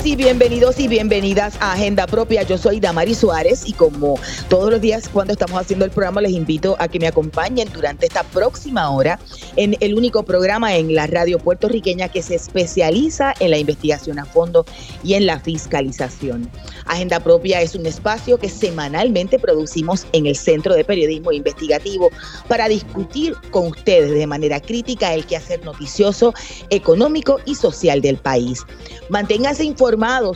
Y 0.00 0.16
bienvenidos 0.16 0.80
y 0.80 0.88
bienvenidas 0.88 1.54
a 1.60 1.74
Agenda 1.74 2.06
Propia. 2.06 2.42
Yo 2.44 2.56
soy 2.56 2.80
Damari 2.80 3.14
Suárez 3.14 3.64
y 3.66 3.74
como 3.74 4.18
todos 4.48 4.70
los 4.70 4.80
días 4.80 5.06
cuando 5.06 5.34
estamos 5.34 5.60
haciendo 5.60 5.84
el 5.84 5.90
programa 5.90 6.22
les 6.22 6.32
invito 6.32 6.76
a 6.78 6.88
que 6.88 6.98
me 6.98 7.06
acompañen 7.06 7.68
durante 7.72 8.06
esta 8.06 8.22
próxima 8.24 8.88
hora 8.90 9.20
en 9.56 9.76
el 9.80 9.94
único 9.94 10.22
programa 10.22 10.74
en 10.74 10.94
la 10.94 11.06
radio 11.06 11.38
puertorriqueña 11.38 12.08
que 12.08 12.22
se 12.22 12.36
especializa 12.36 13.34
en 13.38 13.50
la 13.50 13.58
investigación 13.58 14.18
a 14.18 14.24
fondo 14.24 14.64
y 15.04 15.12
en 15.12 15.26
la 15.26 15.38
fiscalización. 15.38 16.50
Agenda 16.86 17.20
Propia 17.20 17.60
es 17.60 17.74
un 17.74 17.84
espacio 17.84 18.38
que 18.38 18.48
semanalmente 18.48 19.38
producimos 19.38 20.06
en 20.12 20.26
el 20.26 20.36
Centro 20.36 20.74
de 20.74 20.84
Periodismo 20.84 21.32
Investigativo 21.32 22.10
para 22.48 22.66
discutir 22.66 23.34
con 23.50 23.66
ustedes 23.66 24.10
de 24.10 24.26
manera 24.26 24.58
crítica 24.58 25.12
el 25.12 25.26
quehacer 25.26 25.62
noticioso, 25.64 26.32
económico 26.70 27.40
y 27.44 27.54
social 27.54 28.00
del 28.00 28.16
país. 28.16 28.64
Manténganse 29.10 29.64
informados 29.64 29.81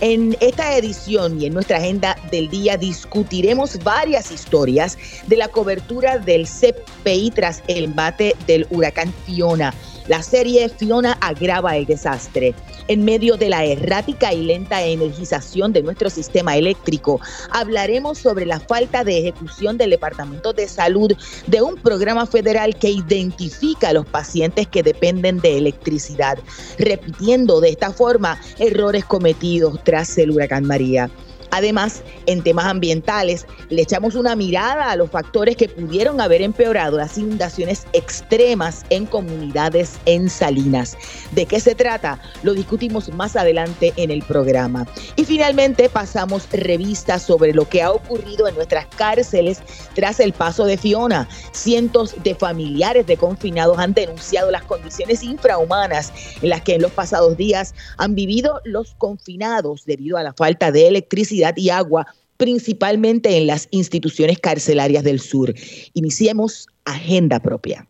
En 0.01 0.35
esta 0.41 0.75
edición 0.77 1.39
y 1.41 1.47
en 1.47 1.55
nuestra 1.55 1.77
agenda 1.77 2.17
del 2.31 2.49
día 2.49 2.79
discutiremos 2.79 3.79
varias 3.85 4.33
historias 4.33 4.97
de 5.27 5.37
la 5.37 5.49
cobertura 5.49 6.19
del 6.19 6.49
CPI 6.49 7.31
tras 7.33 7.63
el 7.69 7.85
embate 7.85 8.35
del 8.47 8.67
huracán 8.71 9.13
Fiona. 9.27 9.75
La 10.09 10.21
serie 10.23 10.69
Fiona 10.69 11.13
agrava 11.21 11.77
el 11.77 11.87
desastre. 11.87 12.55
En 12.89 13.05
medio 13.05 13.37
de 13.37 13.49
la 13.49 13.65
errática 13.65 14.33
y 14.33 14.43
lenta 14.45 14.83
energización 14.83 15.73
de 15.73 15.83
nuestro 15.83 16.11
sistema 16.11 16.57
eléctrico, 16.57 17.21
hablaremos 17.51 18.19
sobre 18.19 18.45
la 18.45 18.59
falta 18.59 19.05
de 19.05 19.19
ejecución 19.19 19.79
del 19.79 19.91
Departamento 19.91 20.53
de 20.53 20.67
Salud 20.67 21.13
de 21.47 21.63
un 21.63 21.77
programa 21.77 22.27
federal 22.27 22.77
que 22.77 22.91
identifica 22.91 23.91
a 23.91 23.93
los 23.93 24.07
pacientes 24.07 24.67
que 24.67 24.83
dependen 24.83 25.39
de 25.39 25.59
electricidad, 25.59 26.39
repitiendo 26.79 27.61
de 27.61 27.71
esta 27.71 27.93
forma 27.93 28.41
errores 28.59 29.05
cometidos 29.05 29.79
tras 29.85 30.19
el 30.19 30.33
huracán 30.33 30.65
María. 30.65 31.11
Además, 31.53 32.03
en 32.25 32.43
temas 32.43 32.65
ambientales, 32.65 33.47
le 33.69 33.83
echamos 33.83 34.15
una 34.15 34.35
mirada 34.35 34.91
a 34.91 34.97
los 34.97 35.11
factores 35.11 35.55
que 35.55 35.69
pudieron 35.69 36.19
haber 36.19 36.41
empeorado 36.41 36.97
las 36.97 37.19
inundaciones 37.19 37.87
extremas 37.93 38.87
en 38.89 39.05
comunidades 39.05 40.01
en 40.07 40.31
Salinas. 40.31 40.97
¿De 41.33 41.45
qué 41.45 41.61
se 41.61 41.75
trata? 41.75 42.19
Lo 42.43 42.55
discutimos 42.55 43.13
más 43.13 43.37
adelante 43.37 43.93
en 43.97 44.11
el 44.11 44.23
programa. 44.23 44.87
Y 45.17 45.27
finalmente 45.27 45.91
pasamos 45.91 46.49
revista 46.51 47.19
sobre 47.19 47.53
lo 47.53 47.69
que 47.69 47.83
ha 47.83 47.93
ocurrido 47.93 48.49
en 48.49 48.55
nuestras 48.55 48.87
cárceles 48.87 49.61
tras 49.95 50.21
el 50.21 50.33
paso 50.33 50.65
de 50.65 50.79
Fiona. 50.79 51.29
Cientos 51.53 52.15
de 52.23 52.35
familiares 52.35 53.07
de 53.07 53.19
confinados 53.19 53.79
han 53.79 53.93
denunciado 53.93 54.51
las 54.51 54.63
condiciones 54.63 55.23
infrahumanas 55.23 56.15
en 56.41 56.49
las 56.49 56.63
que 56.63 56.77
en 56.77 56.83
los 56.83 56.93
pasados 56.93 57.37
días 57.37 57.75
han 57.99 58.15
vivido 58.15 58.63
los 58.65 58.95
confinados 58.95 59.85
debido 59.85 60.17
a 60.17 60.23
la 60.23 60.33
falta 60.33 60.73
de 60.73 60.89
electricidad 60.89 61.42
y 61.57 61.71
agua, 61.71 62.07
principalmente 62.37 63.37
en 63.37 63.47
las 63.47 63.69
instituciones 63.71 64.39
carcelarias 64.39 65.05
del 65.05 65.21
sur. 65.21 65.55
Iniciemos 65.95 66.67
agenda 66.85 67.41
propia. 67.41 67.87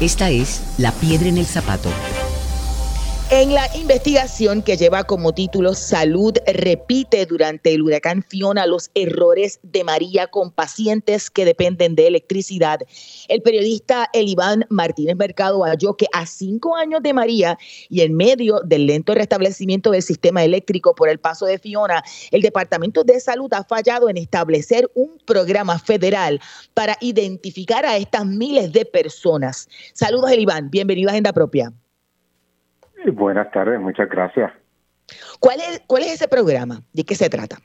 Esta 0.00 0.30
es 0.30 0.62
La 0.78 0.92
Piedra 0.92 1.28
en 1.28 1.38
el 1.38 1.46
Zapato 1.46 1.90
en 3.32 3.54
la 3.54 3.64
investigación 3.76 4.60
que 4.60 4.76
lleva 4.76 5.04
como 5.04 5.32
título 5.32 5.74
Salud 5.74 6.36
repite 6.52 7.26
durante 7.26 7.72
el 7.72 7.82
huracán 7.82 8.24
Fiona 8.24 8.66
los 8.66 8.90
errores 8.94 9.60
de 9.62 9.84
María 9.84 10.26
con 10.26 10.50
pacientes 10.50 11.30
que 11.30 11.44
dependen 11.44 11.94
de 11.94 12.08
electricidad, 12.08 12.80
el 13.28 13.40
periodista 13.40 14.10
Eliván 14.12 14.66
Martínez 14.68 15.14
Mercado 15.14 15.62
halló 15.62 15.96
que 15.96 16.06
a 16.12 16.26
cinco 16.26 16.74
años 16.74 17.04
de 17.04 17.12
María 17.12 17.56
y 17.88 18.00
en 18.00 18.16
medio 18.16 18.62
del 18.64 18.86
lento 18.86 19.14
restablecimiento 19.14 19.92
del 19.92 20.02
sistema 20.02 20.42
eléctrico 20.42 20.96
por 20.96 21.08
el 21.08 21.20
paso 21.20 21.46
de 21.46 21.60
Fiona, 21.60 22.02
el 22.32 22.42
Departamento 22.42 23.04
de 23.04 23.20
Salud 23.20 23.52
ha 23.54 23.62
fallado 23.62 24.08
en 24.08 24.16
establecer 24.16 24.90
un 24.94 25.18
programa 25.24 25.78
federal 25.78 26.40
para 26.74 26.96
identificar 27.00 27.86
a 27.86 27.96
estas 27.96 28.26
miles 28.26 28.72
de 28.72 28.84
personas. 28.84 29.68
Saludos 29.92 30.32
Eliván, 30.32 30.68
bienvenido 30.68 31.10
a 31.10 31.12
Agenda 31.12 31.32
Propia. 31.32 31.72
Buenas 33.12 33.50
tardes, 33.50 33.80
muchas 33.80 34.08
gracias. 34.08 34.52
¿Cuál 35.40 35.60
es, 35.60 35.82
¿Cuál 35.86 36.02
es 36.02 36.14
ese 36.14 36.28
programa? 36.28 36.80
¿De 36.92 37.04
qué 37.04 37.14
se 37.14 37.28
trata? 37.28 37.56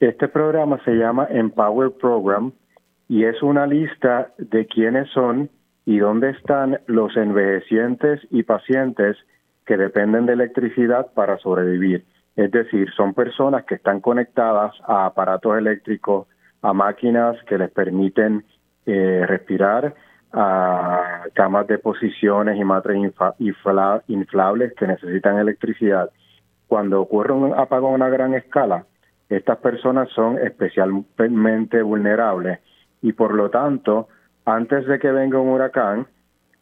Este 0.00 0.28
programa 0.28 0.82
se 0.84 0.92
llama 0.92 1.26
Empower 1.30 1.90
Program 1.92 2.52
y 3.08 3.24
es 3.24 3.42
una 3.42 3.66
lista 3.66 4.32
de 4.38 4.66
quiénes 4.66 5.08
son 5.10 5.50
y 5.84 5.98
dónde 5.98 6.30
están 6.30 6.80
los 6.86 7.16
envejecientes 7.16 8.20
y 8.30 8.42
pacientes 8.42 9.16
que 9.64 9.76
dependen 9.76 10.26
de 10.26 10.34
electricidad 10.34 11.12
para 11.14 11.38
sobrevivir. 11.38 12.04
Es 12.36 12.50
decir, 12.50 12.90
son 12.96 13.14
personas 13.14 13.64
que 13.64 13.76
están 13.76 14.00
conectadas 14.00 14.72
a 14.86 15.06
aparatos 15.06 15.56
eléctricos, 15.56 16.26
a 16.62 16.72
máquinas 16.72 17.36
que 17.44 17.58
les 17.58 17.70
permiten 17.70 18.44
eh, 18.84 19.24
respirar, 19.26 19.94
a 20.38 21.24
camas 21.32 21.66
de 21.66 21.78
posiciones 21.78 22.60
y 22.60 22.64
matres 22.64 22.98
inflables 24.08 24.74
que 24.74 24.86
necesitan 24.86 25.38
electricidad. 25.38 26.10
Cuando 26.68 27.00
ocurre 27.00 27.32
un 27.32 27.54
apagón 27.54 28.02
a 28.02 28.10
gran 28.10 28.34
escala, 28.34 28.84
estas 29.30 29.56
personas 29.58 30.10
son 30.10 30.38
especialmente 30.38 31.80
vulnerables 31.80 32.60
y 33.00 33.14
por 33.14 33.32
lo 33.34 33.48
tanto, 33.48 34.08
antes 34.44 34.86
de 34.86 34.98
que 34.98 35.10
venga 35.10 35.40
un 35.40 35.48
huracán 35.48 36.06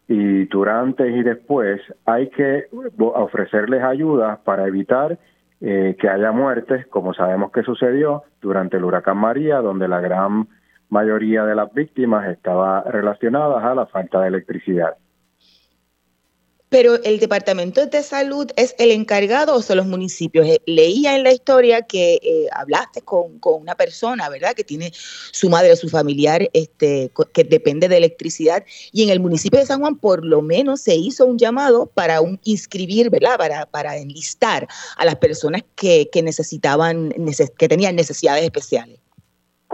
y 0.06 0.44
durante 0.44 1.08
y 1.08 1.22
después, 1.24 1.80
hay 2.06 2.28
que 2.30 2.66
ofrecerles 2.98 3.82
ayuda 3.82 4.38
para 4.44 4.68
evitar 4.68 5.18
eh, 5.60 5.96
que 5.98 6.08
haya 6.08 6.30
muertes, 6.30 6.86
como 6.86 7.12
sabemos 7.12 7.50
que 7.50 7.62
sucedió 7.62 8.22
durante 8.40 8.76
el 8.76 8.84
huracán 8.84 9.16
María, 9.16 9.58
donde 9.58 9.88
la 9.88 10.00
gran 10.00 10.46
mayoría 10.88 11.44
de 11.44 11.54
las 11.54 11.72
víctimas 11.72 12.28
estaba 12.28 12.82
relacionadas 12.82 13.64
a 13.64 13.74
la 13.74 13.86
falta 13.86 14.20
de 14.20 14.28
electricidad. 14.28 14.96
Pero 16.74 17.00
el 17.04 17.20
Departamento 17.20 17.86
de 17.86 18.02
Salud 18.02 18.50
es 18.56 18.74
el 18.80 18.90
encargado 18.90 19.54
o 19.54 19.62
son 19.62 19.76
los 19.76 19.86
municipios. 19.86 20.44
Eh, 20.44 20.60
leía 20.66 21.14
en 21.14 21.22
la 21.22 21.32
historia 21.32 21.82
que 21.82 22.14
eh, 22.14 22.48
hablaste 22.50 23.00
con, 23.00 23.38
una 23.44 23.76
persona, 23.76 24.28
¿verdad? 24.28 24.54
Que 24.54 24.64
tiene 24.64 24.90
su 24.92 25.48
madre 25.48 25.70
o 25.70 25.76
su 25.76 25.88
familiar 25.88 26.50
este, 26.52 27.12
que 27.32 27.44
depende 27.44 27.86
de 27.86 27.98
electricidad. 27.98 28.64
Y 28.90 29.04
en 29.04 29.10
el 29.10 29.20
municipio 29.20 29.60
de 29.60 29.66
San 29.66 29.82
Juan 29.82 29.94
por 29.94 30.24
lo 30.24 30.42
menos 30.42 30.80
se 30.80 30.96
hizo 30.96 31.26
un 31.26 31.38
llamado 31.38 31.86
para 31.86 32.20
un 32.20 32.40
inscribir, 32.42 33.08
¿verdad? 33.08 33.38
Para, 33.38 33.66
para 33.66 33.96
enlistar 33.96 34.66
a 34.96 35.04
las 35.04 35.14
personas 35.14 35.62
que, 35.76 36.10
que 36.10 36.24
necesitaban, 36.24 37.14
que 37.56 37.68
tenían 37.68 37.94
necesidades 37.94 38.42
especiales. 38.42 39.03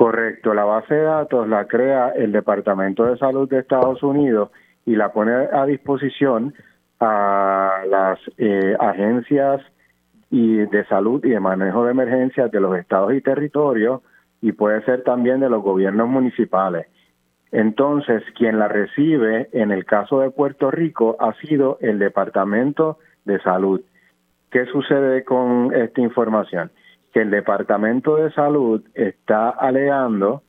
Correcto, 0.00 0.54
la 0.54 0.64
base 0.64 0.94
de 0.94 1.02
datos 1.02 1.46
la 1.46 1.66
crea 1.66 2.08
el 2.16 2.32
Departamento 2.32 3.04
de 3.04 3.18
Salud 3.18 3.46
de 3.50 3.58
Estados 3.58 4.02
Unidos 4.02 4.48
y 4.86 4.96
la 4.96 5.12
pone 5.12 5.30
a 5.30 5.66
disposición 5.66 6.54
a 7.00 7.82
las 7.86 8.18
eh, 8.38 8.74
agencias 8.80 9.60
y 10.30 10.56
de 10.56 10.86
salud 10.86 11.22
y 11.22 11.28
de 11.28 11.40
manejo 11.40 11.84
de 11.84 11.90
emergencias 11.90 12.50
de 12.50 12.60
los 12.60 12.78
estados 12.78 13.12
y 13.12 13.20
territorios 13.20 14.00
y 14.40 14.52
puede 14.52 14.82
ser 14.86 15.04
también 15.04 15.40
de 15.40 15.50
los 15.50 15.62
gobiernos 15.62 16.08
municipales. 16.08 16.86
Entonces, 17.52 18.22
quien 18.38 18.58
la 18.58 18.68
recibe 18.68 19.50
en 19.52 19.70
el 19.70 19.84
caso 19.84 20.20
de 20.20 20.30
Puerto 20.30 20.70
Rico 20.70 21.18
ha 21.20 21.34
sido 21.34 21.76
el 21.82 21.98
Departamento 21.98 22.96
de 23.26 23.38
Salud. 23.40 23.82
¿Qué 24.50 24.64
sucede 24.64 25.24
con 25.24 25.74
esta 25.74 26.00
información? 26.00 26.70
Que 27.12 27.22
el 27.22 27.30
Departamento 27.30 28.16
de 28.16 28.30
Salud 28.32 28.82
está 28.94 29.50
alegando, 29.50 30.42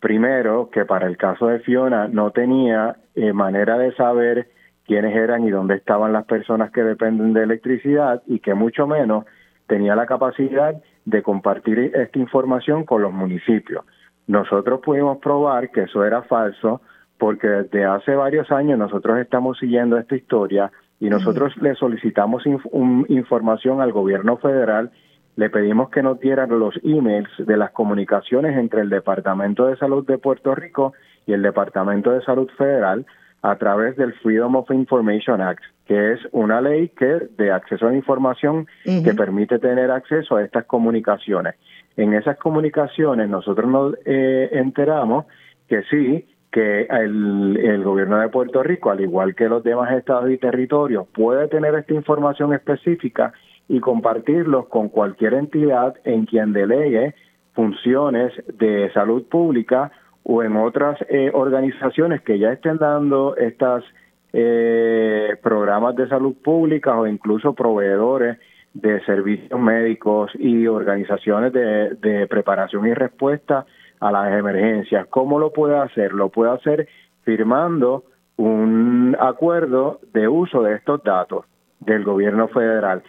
primero, 0.00 0.70
que 0.70 0.84
para 0.84 1.06
el 1.06 1.16
caso 1.16 1.46
de 1.46 1.60
Fiona 1.60 2.08
no 2.08 2.30
tenía 2.30 2.96
eh, 3.14 3.32
manera 3.32 3.78
de 3.78 3.94
saber 3.94 4.48
quiénes 4.86 5.16
eran 5.16 5.44
y 5.44 5.50
dónde 5.50 5.76
estaban 5.76 6.12
las 6.12 6.26
personas 6.26 6.70
que 6.70 6.82
dependen 6.82 7.32
de 7.32 7.42
electricidad 7.42 8.22
y 8.26 8.40
que 8.40 8.54
mucho 8.54 8.86
menos 8.86 9.24
tenía 9.66 9.96
la 9.96 10.06
capacidad 10.06 10.74
de 11.04 11.22
compartir 11.22 11.78
esta 11.94 12.18
información 12.18 12.84
con 12.84 13.02
los 13.02 13.12
municipios. 13.12 13.84
Nosotros 14.26 14.80
pudimos 14.80 15.18
probar 15.18 15.70
que 15.70 15.82
eso 15.82 16.04
era 16.04 16.22
falso 16.22 16.80
porque 17.18 17.46
desde 17.46 17.84
hace 17.84 18.14
varios 18.14 18.50
años 18.50 18.78
nosotros 18.78 19.18
estamos 19.18 19.58
siguiendo 19.58 19.96
esta 19.98 20.16
historia 20.16 20.70
y 21.00 21.08
nosotros 21.08 21.56
le 21.58 21.74
solicitamos 21.74 22.44
información 22.46 23.80
al 23.80 23.92
gobierno 23.92 24.36
federal, 24.38 24.90
le 25.36 25.50
pedimos 25.50 25.90
que 25.90 26.02
nos 26.02 26.20
dieran 26.20 26.58
los 26.58 26.74
emails 26.82 27.28
de 27.38 27.56
las 27.56 27.70
comunicaciones 27.72 28.56
entre 28.56 28.82
el 28.82 28.90
Departamento 28.90 29.66
de 29.66 29.76
Salud 29.76 30.06
de 30.06 30.18
Puerto 30.18 30.54
Rico 30.54 30.92
y 31.26 31.32
el 31.32 31.42
Departamento 31.42 32.12
de 32.12 32.22
Salud 32.22 32.48
Federal 32.56 33.04
a 33.42 33.56
través 33.56 33.96
del 33.96 34.14
Freedom 34.14 34.56
of 34.56 34.70
Information 34.70 35.42
Act, 35.42 35.62
que 35.86 36.12
es 36.12 36.20
una 36.32 36.60
ley 36.60 36.88
que 36.88 37.28
de 37.36 37.52
acceso 37.52 37.86
a 37.86 37.90
la 37.90 37.96
información 37.96 38.66
que 38.84 39.12
permite 39.14 39.58
tener 39.58 39.90
acceso 39.90 40.36
a 40.36 40.42
estas 40.42 40.64
comunicaciones. 40.64 41.54
En 41.96 42.14
esas 42.14 42.38
comunicaciones 42.38 43.28
nosotros 43.28 43.70
nos 43.70 43.94
eh, 44.06 44.48
enteramos 44.52 45.26
que 45.68 45.82
sí, 45.90 46.26
que 46.50 46.82
el, 46.82 47.58
el, 47.62 47.82
gobierno 47.82 48.18
de 48.18 48.28
Puerto 48.28 48.62
Rico, 48.62 48.90
al 48.90 49.00
igual 49.00 49.34
que 49.34 49.48
los 49.48 49.62
demás 49.62 49.92
estados 49.92 50.30
y 50.30 50.38
territorios, 50.38 51.06
puede 51.08 51.48
tener 51.48 51.74
esta 51.74 51.92
información 51.92 52.54
específica 52.54 53.34
y 53.68 53.80
compartirlos 53.80 54.66
con 54.68 54.88
cualquier 54.88 55.34
entidad 55.34 55.94
en 56.04 56.26
quien 56.26 56.52
delegue 56.52 57.14
funciones 57.54 58.32
de 58.58 58.90
salud 58.92 59.24
pública 59.24 59.90
o 60.24 60.42
en 60.42 60.56
otras 60.56 60.98
eh, 61.08 61.30
organizaciones 61.32 62.22
que 62.22 62.38
ya 62.38 62.52
estén 62.52 62.78
dando 62.78 63.36
estas 63.36 63.84
eh, 64.32 65.36
programas 65.42 65.94
de 65.96 66.08
salud 66.08 66.34
pública 66.42 66.98
o 66.98 67.06
incluso 67.06 67.52
proveedores 67.54 68.38
de 68.72 69.00
servicios 69.04 69.60
médicos 69.60 70.32
y 70.34 70.66
organizaciones 70.66 71.52
de, 71.52 71.94
de 71.94 72.26
preparación 72.26 72.86
y 72.86 72.94
respuesta 72.94 73.66
a 74.00 74.10
las 74.10 74.32
emergencias. 74.32 75.06
¿Cómo 75.08 75.38
lo 75.38 75.52
puede 75.52 75.78
hacer? 75.78 76.12
Lo 76.12 76.30
puede 76.30 76.52
hacer 76.52 76.88
firmando 77.22 78.04
un 78.36 79.16
acuerdo 79.20 80.00
de 80.12 80.26
uso 80.26 80.62
de 80.62 80.74
estos 80.74 81.02
datos 81.04 81.44
del 81.80 82.02
gobierno 82.02 82.48
federal. 82.48 83.02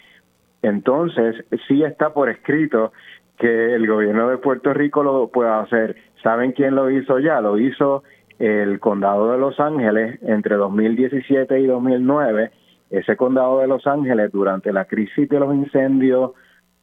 Entonces, 0.66 1.36
sí 1.68 1.84
está 1.84 2.12
por 2.12 2.28
escrito 2.28 2.92
que 3.38 3.76
el 3.76 3.86
gobierno 3.88 4.30
de 4.30 4.40
Puerto 4.40 4.74
Rico 4.74 5.04
lo 5.04 5.28
pueda 5.28 5.60
hacer. 5.60 5.96
¿Saben 6.24 6.54
quién 6.54 6.74
lo 6.74 6.90
hizo 6.90 7.20
ya? 7.20 7.40
Lo 7.40 7.60
hizo 7.60 8.04
el 8.40 8.80
condado 8.80 9.32
de 9.32 9.38
Los 9.38 9.60
Ángeles 9.60 10.20
entre 10.24 10.56
2017 10.56 11.60
y 11.60 11.68
2009. 11.68 12.50
Ese 12.90 13.16
condado 13.16 13.60
de 13.60 13.68
Los 13.68 13.86
Ángeles 13.86 14.32
durante 14.32 14.74
la 14.74 14.86
crisis 14.86 15.30
de 15.30 15.40
los 15.40 15.54
incendios, 15.54 16.32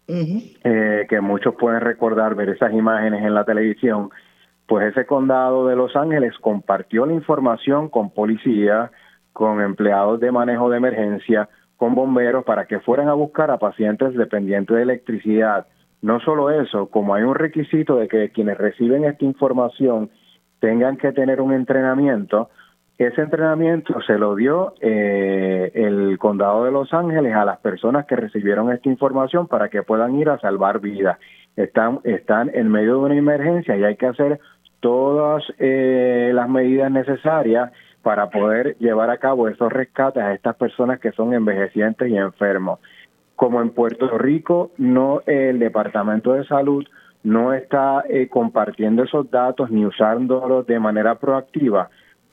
eh, 0.06 1.06
que 1.08 1.20
muchos 1.20 1.56
pueden 1.56 1.80
recordar 1.80 2.36
ver 2.36 2.50
esas 2.50 2.72
imágenes 2.72 3.24
en 3.24 3.34
la 3.34 3.44
televisión, 3.44 4.10
pues 4.68 4.92
ese 4.92 5.06
condado 5.06 5.66
de 5.66 5.74
Los 5.74 5.96
Ángeles 5.96 6.38
compartió 6.40 7.04
la 7.04 7.14
información 7.14 7.88
con 7.88 8.10
policía, 8.10 8.92
con 9.32 9.60
empleados 9.60 10.20
de 10.20 10.30
manejo 10.30 10.70
de 10.70 10.76
emergencia, 10.76 11.48
con 11.82 11.96
bomberos 11.96 12.44
para 12.44 12.66
que 12.66 12.78
fueran 12.78 13.08
a 13.08 13.14
buscar 13.14 13.50
a 13.50 13.58
pacientes 13.58 14.14
dependientes 14.14 14.76
de 14.76 14.82
electricidad 14.82 15.66
no 16.00 16.20
solo 16.20 16.48
eso, 16.48 16.86
como 16.86 17.12
hay 17.12 17.24
un 17.24 17.34
requisito 17.34 17.96
de 17.96 18.06
que 18.06 18.30
quienes 18.30 18.56
reciben 18.56 19.02
esta 19.02 19.24
información 19.24 20.08
tengan 20.60 20.96
que 20.96 21.10
tener 21.10 21.40
un 21.40 21.52
entrenamiento, 21.52 22.50
ese 22.98 23.22
entrenamiento 23.22 24.00
se 24.02 24.16
lo 24.16 24.36
dio 24.36 24.74
eh, 24.80 25.72
el 25.74 26.18
condado 26.20 26.66
de 26.66 26.70
Los 26.70 26.94
Ángeles 26.94 27.34
a 27.34 27.44
las 27.44 27.58
personas 27.58 28.06
que 28.06 28.14
recibieron 28.14 28.70
esta 28.70 28.88
información 28.88 29.48
para 29.48 29.68
que 29.68 29.82
puedan 29.82 30.14
ir 30.14 30.28
a 30.28 30.38
salvar 30.38 30.78
vidas. 30.78 31.18
Están, 31.56 31.98
están 32.04 32.48
en 32.54 32.70
medio 32.70 32.92
de 32.92 33.06
una 33.06 33.16
emergencia 33.16 33.76
y 33.76 33.82
hay 33.82 33.96
que 33.96 34.06
hacer 34.06 34.38
todas 34.78 35.42
eh, 35.58 36.30
las 36.32 36.48
medidas 36.48 36.92
necesarias 36.92 37.72
para 38.02 38.30
poder 38.30 38.76
llevar 38.78 39.10
a 39.10 39.18
cabo 39.18 39.48
esos 39.48 39.72
rescates 39.72 40.22
a 40.22 40.34
estas 40.34 40.56
personas 40.56 41.00
que 41.00 41.12
son 41.12 41.34
envejecientes 41.34 42.08
y 42.08 42.16
enfermos 42.16 42.80
como 43.36 43.60
en 43.60 43.70
Puerto 43.70 44.18
Rico 44.18 44.70
no 44.78 45.20
el 45.26 45.58
Departamento 45.58 46.32
de 46.34 46.44
Salud 46.44 46.86
no 47.24 47.52
está 47.52 48.04
eh, 48.08 48.28
compartiendo 48.28 49.02
esos 49.02 49.30
datos 49.30 49.70
ni 49.70 49.84
usándolos 49.84 50.66
de 50.66 50.78
manera 50.78 51.16
proactiva, 51.16 51.88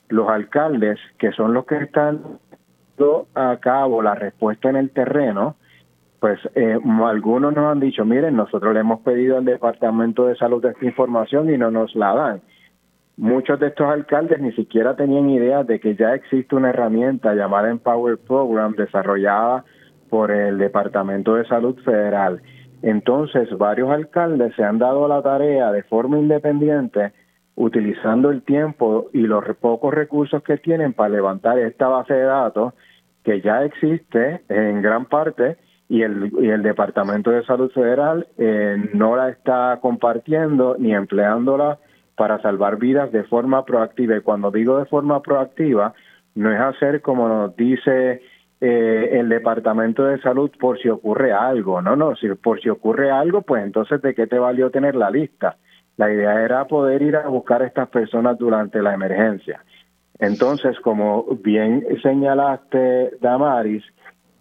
los 0.09 0.29
alcaldes, 0.29 0.99
que 1.17 1.31
son 1.31 1.53
los 1.53 1.65
que 1.65 1.77
están 1.77 2.21
dando 2.97 3.27
a 3.35 3.57
cabo 3.57 4.01
la 4.01 4.15
respuesta 4.15 4.69
en 4.69 4.75
el 4.75 4.89
terreno, 4.89 5.55
pues 6.19 6.39
eh, 6.55 6.77
algunos 7.03 7.55
nos 7.55 7.71
han 7.71 7.79
dicho, 7.79 8.03
miren, 8.03 8.35
nosotros 8.35 8.73
le 8.73 8.81
hemos 8.81 9.01
pedido 9.01 9.37
al 9.37 9.45
Departamento 9.45 10.25
de 10.27 10.35
Salud 10.35 10.63
esta 10.65 10.85
información 10.85 11.53
y 11.53 11.57
no 11.57 11.71
nos 11.71 11.95
la 11.95 12.13
dan. 12.13 12.41
Muchos 13.19 13.59
de 13.59 13.67
estos 13.67 13.85
alcaldes 13.85 14.39
ni 14.39 14.53
siquiera 14.53 14.95
tenían 14.95 15.29
idea 15.29 15.65
de 15.65 15.81
que 15.81 15.93
ya 15.93 16.13
existe 16.13 16.55
una 16.55 16.69
herramienta 16.69 17.33
llamada 17.33 17.69
Empower 17.69 18.17
Program 18.17 18.73
desarrollada 18.75 19.65
por 20.09 20.31
el 20.31 20.57
Departamento 20.57 21.35
de 21.35 21.45
Salud 21.45 21.77
Federal. 21.83 22.41
Entonces, 22.81 23.49
varios 23.57 23.89
alcaldes 23.89 24.55
se 24.55 24.63
han 24.63 24.79
dado 24.79 25.05
la 25.09 25.21
tarea 25.21 25.69
de 25.73 25.83
forma 25.83 26.17
independiente, 26.17 27.11
utilizando 27.55 28.29
el 28.29 28.41
tiempo 28.43 29.07
y 29.11 29.23
los 29.23 29.43
pocos 29.57 29.93
recursos 29.93 30.41
que 30.41 30.55
tienen 30.55 30.93
para 30.93 31.09
levantar 31.09 31.59
esta 31.59 31.89
base 31.89 32.13
de 32.13 32.23
datos 32.23 32.73
que 33.25 33.41
ya 33.41 33.65
existe 33.65 34.43
en 34.47 34.81
gran 34.81 35.03
parte 35.03 35.57
y 35.89 36.03
el, 36.03 36.31
y 36.39 36.47
el 36.47 36.63
Departamento 36.63 37.31
de 37.31 37.43
Salud 37.43 37.69
Federal 37.71 38.27
eh, 38.37 38.77
no 38.93 39.17
la 39.17 39.27
está 39.27 39.77
compartiendo 39.81 40.77
ni 40.79 40.93
empleándola 40.95 41.79
para 42.19 42.41
salvar 42.41 42.77
vidas 42.77 43.13
de 43.13 43.23
forma 43.23 43.63
proactiva. 43.63 44.17
Y 44.17 44.19
cuando 44.19 44.51
digo 44.51 44.77
de 44.77 44.85
forma 44.87 45.21
proactiva, 45.21 45.93
no 46.35 46.51
es 46.51 46.59
hacer 46.59 47.01
como 47.01 47.29
nos 47.29 47.55
dice 47.55 48.21
eh, 48.59 49.09
el 49.13 49.29
Departamento 49.29 50.03
de 50.03 50.19
Salud 50.19 50.51
por 50.59 50.77
si 50.81 50.89
ocurre 50.89 51.31
algo. 51.31 51.81
No, 51.81 51.95
no, 51.95 52.17
si, 52.17 52.27
por 52.35 52.59
si 52.59 52.67
ocurre 52.67 53.09
algo, 53.09 53.41
pues 53.41 53.63
entonces 53.63 54.01
¿de 54.01 54.13
qué 54.13 54.27
te 54.27 54.37
valió 54.37 54.69
tener 54.69 54.95
la 54.95 55.09
lista? 55.09 55.55
La 55.95 56.11
idea 56.11 56.43
era 56.43 56.65
poder 56.65 57.01
ir 57.01 57.15
a 57.15 57.29
buscar 57.29 57.61
a 57.61 57.67
estas 57.67 57.87
personas 57.87 58.37
durante 58.37 58.81
la 58.81 58.93
emergencia. 58.93 59.63
Entonces, 60.19 60.77
como 60.81 61.23
bien 61.41 61.85
señalaste, 62.03 63.11
Damaris, 63.21 63.85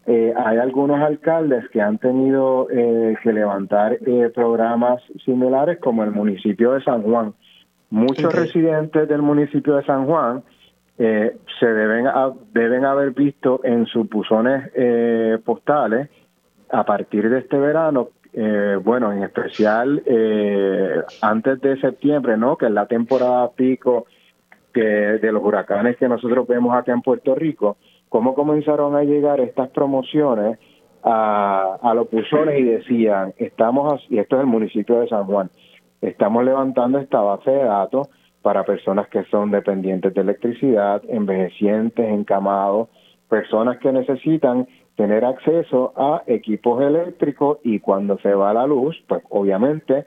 eh, 0.06 0.34
hay 0.36 0.58
algunos 0.58 1.00
alcaldes 1.00 1.68
que 1.68 1.80
han 1.80 1.98
tenido 1.98 2.66
eh, 2.72 3.16
que 3.22 3.32
levantar 3.32 3.98
programas 4.34 5.00
similares 5.24 5.78
como 5.78 6.02
el 6.02 6.10
municipio 6.10 6.72
de 6.72 6.82
San 6.82 7.02
Juan. 7.02 7.34
Muchos 7.90 8.34
residentes 8.34 9.08
del 9.08 9.22
municipio 9.22 9.76
de 9.76 9.84
San 9.84 10.06
Juan 10.06 10.42
eh, 10.98 11.36
se 11.60 11.66
deben, 11.66 12.06
deben 12.52 12.84
haber 12.84 13.12
visto 13.12 13.60
en 13.64 13.86
sus 13.86 14.08
buzones 14.08 14.70
eh, 14.74 15.38
postales 15.44 16.08
a 16.70 16.84
partir 16.84 17.30
de 17.30 17.38
este 17.38 17.56
verano, 17.56 18.10
eh, 18.32 18.78
bueno, 18.82 19.12
en 19.12 19.22
especial 19.22 20.02
antes 21.22 21.60
de 21.62 21.80
septiembre, 21.80 22.36
¿no? 22.36 22.56
Que 22.56 22.66
es 22.66 22.72
la 22.72 22.86
temporada 22.86 23.50
pico 23.52 24.06
que 24.74 24.80
de 24.82 25.32
los 25.32 25.42
huracanes 25.42 25.96
que 25.96 26.08
nosotros 26.08 26.46
vemos 26.46 26.76
acá 26.76 26.92
en 26.92 27.00
Puerto 27.00 27.34
Rico, 27.34 27.78
cómo 28.10 28.34
comenzaron 28.34 28.96
a 28.96 29.02
llegar 29.02 29.40
estas 29.40 29.70
promociones 29.70 30.58
a, 31.04 31.78
a 31.80 31.94
los 31.94 32.10
buzones 32.10 32.58
y 32.58 32.64
decían, 32.64 33.32
estamos, 33.38 34.04
y 34.10 34.18
esto 34.18 34.36
es 34.36 34.40
el 34.40 34.46
municipio 34.46 35.00
de 35.00 35.08
San 35.08 35.24
Juan, 35.24 35.48
estamos 36.00 36.44
levantando 36.44 36.98
esta 36.98 37.20
base 37.20 37.50
de 37.50 37.64
datos 37.64 38.08
para 38.42 38.64
personas 38.64 39.08
que 39.08 39.24
son 39.24 39.50
dependientes 39.50 40.14
de 40.14 40.20
electricidad, 40.20 41.02
envejecientes, 41.08 42.08
encamados, 42.08 42.88
personas 43.28 43.78
que 43.78 43.92
necesitan 43.92 44.66
tener 44.96 45.24
acceso 45.24 45.92
a 45.96 46.22
equipos 46.26 46.82
eléctricos 46.82 47.58
y 47.62 47.78
cuando 47.80 48.18
se 48.18 48.34
va 48.34 48.52
la 48.52 48.66
luz, 48.66 48.96
pues 49.06 49.22
obviamente 49.30 50.06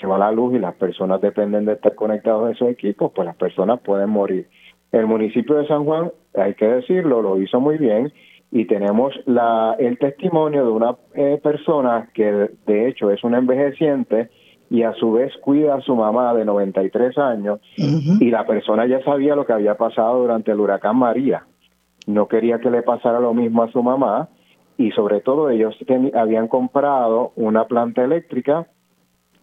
se 0.00 0.06
va 0.06 0.18
la 0.18 0.32
luz 0.32 0.54
y 0.54 0.58
las 0.58 0.74
personas 0.74 1.20
dependen 1.20 1.64
de 1.64 1.74
estar 1.74 1.94
conectados 1.94 2.48
a 2.48 2.52
esos 2.52 2.68
equipos, 2.68 3.12
pues 3.14 3.26
las 3.26 3.36
personas 3.36 3.80
pueden 3.80 4.10
morir. 4.10 4.48
El 4.90 5.06
municipio 5.06 5.56
de 5.56 5.66
San 5.66 5.84
Juan, 5.84 6.10
hay 6.34 6.54
que 6.54 6.66
decirlo, 6.66 7.22
lo 7.22 7.40
hizo 7.40 7.60
muy 7.60 7.78
bien 7.78 8.12
y 8.50 8.66
tenemos 8.66 9.14
la, 9.24 9.76
el 9.78 9.98
testimonio 9.98 10.66
de 10.66 10.70
una 10.70 10.96
eh, 11.14 11.40
persona 11.42 12.10
que 12.12 12.50
de 12.66 12.88
hecho 12.88 13.10
es 13.10 13.24
una 13.24 13.38
envejeciente 13.38 14.28
y 14.72 14.84
a 14.84 14.94
su 14.94 15.12
vez 15.12 15.36
cuida 15.42 15.74
a 15.74 15.82
su 15.82 15.94
mamá 15.94 16.32
de 16.32 16.46
93 16.46 17.18
años 17.18 17.60
y 17.76 18.30
la 18.30 18.46
persona 18.46 18.86
ya 18.86 19.04
sabía 19.04 19.36
lo 19.36 19.44
que 19.44 19.52
había 19.52 19.74
pasado 19.74 20.20
durante 20.20 20.50
el 20.50 20.60
huracán 20.60 20.96
María. 20.96 21.44
No 22.06 22.26
quería 22.26 22.58
que 22.58 22.70
le 22.70 22.80
pasara 22.80 23.20
lo 23.20 23.34
mismo 23.34 23.62
a 23.62 23.70
su 23.70 23.82
mamá 23.82 24.30
y 24.78 24.90
sobre 24.92 25.20
todo 25.20 25.50
ellos 25.50 25.76
habían 26.14 26.48
comprado 26.48 27.32
una 27.36 27.66
planta 27.66 28.02
eléctrica 28.02 28.66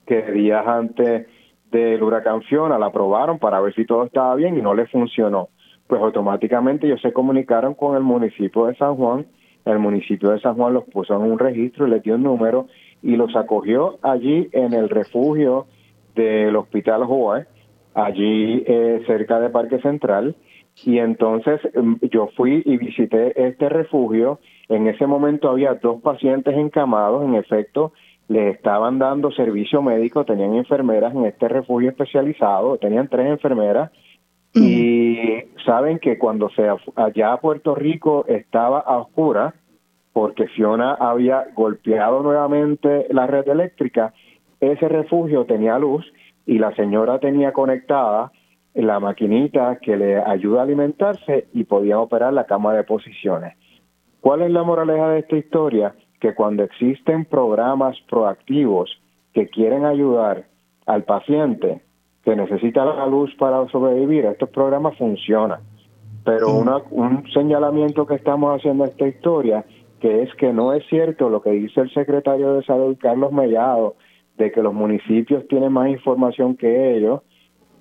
que 0.08 0.24
días 0.32 0.66
antes 0.66 1.28
del 1.70 2.02
huracán 2.02 2.42
Fiona 2.42 2.80
la 2.80 2.92
probaron 2.92 3.38
para 3.38 3.62
ver 3.62 3.76
si 3.76 3.86
todo 3.86 4.06
estaba 4.06 4.34
bien 4.34 4.58
y 4.58 4.64
no 4.64 4.74
le 4.74 4.88
funcionó. 4.88 5.50
Pues 5.86 6.02
automáticamente 6.02 6.88
ellos 6.88 7.02
se 7.04 7.14
comunicaron 7.14 7.76
con 7.76 7.96
el 7.96 8.02
municipio 8.02 8.66
de 8.66 8.76
San 8.78 8.96
Juan, 8.96 9.28
el 9.66 9.78
municipio 9.78 10.32
de 10.32 10.40
San 10.40 10.56
Juan 10.56 10.74
los 10.74 10.86
puso 10.86 11.16
en 11.16 11.32
un 11.32 11.38
registro 11.38 11.86
y 11.86 11.92
les 11.92 12.02
dio 12.02 12.16
un 12.16 12.24
número 12.24 12.66
y 13.02 13.16
los 13.16 13.36
acogió 13.36 13.98
allí 14.02 14.50
en 14.52 14.74
el 14.74 14.90
refugio 14.90 15.68
del 16.16 16.56
Hospital 16.56 17.06
Joe, 17.06 17.46
allí 17.94 18.64
eh, 18.66 19.04
cerca 19.08 19.40
de 19.40 19.50
Parque 19.50 19.80
Central, 19.80 20.36
Y 20.86 21.00
entonces 21.00 21.60
em, 21.74 21.98
yo 22.10 22.30
fui 22.38 22.62
y 22.66 22.78
visité 22.78 23.34
este 23.48 23.68
refugio. 23.68 24.40
En 24.70 24.88
ese 24.88 25.06
momento 25.08 25.50
había 25.50 25.74
dos 25.74 26.02
pacientes 26.02 26.56
encamados, 26.56 27.26
en 27.26 27.36
efecto, 27.36 27.92
les 28.30 28.56
estaban 28.56 29.00
dando 29.00 29.32
servicio 29.32 29.82
médico, 29.82 30.24
tenían 30.24 30.54
enfermeras 30.56 31.14
en 31.14 31.26
este 31.26 31.48
refugio 31.50 31.90
especializado, 31.90 32.78
tenían 32.78 33.10
tres 33.10 33.28
enfermeras. 33.28 33.92
Y 34.54 35.18
saben 35.66 36.00
que 36.00 36.18
cuando 36.18 36.50
se 36.52 36.68
allá 36.96 37.34
a 37.34 37.40
Puerto 37.40 37.76
Rico 37.76 38.26
estaba 38.28 38.80
a 38.80 38.98
oscura, 38.98 39.56
porque 40.14 40.48
Fiona 40.48 40.94
había 40.94 41.48
golpeado 41.56 42.22
nuevamente 42.24 43.08
la 43.12 43.28
red 43.28 43.48
eléctrica, 43.48 44.14
ese 44.60 44.88
refugio 44.90 45.46
tenía 45.46 45.80
luz 45.80 46.06
y 46.46 46.60
la 46.60 46.76
señora 46.76 47.20
tenía 47.20 47.54
conectada 47.54 48.32
la 48.74 49.00
maquinita 49.00 49.78
que 49.78 49.98
le 49.98 50.18
ayuda 50.18 50.62
a 50.62 50.64
alimentarse 50.64 51.48
y 51.54 51.64
podía 51.64 52.00
operar 52.00 52.34
la 52.34 52.46
cama 52.46 52.74
de 52.74 52.84
posiciones. 52.84 53.56
¿Cuál 54.22 54.42
es 54.42 54.52
la 54.52 54.64
moraleja 54.64 55.10
de 55.10 55.20
esta 55.20 55.38
historia? 55.38 55.96
Que 56.20 56.34
cuando 56.34 56.64
existen 56.64 57.26
programas 57.26 57.98
proactivos 58.10 58.90
que 59.34 59.48
quieren 59.48 59.86
ayudar 59.86 60.46
al 60.86 61.04
paciente, 61.04 61.82
que 62.24 62.36
necesita 62.36 62.84
la 62.84 63.06
luz 63.06 63.34
para 63.36 63.68
sobrevivir, 63.70 64.26
estos 64.26 64.50
programas 64.50 64.98
funcionan. 64.98 65.62
Pero 66.26 66.54
un 66.92 67.24
señalamiento 67.34 68.06
que 68.06 68.16
estamos 68.16 68.56
haciendo 68.56 68.84
esta 68.86 69.08
historia, 69.08 69.66
que 70.00 70.24
es 70.24 70.34
que 70.36 70.54
no 70.54 70.74
es 70.74 70.86
cierto 70.88 71.30
lo 71.30 71.42
que 71.42 71.52
dice 71.52 71.82
el 71.82 71.92
secretario 71.92 72.54
de 72.54 72.64
Salud, 72.64 72.98
Carlos 73.00 73.32
Mellado, 73.32 73.96
de 74.38 74.52
que 74.52 74.64
los 74.64 74.74
municipios 74.74 75.48
tienen 75.48 75.74
más 75.74 75.90
información 75.90 76.56
que 76.56 76.96
ellos, 76.96 77.22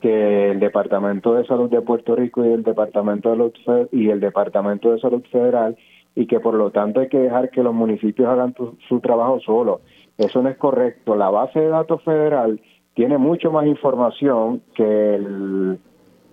que 0.00 0.50
el 0.50 0.60
Departamento 0.60 1.34
de 1.34 1.46
Salud 1.46 1.70
de 1.70 1.80
Puerto 1.80 2.16
Rico 2.16 2.44
y 2.44 2.48
el 2.48 2.62
Departamento 2.62 3.30
de 3.30 3.52
Salud 3.64 3.88
y 3.92 4.10
el 4.10 4.20
Departamento 4.20 4.92
de 4.92 5.00
Salud 5.00 5.22
Federal 5.30 5.76
y 6.14 6.26
que 6.26 6.40
por 6.40 6.54
lo 6.54 6.70
tanto 6.70 7.00
hay 7.00 7.08
que 7.08 7.18
dejar 7.18 7.50
que 7.50 7.62
los 7.62 7.74
municipios 7.74 8.28
hagan 8.28 8.54
su 8.88 9.00
trabajo 9.00 9.38
solo. 9.40 9.80
Eso 10.16 10.42
no 10.42 10.48
es 10.48 10.56
correcto. 10.56 11.14
La 11.14 11.30
base 11.30 11.60
de 11.60 11.68
datos 11.68 12.02
federal 12.02 12.60
tiene 12.94 13.18
mucho 13.18 13.52
más 13.52 13.66
información 13.66 14.62
que, 14.74 15.14
el, 15.14 15.78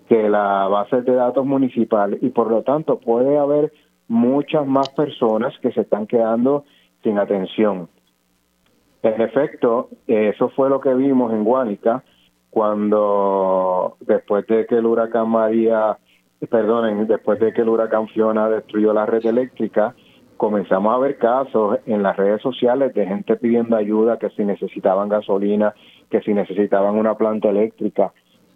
que 0.10 0.28
la 0.28 0.68
base 0.68 1.04
de 1.04 1.14
datos 1.14 1.46
municipal 1.46 2.18
y 2.20 2.30
por 2.30 2.50
lo 2.50 2.64
tanto 2.64 3.00
puede 3.00 3.38
haber 3.38 3.72
muchas 4.08 4.66
más 4.68 4.90
personas 4.90 5.58
que 5.60 5.72
se 5.72 5.82
están 5.82 6.08
quedando 6.08 6.66
sin 7.04 7.18
atención. 7.18 7.90
En 9.04 9.22
efecto, 9.22 9.90
eso 10.08 10.50
fue 10.50 10.70
lo 10.70 10.80
que 10.80 10.94
vimos 10.94 11.32
en 11.32 11.44
Guánica 11.44 12.04
cuando 12.50 13.98
después 14.00 14.48
de 14.48 14.66
que 14.66 14.76
el 14.76 14.86
huracán 14.86 15.30
María, 15.30 15.98
perdonen, 16.50 17.06
después 17.06 17.40
de 17.40 17.54
que 17.54 17.62
el 17.62 17.70
huracán 17.70 18.08
Fiona 18.08 18.50
destruyó 18.50 18.94
la 18.94 19.06
red 19.06 19.26
eléctrica, 19.26 19.94
comenzamos 20.38 20.94
a 20.96 20.98
ver 20.98 21.18
casos 21.18 21.80
en 21.86 22.02
las 22.02 22.16
redes 22.16 22.42
sociales 22.42 22.94
de 22.94 23.06
gente 23.06 23.36
pidiendo 23.36 23.76
ayuda, 23.76 24.18
que 24.18 24.30
si 24.30 24.44
necesitaban 24.44 25.10
gasolina, 25.10 25.74
que 26.10 26.22
si 26.22 26.34
necesitaban 26.34 26.96
una 26.96 27.16
planta 27.16 27.50
eléctrica. 27.50 28.14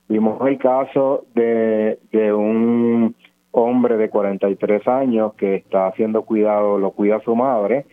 Vimos 0.07 0.39
el 0.47 0.57
caso 0.57 1.25
de, 1.35 1.99
de 2.11 2.33
un 2.33 3.15
hombre 3.51 3.97
de 3.97 4.09
43 4.09 4.87
años 4.87 5.33
que 5.33 5.55
está 5.55 5.87
haciendo 5.87 6.23
cuidado, 6.23 6.77
lo 6.77 6.91
cuida 6.91 7.19
su 7.21 7.35
madre. 7.35 7.85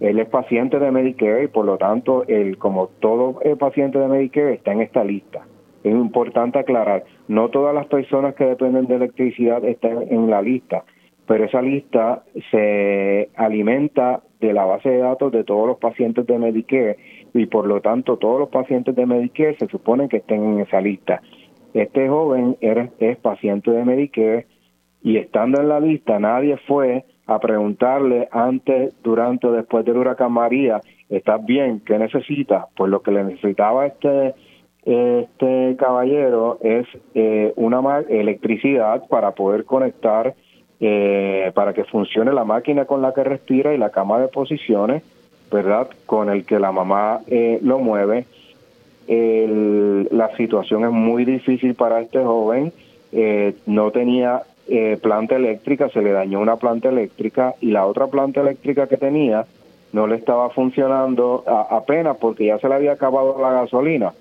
Él 0.00 0.18
es 0.18 0.28
paciente 0.28 0.78
de 0.78 0.90
Medicare 0.90 1.44
y 1.44 1.48
por 1.48 1.64
lo 1.64 1.78
tanto, 1.78 2.24
él, 2.26 2.58
como 2.58 2.88
todo 3.00 3.40
el 3.42 3.56
paciente 3.56 3.98
de 3.98 4.08
Medicare, 4.08 4.54
está 4.54 4.72
en 4.72 4.82
esta 4.82 5.04
lista. 5.04 5.46
Es 5.82 5.92
importante 5.92 6.58
aclarar, 6.58 7.04
no 7.28 7.50
todas 7.50 7.74
las 7.74 7.86
personas 7.86 8.34
que 8.34 8.44
dependen 8.44 8.86
de 8.86 8.96
electricidad 8.96 9.64
están 9.64 10.02
en 10.10 10.30
la 10.30 10.40
lista 10.42 10.84
pero 11.26 11.44
esa 11.44 11.62
lista 11.62 12.22
se 12.50 13.30
alimenta 13.36 14.22
de 14.40 14.52
la 14.52 14.64
base 14.64 14.90
de 14.90 14.98
datos 14.98 15.32
de 15.32 15.44
todos 15.44 15.66
los 15.66 15.78
pacientes 15.78 16.26
de 16.26 16.38
Medicare 16.38 16.96
y 17.32 17.46
por 17.46 17.66
lo 17.66 17.80
tanto 17.80 18.18
todos 18.18 18.40
los 18.40 18.48
pacientes 18.50 18.94
de 18.94 19.06
Medicare 19.06 19.56
se 19.58 19.68
supone 19.68 20.08
que 20.08 20.18
estén 20.18 20.44
en 20.44 20.60
esa 20.60 20.80
lista. 20.80 21.22
Este 21.72 22.08
joven 22.08 22.56
es 22.60 23.16
paciente 23.18 23.70
de 23.70 23.84
Medicare 23.84 24.46
y 25.04 25.18
estando 25.18 25.60
en 25.60 25.68
la 25.68 25.78
lista 25.78 26.18
nadie 26.18 26.56
fue 26.66 27.04
a 27.26 27.38
preguntarle 27.38 28.28
antes, 28.32 28.92
durante 29.02 29.46
o 29.46 29.52
después 29.52 29.84
del 29.84 29.98
huracán 29.98 30.32
María, 30.32 30.80
¿estás 31.08 31.44
bien? 31.44 31.80
¿Qué 31.80 31.98
necesitas? 31.98 32.66
Pues 32.76 32.90
lo 32.90 33.00
que 33.00 33.12
le 33.12 33.22
necesitaba 33.22 33.86
este 33.86 34.34
este 34.84 35.76
caballero 35.78 36.58
es 36.60 36.86
eh, 37.14 37.54
una 37.56 38.00
electricidad 38.00 39.06
para 39.08 39.30
poder 39.30 39.64
conectar 39.64 40.34
eh, 40.80 41.52
para 41.54 41.72
que 41.72 41.84
funcione 41.84 42.32
la 42.32 42.44
máquina 42.44 42.84
con 42.84 43.00
la 43.00 43.14
que 43.14 43.24
respira 43.24 43.72
y 43.72 43.78
la 43.78 43.88
cama 43.88 44.18
de 44.18 44.28
posiciones, 44.28 45.02
¿verdad? 45.50 45.88
Con 46.04 46.28
el 46.28 46.44
que 46.44 46.58
la 46.58 46.72
mamá 46.72 47.20
eh, 47.28 47.58
lo 47.62 47.78
mueve. 47.78 48.26
la 49.06 50.36
situación 50.36 50.84
es 50.84 50.90
muy 50.90 51.24
difícil 51.24 51.74
para 51.74 52.00
este 52.00 52.22
joven. 52.22 52.72
Eh, 53.12 53.54
no 53.66 53.90
tenía 53.92 54.42
planta 55.02 55.36
eléctrica, 55.36 55.88
se 55.90 56.02
le 56.02 56.12
dañó 56.12 56.40
una 56.40 56.56
planta 56.56 56.88
eléctrica 56.88 57.54
y 57.60 57.70
la 57.70 57.86
otra 57.86 58.06
planta 58.06 58.40
eléctrica 58.40 58.86
que 58.86 58.96
tenía 58.96 59.44
no 59.92 60.06
le 60.06 60.16
estaba 60.16 60.50
funcionando 60.50 61.44
apenas 61.70 62.16
porque 62.16 62.46
ya 62.46 62.58
se 62.58 62.68
le 62.68 62.74
había 62.74 62.92
acabado 62.92 63.40
la 63.40 63.52
gasolina. 63.52 64.12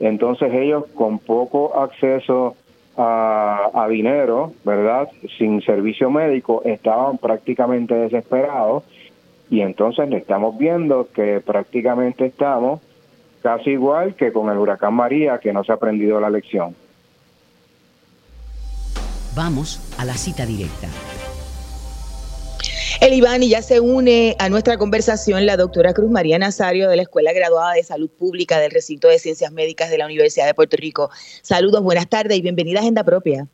Entonces 0.00 0.52
ellos 0.52 0.84
con 0.94 1.18
poco 1.18 1.78
acceso 1.78 2.56
a, 2.96 3.86
dinero, 3.90 4.52
¿verdad? 4.64 5.08
Sin 5.38 5.60
servicio 5.62 6.10
médico, 6.10 6.62
estaban 6.64 7.18
prácticamente 7.18 7.94
desesperados 7.94 8.84
y 9.50 9.60
entonces 9.60 10.10
estamos 10.12 10.56
viendo 10.56 11.08
que 11.12 11.40
prácticamente 11.40 12.26
estamos 12.26 12.80
casi 13.42 13.70
igual 13.70 14.14
que 14.14 14.32
con 14.32 14.50
el 14.50 14.58
huracán 14.58 14.94
María, 14.94 15.38
que 15.38 15.52
no 15.52 15.62
se 15.62 15.72
ha 15.72 15.76
aprendido 15.76 16.20
la 16.20 16.30
lección. 16.30 16.74
Vamos 19.36 19.78
a 19.98 20.06
la 20.06 20.14
cita 20.14 20.46
directa. 20.46 20.88
El 23.02 23.12
Iván 23.12 23.42
y 23.42 23.50
ya 23.50 23.60
se 23.60 23.80
une 23.80 24.34
a 24.38 24.48
nuestra 24.48 24.78
conversación 24.78 25.44
la 25.44 25.58
doctora 25.58 25.92
Cruz 25.92 26.10
María 26.10 26.38
Nazario 26.38 26.88
de 26.88 26.96
la 26.96 27.02
Escuela 27.02 27.34
Graduada 27.34 27.74
de 27.74 27.82
Salud 27.82 28.08
Pública 28.08 28.58
del 28.58 28.70
Recinto 28.70 29.08
de 29.08 29.18
Ciencias 29.18 29.52
Médicas 29.52 29.90
de 29.90 29.98
la 29.98 30.06
Universidad 30.06 30.46
de 30.46 30.54
Puerto 30.54 30.78
Rico. 30.78 31.10
Saludos, 31.42 31.82
buenas 31.82 32.08
tardes 32.08 32.38
y 32.38 32.40
bienvenida 32.40 32.78
a 32.78 32.80
Agenda 32.80 33.04
Propia. 33.04 33.46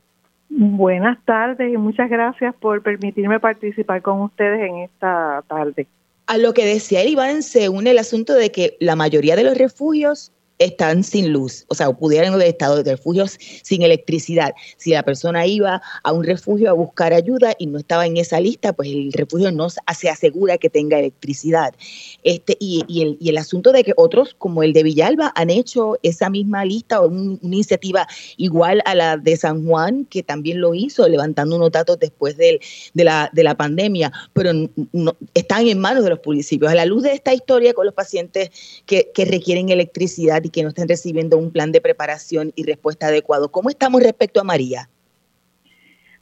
Buenas 0.51 1.19
tardes 1.25 1.75
y 1.75 1.77
muchas 1.77 2.09
gracias 2.09 2.55
por 2.61 2.81
permitirme 2.85 3.41
participar 3.41 4.03
con 4.03 4.21
ustedes 4.21 4.61
en 4.61 4.79
esta 4.79 5.43
tarde. 5.49 5.89
A 6.29 6.39
lo 6.39 6.55
que 6.55 6.65
decía 6.65 7.03
el 7.03 7.09
Iván 7.09 7.43
se 7.43 7.69
une 7.69 7.91
el 7.91 7.99
asunto 7.99 8.35
de 8.35 8.53
que 8.53 8.77
la 8.79 8.95
mayoría 8.95 9.35
de 9.35 9.43
los 9.43 9.59
refugios 9.59 10.31
están 10.64 11.04
sin 11.04 11.33
luz, 11.33 11.64
o 11.69 11.75
sea, 11.75 11.90
pudieran 11.92 12.35
haber 12.35 12.49
estado 12.49 12.83
de 12.83 12.92
refugios 12.92 13.38
sin 13.62 13.83
electricidad. 13.83 14.54
Si 14.76 14.90
la 14.90 15.02
persona 15.02 15.47
iba 15.47 15.83
a 16.02 16.12
un 16.12 16.25
refugio 16.25 16.71
a 16.71 16.73
buscar 16.73 17.12
ayuda 17.12 17.54
y 17.59 17.66
no 17.66 17.78
estaba 17.78 18.07
en 18.07 18.16
esa 18.16 18.40
lista, 18.40 18.73
pues 18.73 18.88
el 18.88 19.12
refugio 19.12 19.50
no 19.52 19.69
se 19.71 20.09
asegura 20.09 20.59
que 20.59 20.71
tenga 20.71 20.99
electricidad. 20.99 21.75
Este, 22.23 22.57
y, 22.61 23.02
el, 23.02 23.16
y 23.21 23.28
el 23.28 23.38
asunto 23.38 23.73
de 23.73 23.85
que 23.85 23.92
otros, 23.97 24.35
como 24.38 24.62
el 24.62 24.73
de 24.73 24.83
Villalba, 24.83 25.33
han 25.35 25.50
hecho 25.50 25.99
esa 26.02 26.31
misma 26.31 26.64
lista 26.64 27.00
o 27.00 27.09
una 27.09 27.38
iniciativa 27.42 28.07
igual 28.37 28.83
a 28.85 28.95
la 28.95 29.16
de 29.16 29.37
San 29.37 29.66
Juan, 29.66 30.04
que 30.04 30.23
también 30.23 30.61
lo 30.61 30.75
hizo, 30.75 31.09
levantando 31.09 31.57
unos 31.57 31.73
datos 31.73 31.99
después 31.99 32.37
de, 32.37 32.61
la, 32.95 33.31
de 33.33 33.42
la 33.42 33.57
pandemia, 33.57 34.12
pero 34.33 34.52
no, 34.92 35.16
están 35.35 35.66
en 35.66 35.78
manos 35.78 36.04
de 36.04 36.11
los 36.11 36.21
municipios. 36.25 36.71
A 36.71 36.75
la 36.75 36.87
luz 36.87 37.02
de 37.02 37.12
esta 37.12 37.35
historia 37.35 37.75
con 37.75 37.87
los 37.87 37.95
pacientes 37.95 38.50
que, 38.87 39.11
que 39.14 39.25
requieren 39.25 39.69
electricidad 39.69 40.42
y 40.45 40.50
que 40.53 40.63
no 40.63 40.69
estén 40.69 40.89
recibiendo 40.89 41.39
un 41.39 41.51
plan 41.51 41.73
de 41.73 41.81
preparación 41.81 42.53
y 42.55 42.65
respuesta 42.65 43.07
adecuado. 43.07 43.51
¿Cómo 43.51 43.71
estamos 43.71 44.03
respecto 44.03 44.41
a 44.41 44.45
María? 44.45 44.89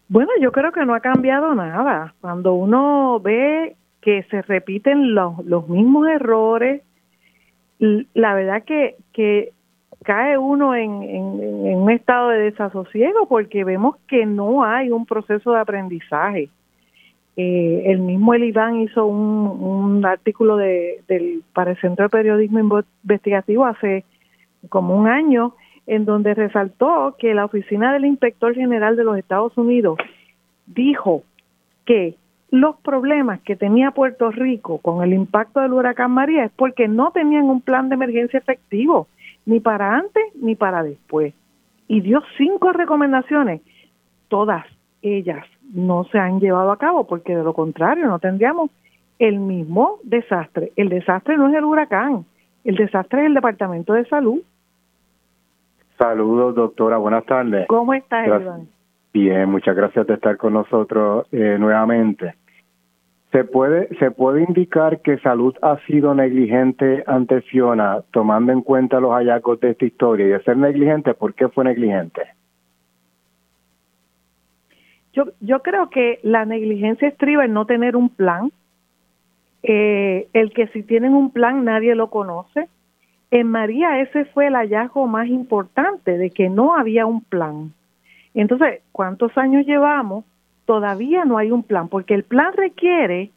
Bueno, 0.09 0.31
yo 0.41 0.51
creo 0.51 0.73
que 0.73 0.85
no 0.85 0.95
ha 0.95 1.01
cambiado 1.01 1.55
nada. 1.55 2.15
Cuando 2.21 2.55
uno 2.55 3.21
ve 3.21 3.77
que 4.01 4.25
se 4.25 4.43
repiten 4.43 5.15
los, 5.15 5.45
los 5.45 5.69
mismos 5.69 6.09
errores, 6.09 6.83
la 7.79 8.35
verdad 8.35 8.65
que, 8.65 9.53
cae 10.03 10.39
uno 10.39 10.75
en, 10.75 10.91
un 10.91 11.91
estado 11.91 12.31
de 12.31 12.39
desasosiego 12.39 13.27
porque 13.29 13.65
vemos 13.65 13.97
que 14.09 14.25
no 14.25 14.65
hay 14.65 14.91
un 14.91 15.05
proceso 15.05 15.53
de 15.53 15.61
aprendizaje. 15.61 16.49
Eh, 17.37 17.83
el 17.87 18.01
mismo 18.01 18.35
El 18.35 18.45
hizo 18.45 19.07
un, 19.07 19.47
un 19.63 20.05
artículo 20.05 20.57
de, 20.57 21.03
del, 21.07 21.43
para 21.53 21.73
el 21.73 21.81
Centro 21.81 22.07
de 22.07 22.09
Periodismo 22.09 22.59
Investigativo 23.05 23.65
hace 23.65 24.05
como 24.69 24.97
un 24.97 25.09
año, 25.09 25.55
en 25.87 26.05
donde 26.05 26.35
resaltó 26.35 27.17
que 27.19 27.35
la 27.35 27.45
oficina 27.45 27.93
del 27.93 28.05
inspector 28.05 28.55
general 28.55 28.97
de 28.97 29.05
los 29.05 29.19
Estados 29.19 29.57
Unidos 29.57 29.99
dijo 30.67 31.23
que 31.85 32.15
los 32.51 32.77
problemas 32.77 33.41
que 33.41 33.57
tenía 33.57 33.93
Puerto 33.93 34.31
Rico 34.31 34.79
con 34.79 35.03
el 35.03 35.13
impacto 35.13 35.61
del 35.61 35.73
huracán 35.73 36.11
María 36.11 36.45
es 36.45 36.53
porque 36.53 36.89
no 36.89 37.13
tenían 37.13 37.45
un 37.45 37.61
plan 37.61 37.89
de 37.89 37.95
emergencia 37.95 38.39
efectivo, 38.39 39.07
ni 39.47 39.61
para 39.61 39.97
antes 39.97 40.23
ni 40.35 40.57
para 40.57 40.83
después. 40.83 41.33
Y 41.89 42.01
dio 42.01 42.23
cinco 42.37 42.73
recomendaciones, 42.73 43.63
todas 44.29 44.65
ellas 45.03 45.45
no 45.73 46.05
se 46.05 46.19
han 46.19 46.41
llevado 46.41 46.73
a 46.73 46.79
cabo, 46.79 47.07
porque 47.07 47.37
de 47.37 47.45
lo 47.45 47.55
contrario 47.55 48.07
no 48.07 48.19
tendríamos 48.19 48.71
el 49.19 49.39
mismo 49.39 49.99
desastre. 50.03 50.73
El 50.77 50.89
desastre 50.89 51.37
no 51.37 51.49
es 51.49 51.55
el 51.55 51.65
huracán, 51.65 52.25
el 52.65 52.77
desastre 52.77 53.21
es 53.21 53.27
el 53.27 53.35
Departamento 53.35 53.93
de 53.93 54.05
Salud. 54.07 54.41
Saludos, 56.01 56.55
doctora. 56.55 56.97
Buenas 56.97 57.27
tardes. 57.27 57.67
¿Cómo 57.69 57.93
estás, 57.93 58.27
Iván? 58.27 58.69
Bien, 59.13 59.51
muchas 59.51 59.77
gracias 59.77 60.07
de 60.07 60.15
estar 60.15 60.39
con 60.39 60.55
nosotros 60.55 61.27
eh, 61.31 61.59
nuevamente. 61.61 62.37
¿Se 63.33 63.45
puede, 63.45 63.95
¿Se 63.99 64.11
puede 64.11 64.43
indicar 64.43 65.03
que 65.03 65.19
Salud 65.19 65.55
ha 65.61 65.77
sido 65.87 66.15
negligente 66.15 67.05
ante 67.07 67.43
Fiona, 67.43 68.01
tomando 68.13 68.51
en 68.51 68.63
cuenta 68.63 68.99
los 68.99 69.13
hallazgos 69.13 69.61
de 69.61 69.73
esta 69.73 69.85
historia? 69.85 70.25
Y 70.25 70.31
de 70.31 70.43
ser 70.43 70.57
negligente, 70.57 71.13
¿por 71.13 71.35
qué 71.35 71.49
fue 71.51 71.65
negligente? 71.65 72.23
Yo, 75.13 75.25
yo 75.41 75.61
creo 75.61 75.91
que 75.91 76.19
la 76.23 76.47
negligencia 76.47 77.09
estriba 77.09 77.45
en 77.45 77.53
no 77.53 77.67
tener 77.67 77.95
un 77.95 78.09
plan. 78.09 78.51
Eh, 79.63 80.29
el 80.33 80.55
que 80.55 80.69
si 80.69 80.83
tienen 80.83 81.13
un 81.13 81.31
plan 81.31 81.63
nadie 81.63 81.95
lo 81.95 82.09
conoce. 82.09 82.71
En 83.31 83.49
María 83.49 84.01
ese 84.01 84.25
fue 84.27 84.49
el 84.49 84.55
hallazgo 84.55 85.07
más 85.07 85.29
importante 85.29 86.19
de 86.19 86.31
que 86.31 86.49
no 86.49 86.75
había 86.75 87.07
un 87.07 87.23
plan. 87.23 87.73
Entonces, 88.35 88.81
¿cuántos 88.93 89.37
años 89.39 89.67
llevamos 89.67 90.25
todavía 90.71 91.25
no 91.25 91.37
hay 91.37 91.51
un 91.51 91.65
plan, 91.65 91.89
porque 91.89 92.15
el 92.15 92.23
plan 92.23 92.53
requiere 92.53 93.33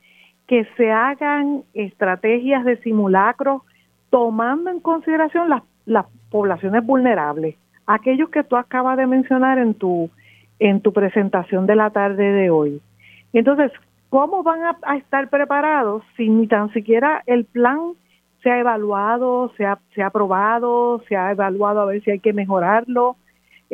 que 0.46 0.68
se 0.78 0.92
hagan 0.92 1.64
estrategias 1.74 2.64
de 2.64 2.78
simulacro 2.78 3.64
tomando 4.12 4.70
en 4.70 4.80
consideración 4.80 5.50
las, 5.50 5.64
las 5.88 6.06
poblaciones 6.30 6.86
vulnerables, 6.86 7.56
aquellos 7.88 8.30
que 8.30 8.44
tú 8.44 8.56
acabas 8.56 8.98
de 8.98 9.08
mencionar 9.08 9.58
en 9.58 9.74
tu, 9.74 10.12
en 10.60 10.82
tu 10.82 10.94
presentación 10.94 11.66
de 11.66 11.76
la 11.76 11.90
tarde 11.90 12.24
de 12.24 12.52
hoy. 12.52 12.80
Entonces, 13.34 13.72
¿cómo 14.10 14.44
van 14.44 14.64
a, 14.64 14.78
a 14.84 14.98
estar 14.98 15.28
preparados 15.30 16.04
si 16.16 16.30
ni 16.30 16.46
tan 16.46 16.72
siquiera 16.72 17.24
el 17.26 17.46
plan 17.46 17.94
se 18.44 18.52
ha 18.52 18.60
evaluado, 18.60 19.52
se 19.58 19.66
ha, 19.66 19.80
se 19.96 20.04
ha 20.04 20.08
aprobado, 20.08 21.02
se 21.08 21.16
ha 21.16 21.32
evaluado 21.32 21.82
a 21.82 21.86
ver 21.86 22.04
si 22.04 22.12
hay 22.12 22.20
que 22.20 22.34
mejorarlo? 22.34 23.16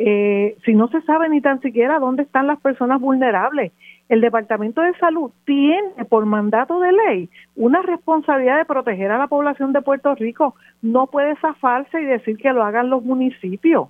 eh, 0.02 0.56
si 0.64 0.72
no 0.72 0.88
se 0.88 1.02
sabe 1.02 1.28
ni 1.28 1.42
tan 1.42 1.60
siquiera 1.60 1.98
dónde 1.98 2.22
están 2.22 2.46
las 2.46 2.58
personas 2.60 3.02
vulnerables. 3.02 3.70
El 4.08 4.22
Departamento 4.22 4.80
de 4.80 4.94
Salud 4.94 5.30
tiene 5.44 6.06
por 6.08 6.24
mandato 6.24 6.80
de 6.80 6.90
ley 6.90 7.28
una 7.54 7.82
responsabilidad 7.82 8.56
de 8.56 8.64
proteger 8.64 9.10
a 9.10 9.18
la 9.18 9.26
población 9.26 9.74
de 9.74 9.82
Puerto 9.82 10.14
Rico. 10.14 10.54
No 10.80 11.08
puede 11.08 11.36
zafarse 11.36 12.00
y 12.00 12.06
decir 12.06 12.38
que 12.38 12.50
lo 12.54 12.64
hagan 12.64 12.88
los 12.88 13.04
municipios. 13.04 13.88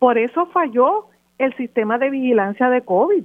Por 0.00 0.18
eso 0.18 0.46
falló 0.46 1.06
el 1.38 1.54
sistema 1.54 1.98
de 1.98 2.10
vigilancia 2.10 2.68
de 2.68 2.82
COVID, 2.82 3.24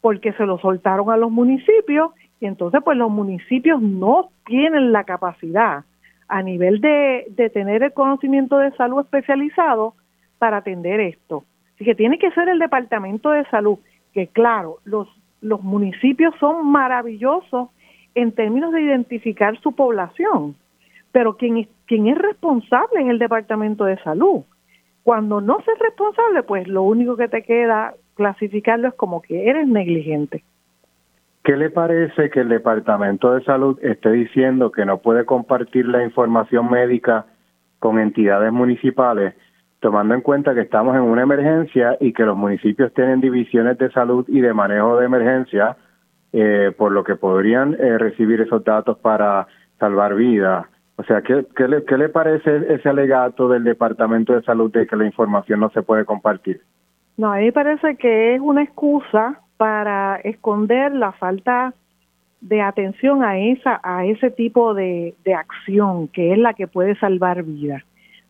porque 0.00 0.32
se 0.32 0.46
lo 0.46 0.58
soltaron 0.58 1.10
a 1.10 1.16
los 1.16 1.30
municipios 1.30 2.10
y 2.40 2.46
entonces 2.46 2.80
pues 2.84 2.98
los 2.98 3.10
municipios 3.10 3.80
no 3.80 4.30
tienen 4.46 4.90
la 4.90 5.04
capacidad 5.04 5.84
a 6.28 6.42
nivel 6.42 6.80
de, 6.80 7.26
de 7.30 7.50
tener 7.50 7.82
el 7.82 7.92
conocimiento 7.92 8.58
de 8.58 8.70
salud 8.72 9.00
especializado 9.00 9.94
para 10.38 10.58
atender 10.58 11.00
esto. 11.00 11.44
Así 11.74 11.84
que 11.84 11.94
tiene 11.94 12.18
que 12.18 12.30
ser 12.32 12.48
el 12.48 12.58
Departamento 12.58 13.30
de 13.30 13.44
Salud, 13.46 13.78
que 14.12 14.26
claro, 14.28 14.78
los, 14.84 15.08
los 15.40 15.62
municipios 15.62 16.34
son 16.40 16.66
maravillosos 16.70 17.70
en 18.14 18.32
términos 18.32 18.72
de 18.72 18.82
identificar 18.82 19.58
su 19.60 19.72
población, 19.72 20.56
pero 21.12 21.36
quien, 21.36 21.58
es, 21.58 21.68
quien 21.86 22.08
es 22.08 22.18
responsable 22.18 23.02
es 23.02 23.08
el 23.08 23.18
Departamento 23.18 23.84
de 23.84 23.96
Salud. 23.98 24.42
Cuando 25.02 25.40
no 25.40 25.60
es 25.60 25.78
responsable, 25.78 26.42
pues 26.42 26.68
lo 26.68 26.82
único 26.82 27.16
que 27.16 27.28
te 27.28 27.42
queda 27.42 27.94
clasificarlo 28.14 28.88
es 28.88 28.94
como 28.94 29.22
que 29.22 29.48
eres 29.48 29.66
negligente. 29.66 30.42
¿Qué 31.48 31.56
le 31.56 31.70
parece 31.70 32.28
que 32.28 32.40
el 32.40 32.50
Departamento 32.50 33.32
de 33.32 33.42
Salud 33.42 33.78
esté 33.80 34.10
diciendo 34.10 34.70
que 34.70 34.84
no 34.84 34.98
puede 34.98 35.24
compartir 35.24 35.88
la 35.88 36.04
información 36.04 36.70
médica 36.70 37.24
con 37.78 37.98
entidades 37.98 38.52
municipales 38.52 39.34
tomando 39.80 40.12
en 40.12 40.20
cuenta 40.20 40.52
que 40.52 40.60
estamos 40.60 40.94
en 40.94 41.00
una 41.00 41.22
emergencia 41.22 41.96
y 42.00 42.12
que 42.12 42.24
los 42.24 42.36
municipios 42.36 42.92
tienen 42.92 43.22
divisiones 43.22 43.78
de 43.78 43.90
salud 43.92 44.26
y 44.28 44.42
de 44.42 44.52
manejo 44.52 44.98
de 44.98 45.06
emergencia, 45.06 45.78
eh, 46.34 46.70
por 46.76 46.92
lo 46.92 47.02
que 47.02 47.16
podrían 47.16 47.72
eh, 47.80 47.96
recibir 47.96 48.42
esos 48.42 48.62
datos 48.62 48.98
para 48.98 49.46
salvar 49.78 50.16
vidas. 50.16 50.66
O 50.96 51.02
sea, 51.04 51.22
¿qué, 51.22 51.46
le, 51.66 51.82
¿qué 51.86 51.96
le 51.96 52.10
parece 52.10 52.74
ese 52.74 52.90
alegato 52.90 53.48
del 53.48 53.64
Departamento 53.64 54.34
de 54.34 54.42
Salud 54.42 54.70
de 54.70 54.86
que 54.86 54.96
la 54.96 55.06
información 55.06 55.60
no 55.60 55.70
se 55.70 55.80
puede 55.80 56.04
compartir? 56.04 56.60
No, 57.16 57.32
a 57.32 57.36
mí 57.36 57.46
me 57.46 57.52
parece 57.52 57.96
que 57.96 58.34
es 58.34 58.40
una 58.42 58.62
excusa 58.62 59.40
para 59.58 60.16
esconder 60.24 60.94
la 60.94 61.12
falta 61.12 61.74
de 62.40 62.62
atención 62.62 63.22
a 63.22 63.38
esa 63.38 63.80
a 63.82 64.06
ese 64.06 64.30
tipo 64.30 64.72
de, 64.72 65.14
de 65.24 65.34
acción 65.34 66.08
que 66.08 66.32
es 66.32 66.38
la 66.38 66.54
que 66.54 66.66
puede 66.66 66.94
salvar 66.96 67.42
vidas. 67.42 67.82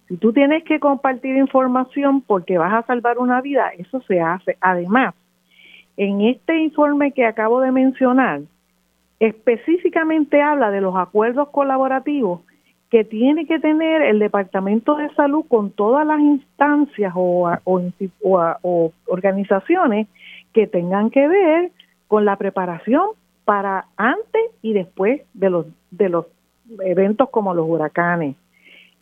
Si 0.09 0.17
tú 0.17 0.33
tienes 0.33 0.65
que 0.65 0.81
compartir 0.81 1.37
información 1.37 2.23
porque 2.23 2.59
vas 2.59 2.73
a 2.73 2.87
salvar 2.87 3.19
una 3.19 3.43
vida, 3.43 3.71
eso 3.79 4.01
se 4.09 4.21
hace. 4.21 4.57
Además, 4.61 5.15
en 5.99 6.23
este 6.23 6.59
informe 6.59 7.13
que 7.13 7.27
acabo 7.27 7.61
de 7.61 7.71
mencionar, 7.71 8.41
específicamente 9.21 10.41
habla 10.41 10.71
de 10.71 10.81
los 10.81 10.97
acuerdos 10.97 11.51
colaborativos 11.51 12.41
que 12.91 13.05
tiene 13.05 13.47
que 13.47 13.59
tener 13.59 14.01
el 14.03 14.19
Departamento 14.19 14.97
de 14.97 15.11
Salud 15.11 15.45
con 15.47 15.71
todas 15.71 16.07
las 16.07 16.21
instancias 16.21 17.13
o, 17.15 17.51
o, 17.65 18.93
organizaciones 19.07 20.09
que 20.53 20.67
tengan 20.67 21.11
que 21.11 21.27
ver 21.29 21.71
con 22.07 22.25
la 22.25 22.37
preparación 22.37 23.11
para 23.45 23.87
antes 23.97 24.43
y 24.63 24.73
después 24.73 25.23
de 25.35 25.51
los 25.51 25.67
de 25.91 26.09
los 26.09 26.27
eventos 26.85 27.31
como 27.31 27.55
los 27.55 27.69
huracanes. 27.69 28.37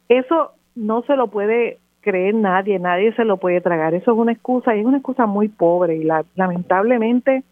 Eso 0.09 0.53
no 0.75 1.03
se 1.03 1.17
lo 1.17 1.29
puede 1.29 1.79
creer 2.01 2.35
nadie, 2.35 2.79
nadie 2.79 3.13
se 3.15 3.25
lo 3.25 3.39
puede 3.39 3.61
tragar. 3.61 3.95
Eso 3.95 4.13
es 4.13 4.19
una 4.19 4.33
excusa 4.33 4.77
y 4.77 4.81
es 4.81 4.87
una 4.87 4.99
excusa 4.99 5.27
muy 5.27 5.49
pobre 5.49 5.97
y 5.97 6.05
la, 6.05 6.25
lamentablemente 6.37 7.43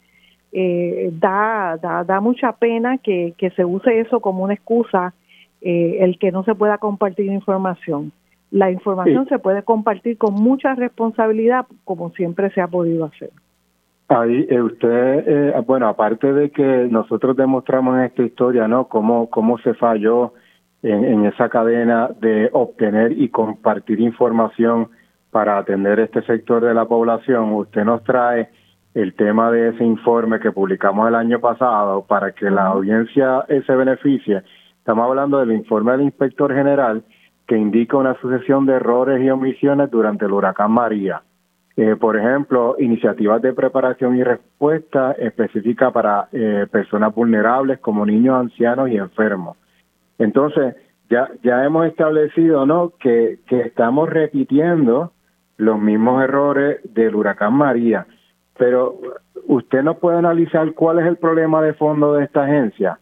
eh, 0.52 1.10
da, 1.12 1.76
da, 1.82 2.04
da 2.04 2.20
mucha 2.20 2.52
pena 2.52 2.98
que, 2.98 3.34
que 3.36 3.50
se 3.50 3.64
use 3.64 3.98
eso 3.98 4.20
como 4.20 4.44
una 4.44 4.54
excusa 4.54 5.12
eh, 5.60 5.98
el 6.00 6.18
que 6.18 6.30
no 6.30 6.44
se 6.44 6.54
pueda 6.54 6.78
compartir 6.78 7.26
información. 7.26 8.12
La 8.52 8.70
información 8.70 9.26
se 9.28 9.40
puede 9.40 9.64
compartir 9.64 10.16
con 10.16 10.34
mucha 10.34 10.76
responsabilidad 10.76 11.66
como 11.82 12.10
siempre 12.10 12.50
se 12.50 12.60
ha 12.60 12.68
podido 12.68 13.06
hacer. 13.06 13.30
Ahí 14.08 14.46
eh, 14.50 14.60
usted, 14.60 15.54
bueno, 15.66 15.88
aparte 15.88 16.32
de 16.32 16.50
que 16.50 16.88
nosotros 16.90 17.36
demostramos 17.36 17.96
en 17.96 18.04
esta 18.04 18.22
historia, 18.22 18.68
¿no? 18.68 18.86
Cómo, 18.88 19.30
cómo 19.30 19.58
se 19.58 19.74
falló 19.74 20.34
en, 20.84 21.24
esa 21.24 21.48
cadena 21.48 22.10
de 22.20 22.50
obtener 22.52 23.12
y 23.12 23.30
compartir 23.30 24.00
información 24.00 24.90
para 25.30 25.56
atender 25.58 25.98
este 26.00 26.22
sector 26.22 26.62
de 26.62 26.74
la 26.74 26.84
población. 26.84 27.52
Usted 27.54 27.84
nos 27.84 28.04
trae 28.04 28.50
el 28.92 29.14
tema 29.14 29.50
de 29.50 29.70
ese 29.70 29.82
informe 29.82 30.38
que 30.38 30.52
publicamos 30.52 31.08
el 31.08 31.14
año 31.14 31.40
pasado 31.40 32.04
para 32.06 32.32
que 32.32 32.50
la 32.50 32.66
audiencia 32.66 33.44
se 33.48 33.74
beneficie. 33.74 34.42
Estamos 34.78 35.08
hablando 35.08 35.38
del 35.38 35.52
informe 35.52 35.92
del 35.92 36.02
inspector 36.02 36.54
general 36.54 37.02
que 37.46 37.56
indica 37.56 37.96
una 37.96 38.14
sucesión 38.20 38.66
de 38.66 38.74
errores 38.74 39.22
y 39.22 39.30
omisiones 39.30 39.90
durante 39.90 40.26
el 40.26 40.32
huracán 40.32 40.70
María. 40.70 41.22
Eh, 41.76 41.96
por 41.96 42.16
ejemplo, 42.16 42.76
iniciativas 42.78 43.42
de 43.42 43.52
preparación 43.52 44.16
y 44.16 44.22
respuesta 44.22 45.12
específica 45.12 45.90
para 45.90 46.28
eh, 46.30 46.66
personas 46.70 47.12
vulnerables 47.12 47.80
como 47.80 48.06
niños, 48.06 48.36
ancianos 48.36 48.90
y 48.90 48.96
enfermos. 48.96 49.56
Entonces, 50.18 50.76
ya, 51.10 51.28
ya 51.42 51.64
hemos 51.64 51.86
establecido, 51.86 52.64
¿no?, 52.64 52.92
que, 53.00 53.40
que 53.48 53.62
estamos 53.62 54.08
repitiendo 54.08 55.12
los 55.56 55.80
mismos 55.80 56.22
errores 56.22 56.78
del 56.94 57.16
huracán 57.16 57.54
María. 57.54 58.06
Pero 58.56 59.00
usted 59.46 59.82
no 59.82 59.98
puede 59.98 60.18
analizar 60.18 60.72
cuál 60.74 61.00
es 61.00 61.06
el 61.06 61.16
problema 61.16 61.60
de 61.60 61.74
fondo 61.74 62.14
de 62.14 62.24
esta 62.24 62.44
agencia. 62.44 62.98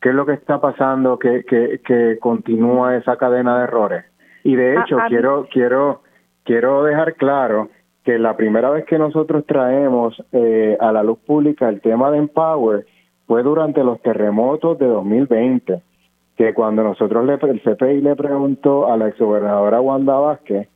¿Qué 0.00 0.10
es 0.10 0.14
lo 0.14 0.26
que 0.26 0.34
está 0.34 0.60
pasando 0.60 1.18
que, 1.18 1.44
que, 1.44 1.80
que 1.84 2.18
continúa 2.20 2.96
esa 2.96 3.16
cadena 3.16 3.58
de 3.58 3.64
errores? 3.64 4.04
Y 4.44 4.54
de 4.54 4.76
hecho, 4.76 4.98
quiero, 5.08 5.48
quiero, 5.52 6.02
quiero 6.44 6.84
dejar 6.84 7.14
claro 7.14 7.68
que 8.04 8.18
la 8.18 8.36
primera 8.36 8.70
vez 8.70 8.84
que 8.84 8.98
nosotros 8.98 9.44
traemos 9.46 10.20
eh, 10.32 10.76
a 10.80 10.92
la 10.92 11.02
luz 11.02 11.18
pública 11.20 11.68
el 11.68 11.80
tema 11.80 12.10
de 12.10 12.18
Empower 12.18 12.86
fue 13.26 13.42
durante 13.42 13.84
los 13.84 14.00
terremotos 14.02 14.78
de 14.78 14.86
2020 14.86 15.82
que 16.36 16.54
cuando 16.54 16.82
nosotros 16.82 17.24
le, 17.26 17.34
el 17.34 17.62
CPI 17.62 18.00
le 18.00 18.16
preguntó 18.16 18.90
a 18.90 18.96
la 18.96 19.08
exgobernadora 19.08 19.80
Wanda 19.80 20.14
Vázquez 20.14 20.68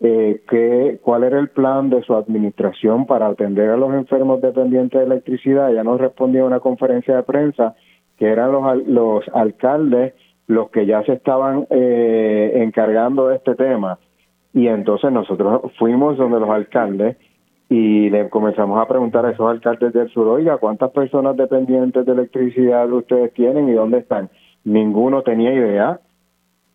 eh, 0.00 0.42
que, 0.48 0.98
cuál 1.02 1.24
era 1.24 1.38
el 1.38 1.48
plan 1.48 1.88
de 1.88 2.02
su 2.02 2.14
administración 2.14 3.06
para 3.06 3.28
atender 3.28 3.70
a 3.70 3.76
los 3.76 3.94
enfermos 3.94 4.40
dependientes 4.40 4.98
de 4.98 5.06
electricidad, 5.06 5.70
ella 5.70 5.84
nos 5.84 6.00
respondió 6.00 6.40
en 6.40 6.46
una 6.48 6.60
conferencia 6.60 7.16
de 7.16 7.22
prensa 7.22 7.74
que 8.18 8.26
eran 8.26 8.52
los, 8.52 8.86
los 8.86 9.24
alcaldes 9.32 10.14
los 10.46 10.70
que 10.70 10.84
ya 10.86 11.02
se 11.04 11.14
estaban 11.14 11.66
eh, 11.70 12.52
encargando 12.56 13.28
de 13.28 13.36
este 13.36 13.54
tema. 13.54 13.98
Y 14.54 14.68
entonces 14.68 15.10
nosotros 15.10 15.72
fuimos 15.78 16.16
donde 16.16 16.38
los 16.38 16.48
alcaldes 16.48 17.16
y 17.68 18.08
le 18.08 18.28
comenzamos 18.30 18.80
a 18.80 18.86
preguntar 18.86 19.26
a 19.26 19.32
esos 19.32 19.50
alcaldes 19.50 19.92
del 19.92 20.08
sur, 20.10 20.28
oiga, 20.28 20.58
¿cuántas 20.58 20.92
personas 20.92 21.36
dependientes 21.36 22.06
de 22.06 22.12
electricidad 22.12 22.90
ustedes 22.92 23.34
tienen 23.34 23.68
y 23.68 23.72
dónde 23.72 23.98
están? 23.98 24.30
Ninguno 24.62 25.22
tenía 25.22 25.52
idea. 25.52 26.00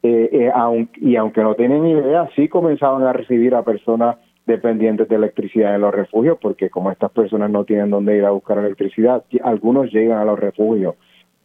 Eh, 0.03 0.29
eh, 0.31 0.87
y 0.97 1.15
aunque 1.15 1.41
no 1.41 1.55
tenían 1.55 1.87
idea, 1.87 2.29
sí 2.35 2.49
comenzaban 2.49 3.03
a 3.03 3.13
recibir 3.13 3.55
a 3.55 3.63
personas 3.63 4.17
dependientes 4.45 5.07
de 5.07 5.15
electricidad 5.15 5.75
en 5.75 5.81
los 5.81 5.93
refugios, 5.93 6.37
porque 6.41 6.69
como 6.69 6.91
estas 6.91 7.11
personas 7.11 7.49
no 7.49 7.63
tienen 7.63 7.91
dónde 7.91 8.17
ir 8.17 8.25
a 8.25 8.31
buscar 8.31 8.57
electricidad, 8.57 9.23
algunos 9.43 9.91
llegan 9.91 10.17
a 10.17 10.25
los 10.25 10.39
refugios. 10.39 10.95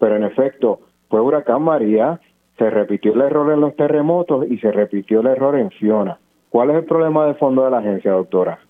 Pero 0.01 0.17
en 0.17 0.25
efecto, 0.25 0.81
fue 1.09 1.21
huracán 1.21 1.63
María, 1.63 2.21
se 2.59 2.71
repitió 2.71 3.13
el 3.15 3.21
error 3.21 3.53
en 3.53 3.61
los 3.61 3.77
terremotos 3.77 4.47
y 4.51 4.59
se 4.59 4.73
repitió 4.73 5.21
el 5.21 5.27
error 5.27 5.57
en 5.57 5.71
Fiona. 5.71 6.19
¿Cuál 6.55 6.71
es 6.71 6.77
el 6.77 6.85
problema 6.85 7.27
de 7.27 7.35
fondo 7.35 7.65
de 7.65 7.71
la 7.73 7.79
agencia, 7.79 8.13
doctora? 8.13 8.61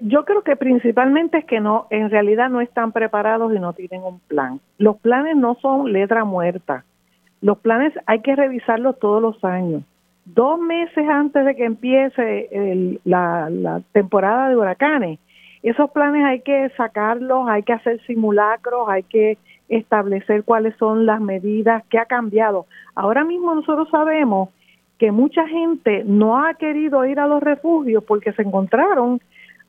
Yo 0.00 0.24
creo 0.24 0.40
que 0.40 0.56
principalmente 0.56 1.36
es 1.36 1.44
que 1.44 1.60
no, 1.60 1.86
en 1.90 2.08
realidad 2.08 2.48
no 2.48 2.62
están 2.62 2.92
preparados 2.92 3.54
y 3.54 3.58
no 3.58 3.74
tienen 3.74 4.02
un 4.02 4.20
plan. 4.20 4.58
Los 4.78 4.96
planes 4.96 5.36
no 5.36 5.58
son 5.60 5.92
letra 5.92 6.24
muerta. 6.24 6.86
Los 7.42 7.58
planes 7.58 7.92
hay 8.06 8.20
que 8.20 8.34
revisarlos 8.34 8.98
todos 8.98 9.20
los 9.20 9.44
años. 9.44 9.82
Dos 10.24 10.58
meses 10.58 11.06
antes 11.06 11.44
de 11.44 11.56
que 11.56 11.66
empiece 11.66 12.98
la, 13.04 13.50
la 13.50 13.82
temporada 13.92 14.48
de 14.48 14.56
huracanes, 14.56 15.18
esos 15.62 15.90
planes 15.90 16.24
hay 16.24 16.40
que 16.40 16.70
sacarlos, 16.74 17.50
hay 17.50 17.64
que 17.64 17.74
hacer 17.74 18.00
simulacros, 18.06 18.88
hay 18.88 19.02
que 19.02 19.36
establecer 19.68 20.42
cuáles 20.42 20.74
son 20.78 21.04
las 21.04 21.20
medidas, 21.20 21.84
qué 21.90 21.98
ha 21.98 22.06
cambiado. 22.06 22.64
Ahora 22.94 23.24
mismo 23.24 23.54
nosotros 23.54 23.90
sabemos 23.90 24.48
que 24.98 25.12
mucha 25.12 25.46
gente 25.46 26.02
no 26.04 26.44
ha 26.44 26.54
querido 26.54 27.04
ir 27.04 27.20
a 27.20 27.26
los 27.26 27.42
refugios 27.42 28.02
porque 28.04 28.32
se 28.32 28.42
encontraron 28.42 29.20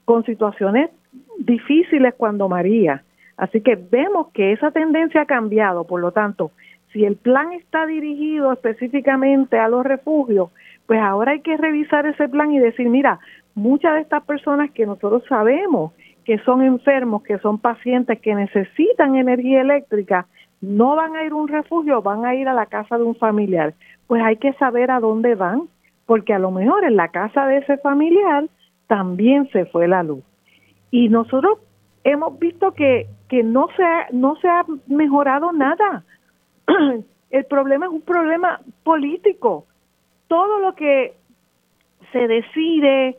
con 0.06 0.26
situaciones 0.26 0.90
difíciles 1.38 2.14
cuando 2.18 2.50
María. 2.50 3.04
Así 3.38 3.62
que 3.62 3.76
vemos 3.76 4.28
que 4.34 4.52
esa 4.52 4.72
tendencia 4.72 5.22
ha 5.22 5.26
cambiado, 5.26 5.86
por 5.86 6.02
lo 6.02 6.12
tanto, 6.12 6.52
si 6.92 7.06
el 7.06 7.16
plan 7.16 7.54
está 7.54 7.86
dirigido 7.86 8.52
específicamente 8.52 9.60
a 9.60 9.70
los 9.70 9.86
refugios, 9.86 10.50
pues 10.88 11.00
ahora 11.00 11.34
hay 11.34 11.42
que 11.42 11.56
revisar 11.56 12.08
ese 12.08 12.28
plan 12.28 12.52
y 12.52 12.60
decir, 12.60 12.90
mira, 12.90 13.20
muchas 13.54 13.94
de 13.94 14.02
estas 14.02 14.24
personas 14.24 14.72
que 14.72 14.88
nosotros 14.88 15.24
sabemos 15.30 15.94
que 16.26 16.40
son 16.40 16.62
enfermos, 16.62 17.24
que 17.24 17.38
son 17.40 17.60
pacientes, 17.60 18.20
que 18.20 18.36
necesitan 18.36 19.16
energía 19.16 19.62
eléctrica, 19.62 20.28
no 20.62 20.96
van 20.96 21.16
a 21.16 21.24
ir 21.24 21.32
a 21.32 21.36
un 21.36 21.48
refugio, 21.48 22.02
van 22.02 22.26
a 22.26 22.36
ir 22.36 22.48
a 22.48 22.54
la 22.54 22.66
casa 22.66 22.98
de 22.98 23.04
un 23.04 23.16
familiar. 23.16 23.74
Pues 24.10 24.24
hay 24.24 24.38
que 24.38 24.54
saber 24.54 24.90
a 24.90 25.00
dónde 25.00 25.36
van, 25.36 25.70
porque 26.08 26.34
a 26.34 26.40
lo 26.40 26.50
mejor 26.50 26.84
en 26.84 26.96
la 26.96 27.10
casa 27.10 27.46
de 27.46 27.58
ese 27.58 27.78
familiar 27.78 28.46
también 28.88 29.48
se 29.52 29.66
fue 29.68 29.88
la 29.88 30.02
luz. 30.02 30.24
Y 30.90 31.10
nosotros 31.10 31.60
hemos 32.04 32.40
visto 32.40 32.74
que, 32.74 33.06
que 33.28 33.44
no, 33.44 33.68
se 33.78 33.84
ha, 33.84 34.08
no 34.12 34.36
se 34.38 34.48
ha 34.48 34.66
mejorado 34.88 35.52
nada. 35.52 36.04
El 37.30 37.46
problema 37.46 37.86
es 37.86 37.92
un 37.92 38.02
problema 38.02 38.60
político. 38.84 39.68
Todo 40.28 40.58
lo 40.58 40.74
que 40.74 41.14
se 42.12 42.28
decide 42.28 43.16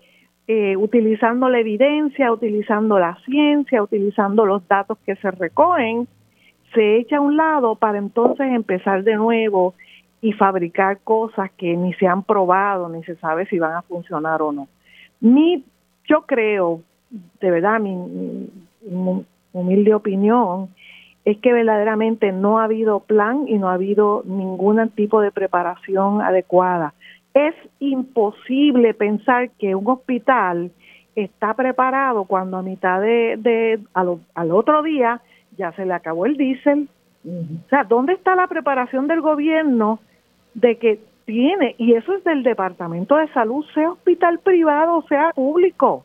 eh, 0.49 0.77
utilizando 0.77 1.49
la 1.49 1.61
evidencia, 1.61 2.33
utilizando 2.33 2.99
la 2.99 3.17
ciencia, 3.27 3.81
utilizando 3.81 4.45
los 4.45 4.67
datos 4.67 4.99
que 5.07 5.15
se 5.15 5.31
recogen, 5.31 6.09
se 6.75 6.97
echa 6.97 7.19
a 7.19 7.21
un 7.21 7.37
lado 7.37 7.77
para 7.77 7.99
entonces 7.99 8.49
empezar 8.53 9.05
de 9.05 9.15
nuevo 9.15 9.75
y 10.23 10.33
fabricar 10.33 10.99
cosas 11.03 11.51
que 11.57 11.77
ni 11.77 11.95
se 11.95 12.07
han 12.07 12.23
probado, 12.23 12.89
ni 12.89 13.03
se 13.05 13.17
sabe 13.17 13.47
si 13.47 13.59
van 13.59 13.75
a 13.75 13.83
funcionar 13.83 14.43
o 14.43 14.53
no. 14.53 14.69
Mi, 15.21 15.65
yo 16.05 16.23
creo, 16.23 16.81
de 17.41 17.51
verdad, 17.51 17.81
mi, 17.81 18.49
humilde 19.53 19.95
opinión, 19.95 20.69
es 21.25 21.39
que 21.39 21.53
verdaderamente 21.53 22.33
no 22.33 22.59
ha 22.59 22.65
habido 22.65 23.01
plan 23.01 23.45
y 23.47 23.59
no 23.59 23.69
ha 23.69 23.75
habido 23.75 24.23
ningún 24.25 24.89
tipo 24.91 25.21
de 25.21 25.31
preparación 25.31 26.23
adecuada. 26.23 26.95
Es 27.35 27.55
imposible 27.79 28.95
pensar 28.95 29.51
que 29.51 29.75
un 29.75 29.87
hospital 29.87 30.71
está 31.15 31.55
preparado 31.55 32.25
cuando 32.25 32.57
a 32.57 32.63
mitad 32.63 33.01
de, 33.01 33.37
de 33.39 33.81
al, 33.95 34.51
otro 34.51 34.83
día 34.83 35.21
ya 35.57 35.73
se 35.73 35.85
le 35.85 35.93
acabó 35.93 36.27
el 36.27 36.37
diésel. 36.37 36.89
O 37.25 37.69
sea, 37.69 37.85
¿dónde 37.85 38.15
está 38.15 38.35
la 38.35 38.47
preparación 38.47 39.07
del 39.07 39.21
gobierno 39.21 40.01
de 40.55 40.77
que 40.77 41.01
tiene, 41.25 41.75
y 41.79 41.95
eso 41.95 42.15
es 42.15 42.25
del 42.25 42.43
Departamento 42.43 43.17
de 43.17 43.29
Salud, 43.29 43.65
sea 43.75 43.93
hospital 43.93 44.41
privado 44.41 44.97
o 44.97 45.03
sea 45.03 45.31
público. 45.35 46.05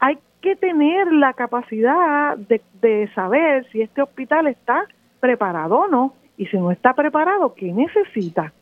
Hay 0.00 0.18
que 0.40 0.56
tener 0.56 1.12
la 1.12 1.32
capacidad 1.34 2.36
de, 2.36 2.60
de 2.80 3.08
saber 3.14 3.66
si 3.70 3.82
este 3.82 4.02
hospital 4.02 4.48
está 4.48 4.84
preparado 5.20 5.76
o 5.76 5.88
no, 5.88 6.14
y 6.36 6.46
si 6.46 6.56
no 6.56 6.70
está 6.70 6.94
preparado, 6.94 7.54
¿qué 7.54 7.72
necesita? 7.72 8.52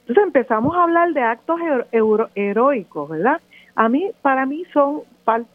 Entonces 0.00 0.24
empezamos 0.24 0.74
a 0.74 0.84
hablar 0.84 1.12
de 1.12 1.20
actos 1.20 1.60
heroicos, 2.34 3.10
¿verdad? 3.10 3.40
A 3.74 3.88
mí, 3.90 4.10
para 4.22 4.46
mí 4.46 4.64
son, 4.72 5.02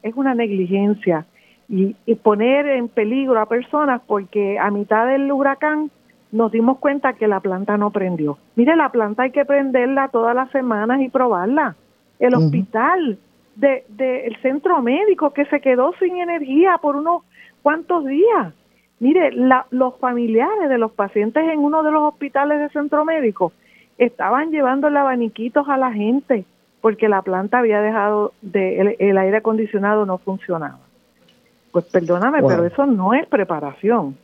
es 0.04 0.14
una 0.14 0.36
negligencia 0.36 1.26
y, 1.68 1.96
y 2.06 2.16
poner 2.16 2.68
en 2.68 2.90
peligro 2.90 3.40
a 3.40 3.48
personas 3.48 4.02
porque 4.06 4.60
a 4.60 4.70
mitad 4.70 5.08
del 5.08 5.32
huracán 5.32 5.90
nos 6.34 6.52
dimos 6.52 6.80
cuenta 6.80 7.14
que 7.14 7.28
la 7.28 7.40
planta 7.40 7.78
no 7.78 7.92
prendió. 7.92 8.40
Mire, 8.56 8.76
la 8.76 8.90
planta 8.90 9.24
hay 9.24 9.32
que 9.32 9.46
prenderla 9.46 10.10
todas 10.10 10.36
las 10.36 10.50
semanas 10.52 11.00
y 11.02 11.10
probarla. 11.10 11.76
El 12.20 12.34
hospital, 12.34 13.20
del 13.56 13.84
de, 13.88 14.26
el 14.26 14.36
centro 14.42 14.82
médico 14.82 15.32
que 15.32 15.46
se 15.46 15.62
quedó 15.62 15.94
sin 16.00 16.18
energía 16.18 16.80
por 16.82 16.96
unos 16.96 17.22
cuantos 17.62 18.06
días. 18.06 18.54
Mire, 19.00 19.32
la, 19.32 19.68
los 19.70 19.98
familiares 20.00 20.70
de 20.70 20.78
los 20.80 20.92
pacientes 20.92 21.44
en 21.48 21.60
uno 21.60 21.84
de 21.84 21.92
los 21.92 22.02
hospitales 22.02 22.60
de 22.60 22.70
centro 22.70 23.06
médico 23.06 23.54
estaban 24.00 24.50
llevando 24.50 24.88
abaniquitos 24.88 25.70
a 25.70 25.78
la 25.78 25.92
gente 25.94 26.46
porque 26.82 27.08
la 27.10 27.22
planta 27.22 27.60
había 27.60 27.80
dejado 27.80 28.34
de 28.42 28.98
el, 29.00 29.18
aire 29.18 29.38
acondicionado 29.38 30.06
no 30.06 30.18
funcionaba. 30.18 30.80
Pues 31.72 31.86
perdóname, 31.86 32.42
pero 32.42 32.66
eso 32.66 32.86
no 32.88 33.14
es 33.14 33.28
preparación. 33.28 34.18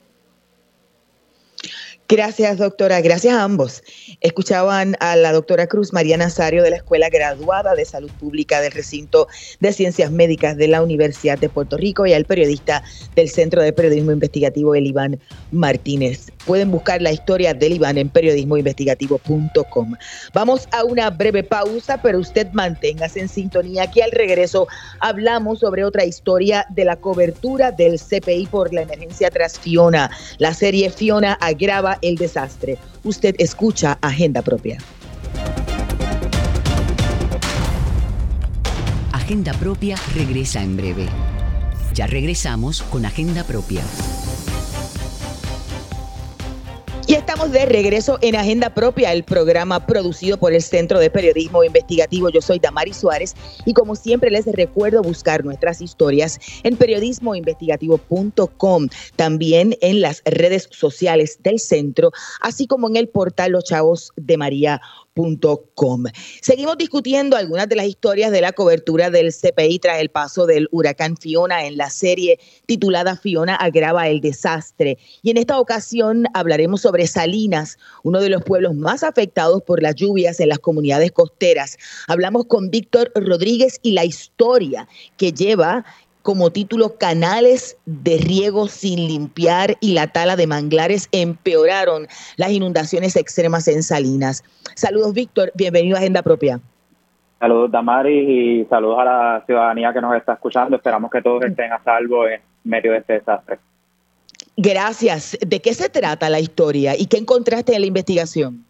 Gracias, 2.12 2.58
doctora. 2.58 3.02
Gracias 3.02 3.36
a 3.36 3.44
ambos. 3.44 3.84
Escuchaban 4.22 4.98
a 5.00 5.16
la 5.16 5.32
doctora 5.32 5.68
Cruz 5.68 5.94
María 5.94 6.18
Nazario 6.18 6.64
de 6.64 6.72
la 6.72 6.78
Escuela 6.78 7.08
Graduada 7.08 7.76
de 7.76 7.86
Salud 7.86 8.10
Pública 8.20 8.62
del 8.62 8.72
Recinto 8.72 9.28
de 9.60 9.72
Ciencias 9.74 10.10
Médicas 10.10 10.58
de 10.58 10.68
la 10.68 10.82
Universidad 10.82 11.38
de 11.38 11.50
Puerto 11.50 11.78
Rico 11.78 12.08
y 12.08 12.14
al 12.14 12.26
periodista 12.26 12.82
del 13.16 13.30
Centro 13.30 13.62
de 13.62 13.74
Periodismo 13.74 14.12
Investigativo, 14.12 14.74
el 14.74 14.88
Iván 14.88 15.20
Martínez. 15.52 16.32
Pueden 16.48 16.72
buscar 16.72 17.00
la 17.00 17.12
historia 17.12 17.54
del 17.54 17.74
Iván 17.74 18.00
en 18.00 18.10
periodismoinvestigativo.com. 18.10 19.94
Vamos 20.34 20.68
a 20.72 20.86
una 20.86 21.12
breve 21.12 21.44
pausa, 21.44 22.02
pero 22.02 22.18
usted 22.18 22.48
manténgase 22.54 23.20
en 23.20 23.30
sintonía. 23.30 23.84
Aquí 23.84 24.02
al 24.02 24.10
regreso 24.14 24.68
hablamos 25.00 25.60
sobre 25.60 25.86
otra 25.86 26.06
historia 26.06 26.66
de 26.72 26.86
la 26.86 26.96
cobertura 26.96 27.72
del 27.72 28.00
CPI 28.00 28.48
por 28.48 28.74
la 28.74 28.82
emergencia 28.82 29.30
tras 29.30 29.60
Fiona. 29.60 30.10
La 30.40 30.56
serie 30.56 30.90
Fiona 30.90 31.34
agrava 31.34 31.99
el 32.02 32.16
desastre. 32.16 32.78
Usted 33.04 33.36
escucha 33.38 33.98
Agenda 34.02 34.42
Propia. 34.42 34.78
Agenda 39.12 39.54
Propia 39.54 39.96
regresa 40.16 40.64
en 40.64 40.76
breve. 40.76 41.06
Ya 41.94 42.08
regresamos 42.08 42.82
con 42.82 43.06
Agenda 43.06 43.44
Propia. 43.44 43.84
De 47.48 47.66
regreso 47.66 48.20
en 48.22 48.36
Agenda 48.36 48.74
Propia, 48.74 49.14
el 49.14 49.24
programa 49.24 49.86
producido 49.86 50.36
por 50.38 50.52
el 50.52 50.62
Centro 50.62 51.00
de 51.00 51.10
Periodismo 51.10 51.64
Investigativo. 51.64 52.28
Yo 52.30 52.42
soy 52.42 52.60
Damari 52.60 52.94
Suárez 52.94 53.34
y 53.66 53.74
como 53.74 53.96
siempre 53.96 54.30
les 54.30 54.46
recuerdo 54.46 55.02
buscar 55.02 55.46
nuestras 55.46 55.80
historias 55.80 56.38
en 56.64 56.76
periodismoinvestigativo.com, 56.76 58.90
también 59.16 59.78
en 59.80 60.02
las 60.02 60.22
redes 60.26 60.68
sociales 60.70 61.40
del 61.42 61.60
centro, 61.60 62.12
así 62.42 62.68
como 62.68 62.90
en 62.90 62.98
el 62.98 63.08
portal 63.08 63.54
Los 63.54 63.64
Chavos 63.64 64.12
de 64.18 64.36
María 64.36 64.82
Seguimos 66.42 66.78
discutiendo 66.78 67.36
algunas 67.36 67.68
de 67.68 67.76
las 67.76 67.88
historias 67.88 68.32
de 68.32 68.42
la 68.42 68.54
cobertura 68.54 69.10
del 69.10 69.34
CPI 69.34 69.80
tras 69.80 70.00
el 70.00 70.10
paso 70.10 70.46
del 70.46 70.70
huracán 70.72 71.18
Fiona 71.18 71.66
en 71.66 71.78
la 71.78 71.90
serie 71.90 72.40
titulada 72.66 73.18
Fiona 73.18 73.56
agrava 73.56 74.08
el 74.08 74.22
desastre. 74.22 74.98
Y 75.22 75.32
en 75.32 75.38
esta 75.38 75.60
ocasión 75.60 76.26
hablaremos 76.34 76.82
sobre 76.82 77.06
Salinas, 77.06 77.78
uno 78.04 78.22
de 78.22 78.30
los 78.30 78.44
pueblos 78.44 78.76
más 78.76 79.04
afectados 79.04 79.62
por 79.64 79.82
las 79.84 79.96
lluvias 79.96 80.40
en 80.40 80.50
las 80.50 80.60
comunidades 80.60 81.12
costeras. 81.12 81.78
Hablamos 82.08 82.46
con 82.46 82.70
Víctor 82.70 83.12
Rodríguez 83.14 83.80
y 83.82 83.92
la 83.92 84.06
historia 84.06 84.88
que 85.18 85.34
lleva 85.34 85.86
como 86.30 86.52
título 86.52 86.96
Canales 87.00 87.76
de 87.88 88.20
riego 88.20 88.68
sin 88.68 89.08
limpiar 89.08 89.78
y 89.82 89.96
la 89.96 90.06
tala 90.06 90.36
de 90.36 90.46
manglares 90.46 91.10
empeoraron 91.12 92.06
las 92.38 92.52
inundaciones 92.52 93.16
extremas 93.16 93.68
en 93.68 93.82
Salinas. 93.82 94.44
Saludos, 94.76 95.16
Víctor. 95.16 95.52
Bienvenido 95.56 95.96
a 95.96 96.02
Agenda 96.02 96.22
Propia. 96.22 96.60
Saludos 97.40 97.72
Damari 97.72 98.60
y 98.60 98.66
saludos 98.66 99.00
a 99.00 99.06
la 99.06 99.44
ciudadanía 99.48 99.92
que 99.92 100.02
nos 100.02 100.16
está 100.16 100.34
escuchando. 100.34 100.76
Esperamos 100.76 101.10
que 101.10 101.20
todos 101.24 101.44
estén 101.46 101.74
a 101.74 101.84
salvo 101.84 102.28
en 102.28 102.40
medio 102.64 102.92
de 102.92 103.00
este 103.00 103.14
desastre. 103.14 103.58
Gracias. 104.56 105.36
¿De 105.42 105.60
qué 105.62 105.74
se 105.74 105.90
trata 105.90 106.30
la 106.30 106.40
historia 106.40 106.94
y 106.96 107.08
qué 107.08 107.18
encontraste 107.18 107.74
en 107.74 107.82
la 107.82 107.88
investigación? 107.88 108.64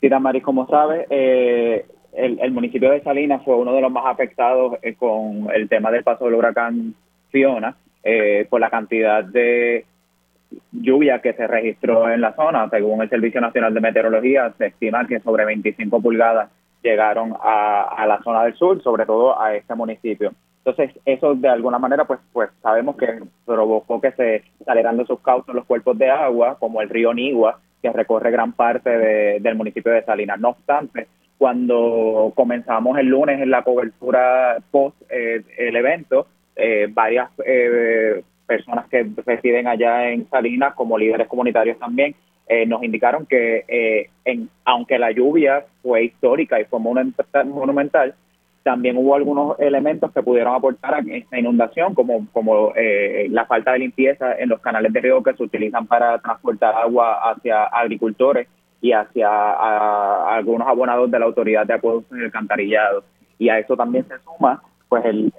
Sí, 0.00 0.08
Damari, 0.08 0.40
como 0.40 0.66
sabes, 0.66 1.06
eh, 1.08 1.86
el, 2.14 2.50
municipio 2.52 2.90
de 2.90 3.02
Salinas 3.02 3.42
fue 3.44 3.56
uno 3.56 3.74
de 3.74 3.80
los 3.80 3.90
más 3.90 4.06
afectados 4.06 4.78
eh, 4.82 4.94
con 4.94 5.48
el 5.52 5.68
tema 5.68 5.90
del 5.90 6.04
paso 6.04 6.24
del 6.24 6.34
huracán 6.34 6.94
Fiona 7.30 7.76
eh, 8.02 8.46
por 8.48 8.60
la 8.60 8.70
cantidad 8.70 9.24
de 9.24 9.84
lluvia 10.70 11.20
que 11.20 11.32
se 11.32 11.46
registró 11.46 12.08
en 12.10 12.20
la 12.20 12.34
zona. 12.34 12.68
Según 12.70 13.02
el 13.02 13.10
Servicio 13.10 13.40
Nacional 13.40 13.74
de 13.74 13.80
Meteorología, 13.80 14.52
se 14.56 14.66
estima 14.66 15.06
que 15.06 15.20
sobre 15.20 15.44
25 15.44 16.00
pulgadas 16.00 16.50
llegaron 16.82 17.34
a, 17.42 18.04
la 18.06 18.22
zona 18.22 18.44
del 18.44 18.54
sur, 18.54 18.82
sobre 18.82 19.06
todo 19.06 19.40
a 19.40 19.54
este 19.54 19.74
municipio. 19.74 20.32
Entonces, 20.64 20.98
eso 21.04 21.34
de 21.34 21.48
alguna 21.48 21.78
manera, 21.78 22.04
pues, 22.04 22.20
pues 22.32 22.50
sabemos 22.62 22.96
que 22.96 23.20
provocó 23.44 24.00
que 24.00 24.12
se 24.12 24.44
salieran 24.64 24.96
de 24.96 25.06
sus 25.06 25.20
cauces 25.20 25.54
los 25.54 25.64
cuerpos 25.64 25.98
de 25.98 26.10
agua, 26.10 26.56
como 26.58 26.80
el 26.80 26.88
río 26.88 27.12
Nigua, 27.12 27.58
que 27.82 27.90
recorre 27.90 28.30
gran 28.30 28.52
parte 28.52 28.90
del 29.40 29.54
municipio 29.56 29.92
de 29.92 30.04
Salinas. 30.04 30.38
No 30.40 30.50
obstante, 30.50 31.08
cuando 31.44 32.32
comenzamos 32.34 32.96
el 32.96 33.08
lunes 33.08 33.38
en 33.38 33.50
la 33.50 33.60
cobertura 33.60 34.56
post 34.70 34.96
eh, 35.10 35.42
el 35.58 35.76
evento, 35.76 36.26
eh, 36.56 36.88
varias 36.90 37.28
eh, 37.44 38.22
personas 38.46 38.88
que 38.88 39.06
residen 39.26 39.66
allá 39.66 40.08
en 40.08 40.26
Salinas, 40.30 40.72
como 40.72 40.96
líderes 40.96 41.28
comunitarios 41.28 41.78
también, 41.78 42.14
eh, 42.48 42.64
nos 42.64 42.82
indicaron 42.82 43.26
que 43.26 44.08
en, 44.24 44.48
aunque 44.64 44.98
la 44.98 45.10
lluvia 45.10 45.66
fue 45.82 46.04
histórica 46.04 46.58
y 46.58 46.64
fue 46.64 46.80
monumental, 46.80 48.14
también 48.62 48.96
hubo 48.96 49.14
algunos 49.14 49.60
elementos 49.60 50.10
que 50.12 50.22
pudieron 50.22 50.54
aportar 50.54 50.94
a 50.94 51.00
esta 51.00 51.38
inundación, 51.38 51.94
como, 51.94 52.26
como 52.32 52.72
eh, 52.74 53.26
la 53.28 53.44
falta 53.44 53.72
de 53.72 53.80
limpieza 53.80 54.34
en 54.38 54.48
los 54.48 54.60
canales 54.60 54.94
de 54.94 55.00
riego 55.00 55.22
que 55.22 55.34
se 55.34 55.42
utilizan 55.42 55.86
para 55.86 56.18
transportar 56.20 56.74
agua 56.74 57.30
hacia 57.30 57.64
agricultores 57.64 58.48
y 58.84 58.92
hacia 58.92 60.34
algunos 60.36 60.68
abonados 60.68 61.10
de 61.10 61.18
la 61.18 61.24
autoridad 61.24 61.66
de 61.66 61.72
acueductos 61.72 62.18
y 62.18 62.22
alcantarillado. 62.22 63.02
Y 63.38 63.48
a 63.48 63.58
eso 63.58 63.78
también 63.78 64.06
se 64.06 64.18
suma 64.18 64.62
pues 64.90 65.06
el, 65.06 65.32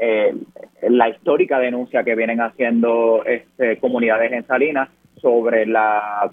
la 0.90 1.10
histórica 1.10 1.60
denuncia 1.60 2.04
que 2.04 2.16
vienen 2.16 2.42
haciendo 2.42 3.24
este, 3.24 3.78
comunidades 3.78 4.32
en 4.32 4.48
Salinas 4.48 4.90
sobre 5.22 5.68
la 5.68 6.32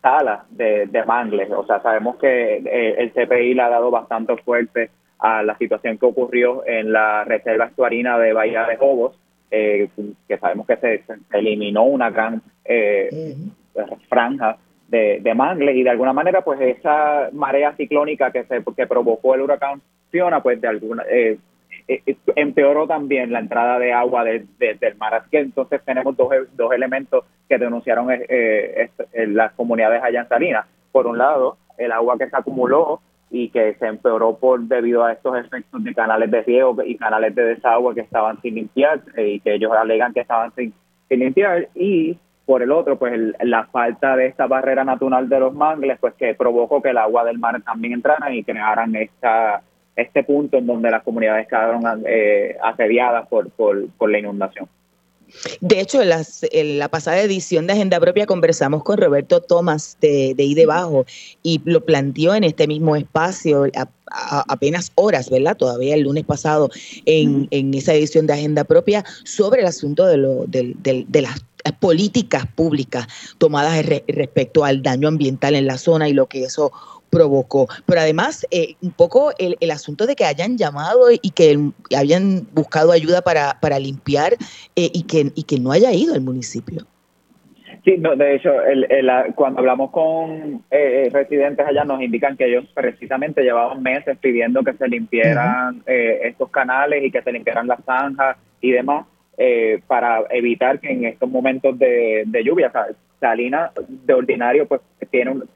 sala 0.00 0.44
de, 0.50 0.86
de 0.86 1.04
mangles. 1.04 1.50
O 1.50 1.66
sea, 1.66 1.82
sabemos 1.82 2.14
que 2.18 2.58
eh, 2.58 2.94
el 2.98 3.10
CPI 3.10 3.54
le 3.54 3.62
ha 3.62 3.68
dado 3.68 3.90
bastante 3.90 4.36
fuerte 4.36 4.90
a 5.18 5.42
la 5.42 5.58
situación 5.58 5.98
que 5.98 6.06
ocurrió 6.06 6.64
en 6.64 6.92
la 6.92 7.24
reserva 7.24 7.64
estuarina 7.64 8.16
de 8.20 8.32
Bahía 8.32 8.66
de 8.66 8.76
Jobos, 8.76 9.18
eh, 9.50 9.88
que 10.28 10.38
sabemos 10.38 10.64
que 10.68 10.76
se, 10.76 11.02
eliminó 11.32 11.82
una 11.82 12.08
gran 12.10 12.40
eh, 12.64 13.34
franja 14.08 14.58
de, 14.90 15.20
de, 15.20 15.34
mangles 15.34 15.76
y 15.76 15.82
de 15.82 15.90
alguna 15.90 16.12
manera 16.12 16.42
pues 16.42 16.60
esa 16.60 17.30
marea 17.32 17.74
ciclónica 17.76 18.30
que 18.30 18.44
se 18.44 18.62
que 18.76 18.86
provocó 18.86 19.34
el 19.34 19.42
huracán 19.42 19.80
Fiona 20.10 20.42
pues 20.42 20.60
de 20.60 20.68
alguna 20.68 21.04
eh, 21.08 21.38
eh, 21.88 22.02
eh, 22.06 22.16
empeoró 22.36 22.86
también 22.86 23.32
la 23.32 23.40
entrada 23.40 23.78
de 23.78 23.92
agua 23.92 24.24
del 24.24 24.46
mar. 24.98 25.14
Así 25.14 25.30
que 25.30 25.38
entonces 25.40 25.80
tenemos 25.84 26.16
dos, 26.16 26.28
dos 26.54 26.72
elementos 26.72 27.24
que 27.48 27.58
denunciaron 27.58 28.08
las 29.28 29.52
comunidades 29.52 30.02
allá 30.02 30.20
en 30.20 30.28
Salinas. 30.28 30.66
Por 30.92 31.06
un 31.06 31.18
lado, 31.18 31.56
el 31.78 31.92
agua 31.92 32.16
que 32.18 32.28
se 32.28 32.36
acumuló 32.36 33.00
y 33.30 33.48
que 33.50 33.74
se 33.74 33.86
empeoró 33.86 34.36
por 34.36 34.60
debido 34.60 35.04
a 35.04 35.12
estos 35.12 35.36
efectos 35.36 35.82
de 35.84 35.94
canales 35.94 36.30
de 36.30 36.42
riego 36.42 36.76
y 36.84 36.96
canales 36.96 37.34
de 37.34 37.44
desagüe 37.44 37.94
que 37.94 38.00
estaban 38.00 38.40
sin 38.42 38.56
limpiar 38.56 39.00
y 39.16 39.38
que 39.40 39.54
ellos 39.54 39.72
alegan 39.72 40.12
que 40.12 40.20
estaban 40.20 40.52
sin, 40.54 40.74
limpiar 41.08 41.68
y 41.74 42.18
por 42.50 42.64
el 42.64 42.72
otro 42.72 42.98
pues 42.98 43.12
la 43.44 43.66
falta 43.66 44.16
de 44.16 44.26
esta 44.26 44.48
barrera 44.48 44.82
natural 44.82 45.28
de 45.28 45.38
los 45.38 45.54
mangles 45.54 46.00
pues 46.00 46.14
que 46.14 46.34
provocó 46.34 46.82
que 46.82 46.88
el 46.88 46.98
agua 46.98 47.22
del 47.22 47.38
mar 47.38 47.62
también 47.62 47.92
entrara 47.92 48.34
y 48.34 48.42
crearan 48.42 48.92
esta 48.96 49.62
este 49.94 50.24
punto 50.24 50.56
en 50.56 50.66
donde 50.66 50.90
las 50.90 51.04
comunidades 51.04 51.46
quedaron 51.46 52.02
eh, 52.04 52.56
asediadas 52.60 53.28
por, 53.28 53.50
por, 53.50 54.10
la 54.10 54.18
inundación. 54.18 54.66
De 55.60 55.78
hecho, 55.78 56.00
en, 56.02 56.78
la 56.80 56.88
pasada 56.88 57.20
edición 57.20 57.68
de 57.68 57.74
Agenda 57.74 58.00
Propia 58.00 58.26
conversamos 58.26 58.82
con 58.82 58.98
Roberto 58.98 59.40
Tomás 59.40 59.96
de, 60.00 60.34
de 60.34 60.52
Debajo 60.56 61.06
y 61.44 61.60
lo 61.64 61.84
planteó 61.84 62.34
en 62.34 62.42
este 62.42 62.66
mismo 62.66 62.96
espacio 62.96 63.66
a, 63.76 64.44
apenas 64.48 64.90
horas, 64.96 65.30
¿verdad? 65.30 65.56
Todavía 65.56 65.94
el 65.94 66.00
lunes 66.00 66.24
pasado 66.24 66.68
en, 67.04 67.46
en 67.52 67.74
esa 67.74 67.94
edición 67.94 68.26
de 68.26 68.32
Agenda 68.32 68.64
Propia 68.64 69.04
sobre 69.22 69.60
el 69.60 69.68
asunto 69.68 70.04
de, 70.06 70.16
lo, 70.16 70.46
de, 70.46 70.74
de 71.06 71.22
las 71.22 71.44
políticas 71.80 72.46
públicas 72.46 73.06
tomadas 73.38 73.84
respecto 74.08 74.64
al 74.64 74.82
daño 74.82 75.08
ambiental 75.08 75.54
en 75.54 75.66
la 75.66 75.78
zona 75.78 76.08
y 76.08 76.12
lo 76.12 76.26
que 76.26 76.44
eso 76.44 76.72
provocó. 77.10 77.68
Pero 77.86 78.00
además, 78.00 78.46
eh, 78.50 78.76
un 78.80 78.92
poco 78.92 79.32
el, 79.38 79.56
el, 79.60 79.70
asunto 79.70 80.06
de 80.06 80.16
que 80.16 80.24
hayan 80.24 80.56
llamado 80.56 81.10
y 81.10 81.30
que 81.30 81.58
hayan 81.96 82.46
buscado 82.52 82.92
ayuda 82.92 83.20
para, 83.20 83.58
para 83.60 83.78
limpiar 83.78 84.34
eh, 84.76 84.90
y, 84.92 85.02
que, 85.02 85.32
y 85.34 85.42
que 85.42 85.58
no 85.58 85.72
haya 85.72 85.92
ido 85.92 86.14
el 86.14 86.22
municipio. 86.22 86.86
Sí, 87.84 87.96
no, 87.98 88.14
de 88.14 88.36
hecho, 88.36 88.52
el, 88.62 89.06
cuando 89.34 89.60
hablamos 89.60 89.90
con 89.90 90.62
eh, 90.70 91.08
residentes 91.10 91.66
allá 91.66 91.84
nos 91.84 92.02
indican 92.02 92.36
que 92.36 92.44
ellos 92.44 92.66
precisamente 92.74 93.42
llevaban 93.42 93.82
meses 93.82 94.18
pidiendo 94.18 94.62
que 94.62 94.74
se 94.74 94.86
limpiaran 94.86 95.82
estos 95.86 96.50
canales 96.50 97.02
y 97.02 97.10
que 97.10 97.22
se 97.22 97.32
limpiaran 97.32 97.66
las 97.66 97.82
zanjas 97.84 98.36
y 98.60 98.72
demás 98.72 99.06
para 99.86 100.24
evitar 100.30 100.80
que 100.80 100.90
en 100.90 101.04
estos 101.04 101.30
momentos 101.30 101.78
de, 101.78 102.24
de 102.26 102.44
lluvia, 102.44 102.70
¿sabes? 102.70 102.96
Salina 103.20 103.70
de 103.88 104.14
ordinario 104.14 104.66
pues 104.66 104.80
tiene 105.10 105.30
un, 105.30 105.48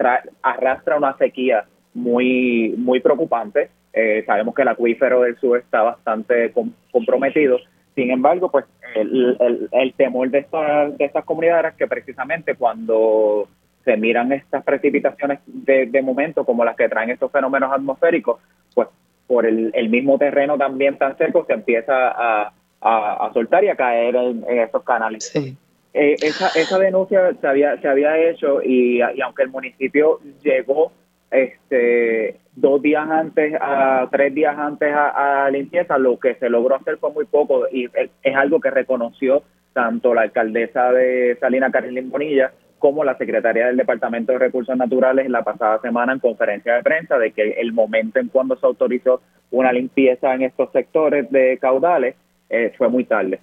arrastra 0.43 0.97
una 0.97 1.17
sequía 1.17 1.65
muy 1.95 2.75
muy 2.77 3.01
preocupante. 3.01 3.71
Eh, 3.93 4.25
sabemos 4.27 4.55
que 4.55 4.63
el 4.63 4.69
acuífero 4.69 5.23
del 5.23 5.37
sur 5.37 5.59
está 5.59 5.83
bastante 5.83 6.53
comprometido. 6.91 7.59
Sin 7.95 8.11
embargo, 8.11 8.51
pues 8.51 8.65
el, 8.97 9.69
el, 9.71 9.95
temor 9.95 10.29
de, 10.31 10.39
estas 10.39 10.99
de 10.99 11.05
estas 11.05 11.25
comunidades 11.25 11.73
es 11.73 11.79
que 11.79 11.87
precisamente 11.87 12.57
cuando 12.57 13.49
se 13.85 13.97
miran 13.97 14.33
estas 14.33 14.65
precipitaciones 14.65 15.39
de, 15.47 15.87
de 15.87 16.03
momento 16.03 16.45
como 16.45 16.65
las 16.65 16.77
que 16.77 16.89
traen 16.89 17.11
estos 17.11 17.31
fenómenos 17.31 17.73
atmosféricos, 17.73 18.41
pues 18.75 18.89
por 19.29 19.47
el, 19.47 19.71
el 19.75 19.89
mismo 19.89 20.19
terreno 20.19 20.59
también 20.59 20.99
tan 20.99 21.17
seco 21.17 21.45
se 21.47 21.53
empieza 21.53 22.09
a, 22.09 22.53
a, 22.85 23.31
soltar 23.33 23.65
y 23.65 23.69
a 23.69 23.77
caer 23.77 24.15
en, 24.15 24.45
en 24.47 24.59
estos 24.61 24.83
canales. 24.85 25.25
Sí. 25.25 25.57
Eh, 25.97 26.17
esa, 26.23 26.49
esa 26.59 26.79
denuncia 26.81 27.33
se 27.41 27.47
había, 27.47 27.81
se 27.81 27.87
había 27.87 28.19
hecho 28.19 28.61
y, 28.61 29.01
aunque 29.01 29.45
el 29.45 29.51
municipio 29.51 30.19
llegó 30.43 30.91
este 31.31 32.37
dos 32.57 32.83
días 32.83 33.09
antes 33.09 33.55
a 33.61 34.09
tres 34.11 34.35
días 34.35 34.57
antes 34.59 34.93
a, 34.93 35.49
limpieza 35.51 35.97
lo 35.99 36.19
que 36.19 36.35
se 36.35 36.49
logró 36.49 36.77
hacer 36.77 36.99
fue 36.99 37.13
muy 37.13 37.25
poco 37.27 37.67
y 37.71 37.89
es 37.95 38.37
algo 38.37 38.61
que 38.61 38.71
reconoció 38.71 39.43
tanto 39.73 40.15
la 40.15 40.23
alcaldesa 40.23 40.93
de 40.93 41.37
Salina 41.41 41.71
Carolina 41.71 42.09
Bonilla 42.09 42.53
como 42.79 43.05
la 43.05 43.17
secretaria 43.17 43.67
del 43.67 43.77
Departamento 43.77 44.33
de 44.33 44.39
Recursos 44.39 44.77
Naturales 44.77 45.29
la 45.31 45.43
pasada 45.43 45.81
semana 45.81 46.13
en 46.13 46.21
conferencia 46.21 46.75
de 46.75 46.83
prensa 46.83 47.19
de 47.19 47.33
que 47.33 47.51
el 47.53 47.73
momento 47.73 48.19
en 48.19 48.29
cuando 48.29 48.57
se 48.57 48.67
autorizó 48.67 49.23
una 49.51 49.73
limpieza 49.73 50.35
en 50.35 50.43
estos 50.43 50.71
sectores 50.73 51.31
de 51.31 51.59
caudales 51.59 52.17
eh, 52.55 52.73
fue 52.79 52.89
muy 52.89 53.05
tarde. 53.05 53.41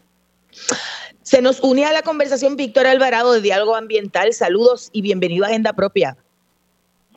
Se 1.21 1.41
nos 1.41 1.61
une 1.61 1.85
a 1.85 1.93
la 1.93 2.01
conversación 2.01 2.55
Víctor 2.55 2.87
Alvarado 2.87 3.33
de 3.33 3.41
Diálogo 3.41 3.75
Ambiental. 3.75 4.33
Saludos 4.33 4.89
y 4.93 5.01
bienvenido 5.01 5.45
a 5.45 5.49
Agenda 5.49 5.73
Propia. 5.73 6.17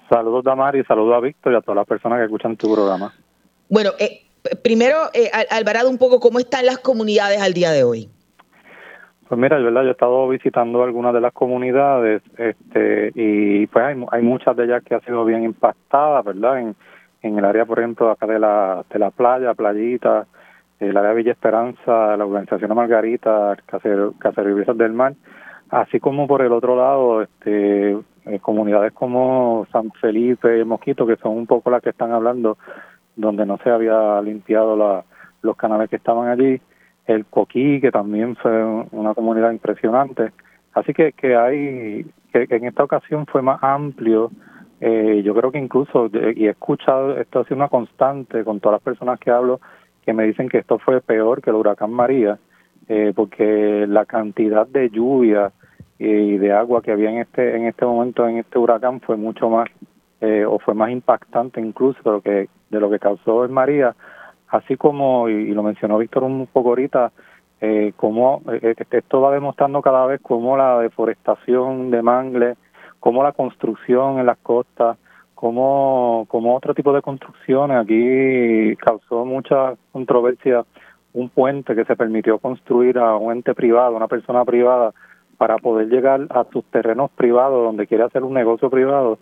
Saludos, 0.08 0.44
Damari, 0.44 0.84
saludos 0.84 1.14
a 1.16 1.20
Víctor 1.20 1.52
y 1.52 1.56
a 1.56 1.60
todas 1.60 1.76
las 1.76 1.86
personas 1.86 2.18
que 2.18 2.24
escuchan 2.24 2.56
tu 2.56 2.72
programa. 2.74 3.14
Bueno, 3.68 3.90
eh, 3.98 4.22
primero, 4.62 4.96
eh, 5.14 5.30
Alvarado, 5.50 5.88
un 5.88 5.98
poco, 5.98 6.20
¿cómo 6.20 6.38
están 6.38 6.66
las 6.66 6.78
comunidades 6.78 7.40
al 7.40 7.54
día 7.54 7.70
de 7.70 7.84
hoy? 7.84 8.10
Pues 9.26 9.40
mira, 9.40 9.58
yo, 9.58 9.64
¿verdad? 9.64 9.82
yo 9.82 9.88
he 9.88 9.92
estado 9.92 10.28
visitando 10.28 10.82
algunas 10.82 11.14
de 11.14 11.20
las 11.22 11.32
comunidades 11.32 12.22
este, 12.36 13.10
y 13.14 13.66
pues 13.68 13.84
hay, 13.84 14.04
hay 14.10 14.22
muchas 14.22 14.54
de 14.56 14.64
ellas 14.64 14.82
que 14.84 14.94
han 14.94 15.04
sido 15.04 15.24
bien 15.24 15.44
impactadas, 15.44 16.24
¿verdad? 16.24 16.58
En, 16.58 16.76
en 17.22 17.38
el 17.38 17.44
área, 17.44 17.64
por 17.64 17.78
ejemplo, 17.78 18.10
acá 18.10 18.26
de 18.26 18.38
la, 18.38 18.84
de 18.90 18.98
la 18.98 19.10
playa, 19.10 19.54
playita, 19.54 20.26
el 20.80 20.96
área 20.96 21.10
de 21.10 21.16
Villa 21.16 21.32
Esperanza, 21.32 22.16
la 22.16 22.24
organización 22.24 22.68
de 22.68 22.74
Margarita, 22.74 23.56
Caserío 23.66 24.64
del 24.74 24.92
Mar, 24.92 25.14
así 25.70 26.00
como 26.00 26.26
por 26.26 26.42
el 26.42 26.52
otro 26.52 26.76
lado, 26.76 27.22
este, 27.22 27.92
eh, 27.92 28.38
comunidades 28.40 28.92
como 28.92 29.66
San 29.72 29.90
Felipe 30.00 30.64
Mosquito, 30.64 31.06
que 31.06 31.16
son 31.16 31.36
un 31.36 31.46
poco 31.46 31.70
las 31.70 31.82
que 31.82 31.90
están 31.90 32.12
hablando, 32.12 32.58
donde 33.16 33.46
no 33.46 33.58
se 33.58 33.70
había 33.70 34.20
limpiado 34.22 35.04
los 35.42 35.56
canales 35.56 35.88
que 35.88 35.96
estaban 35.96 36.28
allí, 36.28 36.60
el 37.06 37.26
Coquí, 37.26 37.80
que 37.80 37.90
también 37.90 38.34
fue 38.36 38.64
una 38.92 39.14
comunidad 39.14 39.52
impresionante. 39.52 40.32
Así 40.72 40.92
que, 40.92 41.12
que 41.12 41.36
hay, 41.36 42.04
que 42.32 42.46
en 42.50 42.64
esta 42.64 42.82
ocasión 42.82 43.26
fue 43.26 43.42
más 43.42 43.62
amplio 43.62 44.30
Eh, 44.80 45.22
yo 45.24 45.34
creo 45.34 45.50
que 45.50 45.58
incluso, 45.58 46.10
y 46.12 46.46
he 46.46 46.50
escuchado, 46.50 47.16
esto 47.18 47.40
ha 47.40 47.44
sido 47.44 47.56
una 47.56 47.68
constante 47.68 48.44
con 48.44 48.60
todas 48.60 48.76
las 48.76 48.82
personas 48.82 49.18
que 49.18 49.30
hablo, 49.30 49.60
que 50.04 50.12
me 50.12 50.24
dicen 50.24 50.48
que 50.48 50.58
esto 50.58 50.78
fue 50.78 51.00
peor 51.00 51.40
que 51.40 51.50
el 51.50 51.56
huracán 51.56 51.92
María, 51.92 52.38
eh, 52.88 53.12
porque 53.14 53.86
la 53.88 54.04
cantidad 54.04 54.66
de 54.66 54.90
lluvia 54.90 55.52
y 55.98 56.36
de 56.36 56.52
agua 56.52 56.82
que 56.82 56.92
había 56.92 57.10
en 57.10 57.18
este 57.18 57.56
en 57.56 57.66
este 57.66 57.86
momento 57.86 58.26
en 58.26 58.38
este 58.38 58.58
huracán 58.58 59.00
fue 59.00 59.16
mucho 59.16 59.48
más 59.48 59.68
eh, 60.20 60.44
o 60.44 60.58
fue 60.58 60.74
más 60.74 60.90
impactante 60.90 61.60
incluso 61.60 61.98
de 62.04 62.10
lo 62.10 62.20
que 62.20 62.48
de 62.70 62.80
lo 62.80 62.90
que 62.90 62.98
causó 62.98 63.44
el 63.44 63.50
María. 63.50 63.94
Así 64.48 64.76
como 64.76 65.28
y, 65.28 65.52
lo 65.52 65.62
mencionó 65.62 65.98
Víctor 65.98 66.24
un 66.24 66.46
poco 66.46 66.70
ahorita 66.70 67.12
eh, 67.60 67.92
como 67.96 68.42
eh, 68.52 68.74
esto 68.90 69.20
va 69.20 69.32
demostrando 69.32 69.80
cada 69.80 70.06
vez 70.06 70.20
cómo 70.22 70.56
la 70.56 70.78
deforestación 70.80 71.90
de 71.90 72.02
mangles 72.02 72.58
cómo 73.00 73.22
la 73.22 73.32
construcción 73.32 74.18
en 74.18 74.26
las 74.26 74.38
costas 74.38 74.98
como 75.34 76.26
como 76.28 76.56
otro 76.56 76.74
tipo 76.74 76.92
de 76.92 77.02
construcciones. 77.02 77.78
Aquí 77.78 78.76
causó 78.76 79.24
mucha 79.24 79.74
controversia 79.92 80.64
un 81.12 81.28
puente 81.28 81.74
que 81.74 81.84
se 81.84 81.96
permitió 81.96 82.38
construir 82.38 82.98
a 82.98 83.16
un 83.16 83.32
ente 83.32 83.54
privado 83.54 83.96
una 83.96 84.08
persona 84.08 84.44
privada 84.44 84.92
para 85.36 85.58
poder 85.58 85.88
llegar 85.88 86.26
a 86.30 86.44
sus 86.52 86.64
terrenos 86.66 87.10
privados 87.12 87.64
donde 87.64 87.86
quiere 87.86 88.04
hacer 88.04 88.22
un 88.22 88.34
negocio 88.34 88.70
privado. 88.70 89.18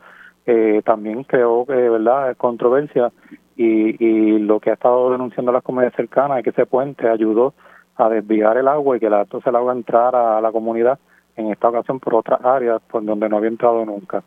Eh, 0.47 0.83
también 0.85 1.25
creó 1.25 1.65
que 1.67 1.75
verdad 1.75 2.37
controversia 2.37 3.13
y, 3.57 4.05
y 4.05 4.39
lo 4.39 4.61
que 4.61 4.71
ha 4.71 4.75
estado 4.75 5.11
denunciando 5.11 5.53
las 5.53 5.63
comunidades 5.63 5.95
cercanas 5.97 6.39
es 6.39 6.45
que 6.45 6.51
ese 6.51 6.67
puente 6.67 7.09
ayudó 7.09 7.55
a 7.97 8.09
desviar 8.09 8.57
el 8.57 8.69
agua 8.69 8.97
y 8.97 9.01
que 9.01 9.11
la, 9.11 9.23
entonces 9.23 9.47
el 9.47 9.57
agua 9.57 9.73
entrara 9.73 10.39
a 10.39 10.41
la 10.41 10.51
comunidad 10.51 10.99
en 11.37 11.51
esta 11.51 11.69
ocasión 11.69 12.01
por 12.01 12.15
otras 12.15 12.45
áreas 12.45 12.81
por 12.91 13.05
donde 13.05 13.29
no 13.29 13.37
había 13.37 13.51
entrado 13.51 13.85
nunca 13.85 14.23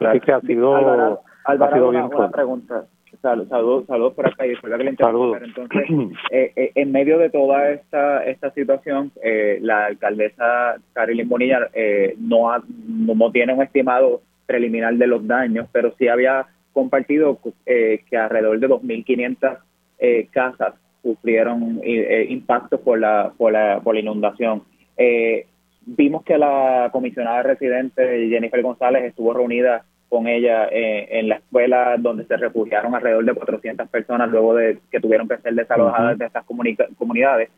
así 0.00 0.20
que 0.20 0.32
ha 0.32 0.40
sido 0.40 1.20
ha 1.44 1.72
sido 1.72 1.90
bien 1.90 2.04
una, 2.04 2.30
pregunta. 2.30 2.86
Saludos, 3.22 3.86
saludos 3.86 4.14
por 4.14 4.26
acá 4.26 4.44
y 4.44 4.50
disculpa 4.50 4.76
que 4.76 4.84
le 4.84 4.90
Entonces, 4.90 5.84
eh, 6.30 6.52
eh, 6.56 6.72
en 6.74 6.92
medio 6.92 7.18
de 7.18 7.30
toda 7.30 7.70
esta 7.70 8.24
esta 8.24 8.50
situación, 8.50 9.12
eh, 9.22 9.58
la 9.62 9.86
alcaldesa 9.86 10.76
Carilyn 10.92 11.28
Bonilla 11.28 11.68
eh, 11.72 12.16
no, 12.18 12.50
no 12.68 13.30
tiene 13.30 13.54
un 13.54 13.62
estimado 13.62 14.20
preliminar 14.46 14.94
de 14.94 15.06
los 15.06 15.26
daños, 15.26 15.68
pero 15.72 15.94
sí 15.98 16.08
había 16.08 16.46
compartido 16.72 17.38
que 17.64 18.16
alrededor 18.16 18.58
de 18.58 18.68
2.500 18.68 19.58
casas 20.30 20.74
sufrieron 21.02 21.80
impactos 21.84 22.80
por 22.80 22.98
la, 22.98 23.32
por 23.38 23.52
la, 23.52 23.80
por 23.80 23.94
la 23.94 24.00
inundación. 24.00 24.64
Vimos 25.86 26.22
que 26.24 26.38
la 26.38 26.88
comisionada 26.92 27.42
residente 27.42 28.28
Jennifer 28.28 28.62
González 28.62 29.04
estuvo 29.04 29.32
reunida 29.32 29.84
con 30.08 30.28
ella 30.28 30.68
eh, 30.70 31.08
en 31.18 31.28
la 31.28 31.36
escuela 31.36 31.96
donde 31.98 32.24
se 32.26 32.36
refugiaron 32.36 32.94
alrededor 32.94 33.24
de 33.24 33.34
400 33.34 33.88
personas 33.88 34.30
luego 34.30 34.54
de 34.54 34.78
que 34.90 35.00
tuvieron 35.00 35.28
que 35.28 35.38
ser 35.38 35.54
desalojadas 35.54 36.18
de 36.18 36.26
estas 36.26 36.44
comunidades. 36.44 37.50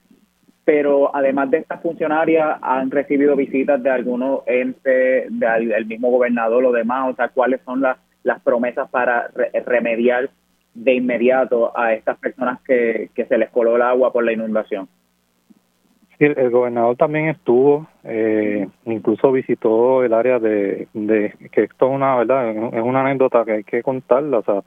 Pero 0.65 1.15
además 1.15 1.51
de 1.51 1.59
estas 1.59 1.81
funcionarias, 1.81 2.59
han 2.63 2.91
recibido 2.91 3.37
visitas 3.37 3.81
de 3.83 3.91
algunos 3.91 4.41
entes, 4.47 5.27
del 5.31 5.87
mismo 5.87 6.11
gobernador 6.11 6.65
o 6.65 6.73
demás, 6.73 7.11
o 7.13 7.15
sea, 7.15 7.29
cuáles 7.29 7.61
son 7.65 7.83
las, 7.83 7.99
las 8.25 8.41
promesas 8.41 8.89
para 8.89 9.29
remediar 9.67 10.31
de 10.75 10.95
inmediato 10.95 11.79
a 11.79 11.93
estas 11.93 12.19
personas 12.19 12.61
que, 12.63 13.11
que 13.15 13.27
se 13.27 13.39
les 13.39 13.51
coló 13.51 13.77
el 13.77 13.83
agua 13.83 14.13
por 14.13 14.25
la 14.25 14.33
inundación 14.33 14.89
el 16.19 16.51
gobernador 16.51 16.97
también 16.97 17.29
estuvo, 17.29 17.87
eh, 18.05 18.67
incluso 18.85 19.33
visitó 19.33 20.03
el 20.03 20.15
área 20.15 20.39
de, 20.39 20.89
de, 20.95 21.35
que 21.53 21.65
esto 21.65 21.89
es 21.89 21.95
una 21.95 22.17
verdad, 22.17 22.51
es 22.51 22.83
una 22.83 23.03
anécdota 23.03 23.45
que 23.45 23.53
hay 23.53 23.65
que 23.65 23.83
contarla, 23.83 24.39
o 24.39 24.43
sea, 24.43 24.63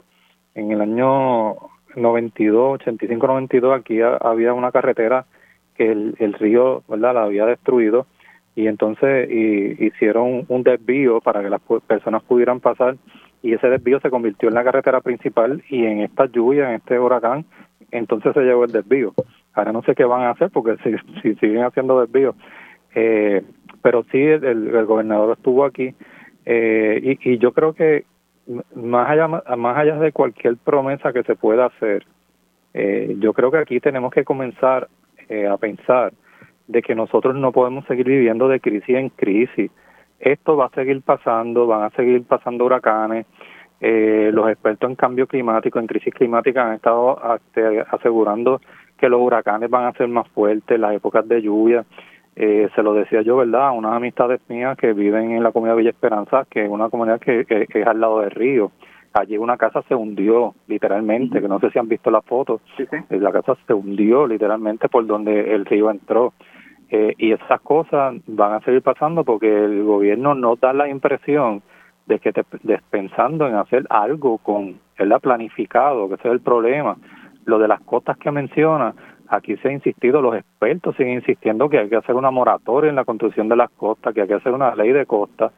en 0.55 0.71
el 0.71 0.81
año 0.81 1.55
92, 1.95 2.81
85, 2.81 3.27
92 3.27 3.79
aquí 3.79 3.99
había 4.01 4.53
una 4.53 4.71
carretera 4.71 5.25
que 5.75 5.91
el, 5.91 6.15
el 6.19 6.33
río, 6.33 6.83
verdad, 6.87 7.13
la 7.13 7.23
había 7.23 7.45
destruido 7.45 8.05
y 8.55 8.67
entonces 8.67 9.29
y, 9.29 9.85
hicieron 9.85 10.45
un 10.47 10.63
desvío 10.63 11.21
para 11.21 11.41
que 11.41 11.49
las 11.49 11.61
personas 11.87 12.23
pudieran 12.23 12.59
pasar 12.59 12.97
y 13.41 13.53
ese 13.53 13.69
desvío 13.69 13.99
se 14.01 14.09
convirtió 14.09 14.49
en 14.49 14.55
la 14.55 14.63
carretera 14.63 15.01
principal 15.01 15.63
y 15.69 15.85
en 15.85 16.01
esta 16.01 16.25
lluvia, 16.25 16.69
en 16.69 16.75
este 16.75 16.99
huracán, 16.99 17.45
entonces 17.91 18.33
se 18.33 18.41
llevó 18.41 18.65
el 18.65 18.71
desvío. 18.71 19.13
Ahora 19.53 19.71
no 19.71 19.81
sé 19.83 19.95
qué 19.95 20.03
van 20.05 20.21
a 20.21 20.31
hacer 20.31 20.49
porque 20.51 20.77
si, 20.83 21.35
siguen 21.35 21.63
haciendo 21.63 21.99
desvíos. 21.99 22.35
Eh, 22.95 23.43
pero 23.81 24.03
sí, 24.11 24.21
el, 24.21 24.85
gobernador 24.85 25.37
estuvo 25.37 25.63
aquí 25.63 25.93
eh, 26.45 27.17
y, 27.21 27.37
yo 27.37 27.53
creo 27.53 27.73
que 27.73 28.05
más 28.75 29.09
allá, 29.09 29.27
más 29.27 29.77
allá 29.77 29.95
de 29.99 30.11
cualquier 30.11 30.57
promesa 30.57 31.13
que 31.13 31.23
se 31.23 31.35
pueda 31.35 31.65
hacer, 31.67 32.05
eh, 32.73 33.15
yo 33.19 33.33
creo 33.33 33.51
que 33.51 33.57
aquí 33.57 33.79
tenemos 33.79 34.11
que 34.11 34.23
comenzar 34.23 34.87
eh, 35.27 35.47
a 35.47 35.57
pensar 35.57 36.13
de 36.67 36.81
que 36.81 36.95
nosotros 36.95 37.35
no 37.35 37.51
podemos 37.51 37.85
seguir 37.85 38.07
viviendo 38.07 38.47
de 38.47 38.59
crisis 38.59 38.95
en 38.95 39.09
crisis. 39.09 39.71
Esto 40.19 40.57
va 40.57 40.65
a 40.65 40.75
seguir 40.75 41.01
pasando, 41.01 41.65
van 41.67 41.83
a 41.83 41.89
seguir 41.91 42.23
pasando 42.23 42.65
huracanes. 42.65 43.25
Eh, 43.81 44.29
los 44.33 44.49
expertos 44.49 44.89
en 44.89 44.95
cambio 44.95 45.25
climático, 45.25 45.79
en 45.79 45.87
crisis 45.87 46.13
climática, 46.13 46.67
han 46.67 46.75
estado 46.75 47.19
este, 47.35 47.81
asegurando 47.89 48.59
que 48.99 49.09
los 49.09 49.21
huracanes 49.21 49.69
van 49.69 49.85
a 49.85 49.93
ser 49.93 50.07
más 50.07 50.27
fuertes, 50.29 50.79
las 50.79 50.93
épocas 50.93 51.27
de 51.27 51.41
lluvia. 51.41 51.85
Eh, 52.35 52.69
se 52.75 52.83
lo 52.83 52.93
decía 52.93 53.21
yo, 53.21 53.37
¿verdad? 53.37 53.71
Unas 53.75 53.93
amistades 53.93 54.39
mías 54.47 54.77
que 54.77 54.93
viven 54.93 55.31
en 55.31 55.43
la 55.43 55.51
comunidad 55.51 55.77
Villa 55.77 55.89
Esperanza, 55.89 56.45
que 56.49 56.63
es 56.63 56.69
una 56.69 56.89
comunidad 56.89 57.19
que, 57.19 57.45
es 57.49 57.87
al 57.87 57.99
lado 57.99 58.21
del 58.21 58.31
río. 58.31 58.71
Allí 59.13 59.37
una 59.37 59.57
casa 59.57 59.81
se 59.87 59.95
hundió, 59.95 60.53
literalmente, 60.67 61.41
que 61.41 61.47
no 61.47 61.59
sé 61.59 61.71
si 61.71 61.79
han 61.79 61.87
visto 61.87 62.11
la 62.11 62.21
foto. 62.21 62.61
Sí, 62.77 62.85
eh, 62.91 63.19
La 63.19 63.31
casa 63.31 63.57
se 63.65 63.73
hundió, 63.73 64.27
literalmente, 64.27 64.87
por 64.87 65.05
donde 65.05 65.53
el 65.53 65.65
río 65.65 65.89
entró. 65.89 66.33
Eh, 66.91 67.13
y 67.17 67.31
esas 67.31 67.61
cosas 67.61 68.15
van 68.27 68.53
a 68.53 68.61
seguir 68.61 68.81
pasando 68.81 69.23
porque 69.23 69.47
el 69.47 69.83
gobierno 69.83 70.33
no 70.33 70.55
da 70.55 70.73
la 70.73 70.87
impresión 70.87 71.61
de 72.07 72.19
que 72.19 72.31
te, 72.31 72.43
pensando 72.89 73.47
en 73.47 73.55
hacer 73.55 73.85
algo 73.89 74.37
con, 74.39 74.79
¿verdad? 74.97 75.19
Planificado, 75.19 76.07
que 76.07 76.15
ese 76.15 76.27
es 76.27 76.33
el 76.33 76.41
problema 76.41 76.97
lo 77.49 77.59
de 77.59 77.67
las 77.67 77.81
costas 77.81 78.17
que 78.17 78.31
menciona, 78.31 78.93
aquí 79.27 79.57
se 79.57 79.69
ha 79.69 79.71
insistido, 79.71 80.21
los 80.21 80.35
expertos 80.35 80.95
siguen 80.95 81.13
insistiendo 81.13 81.69
que 81.69 81.79
hay 81.79 81.89
que 81.89 81.97
hacer 81.97 82.15
una 82.15 82.31
moratoria 82.31 82.89
en 82.89 82.95
la 82.95 83.05
construcción 83.05 83.49
de 83.49 83.55
las 83.55 83.69
costas, 83.71 84.13
que 84.13 84.21
hay 84.21 84.27
que 84.27 84.35
hacer 84.35 84.53
una 84.53 84.75
ley 84.75 84.91
de 84.91 85.05
costas, 85.05 85.51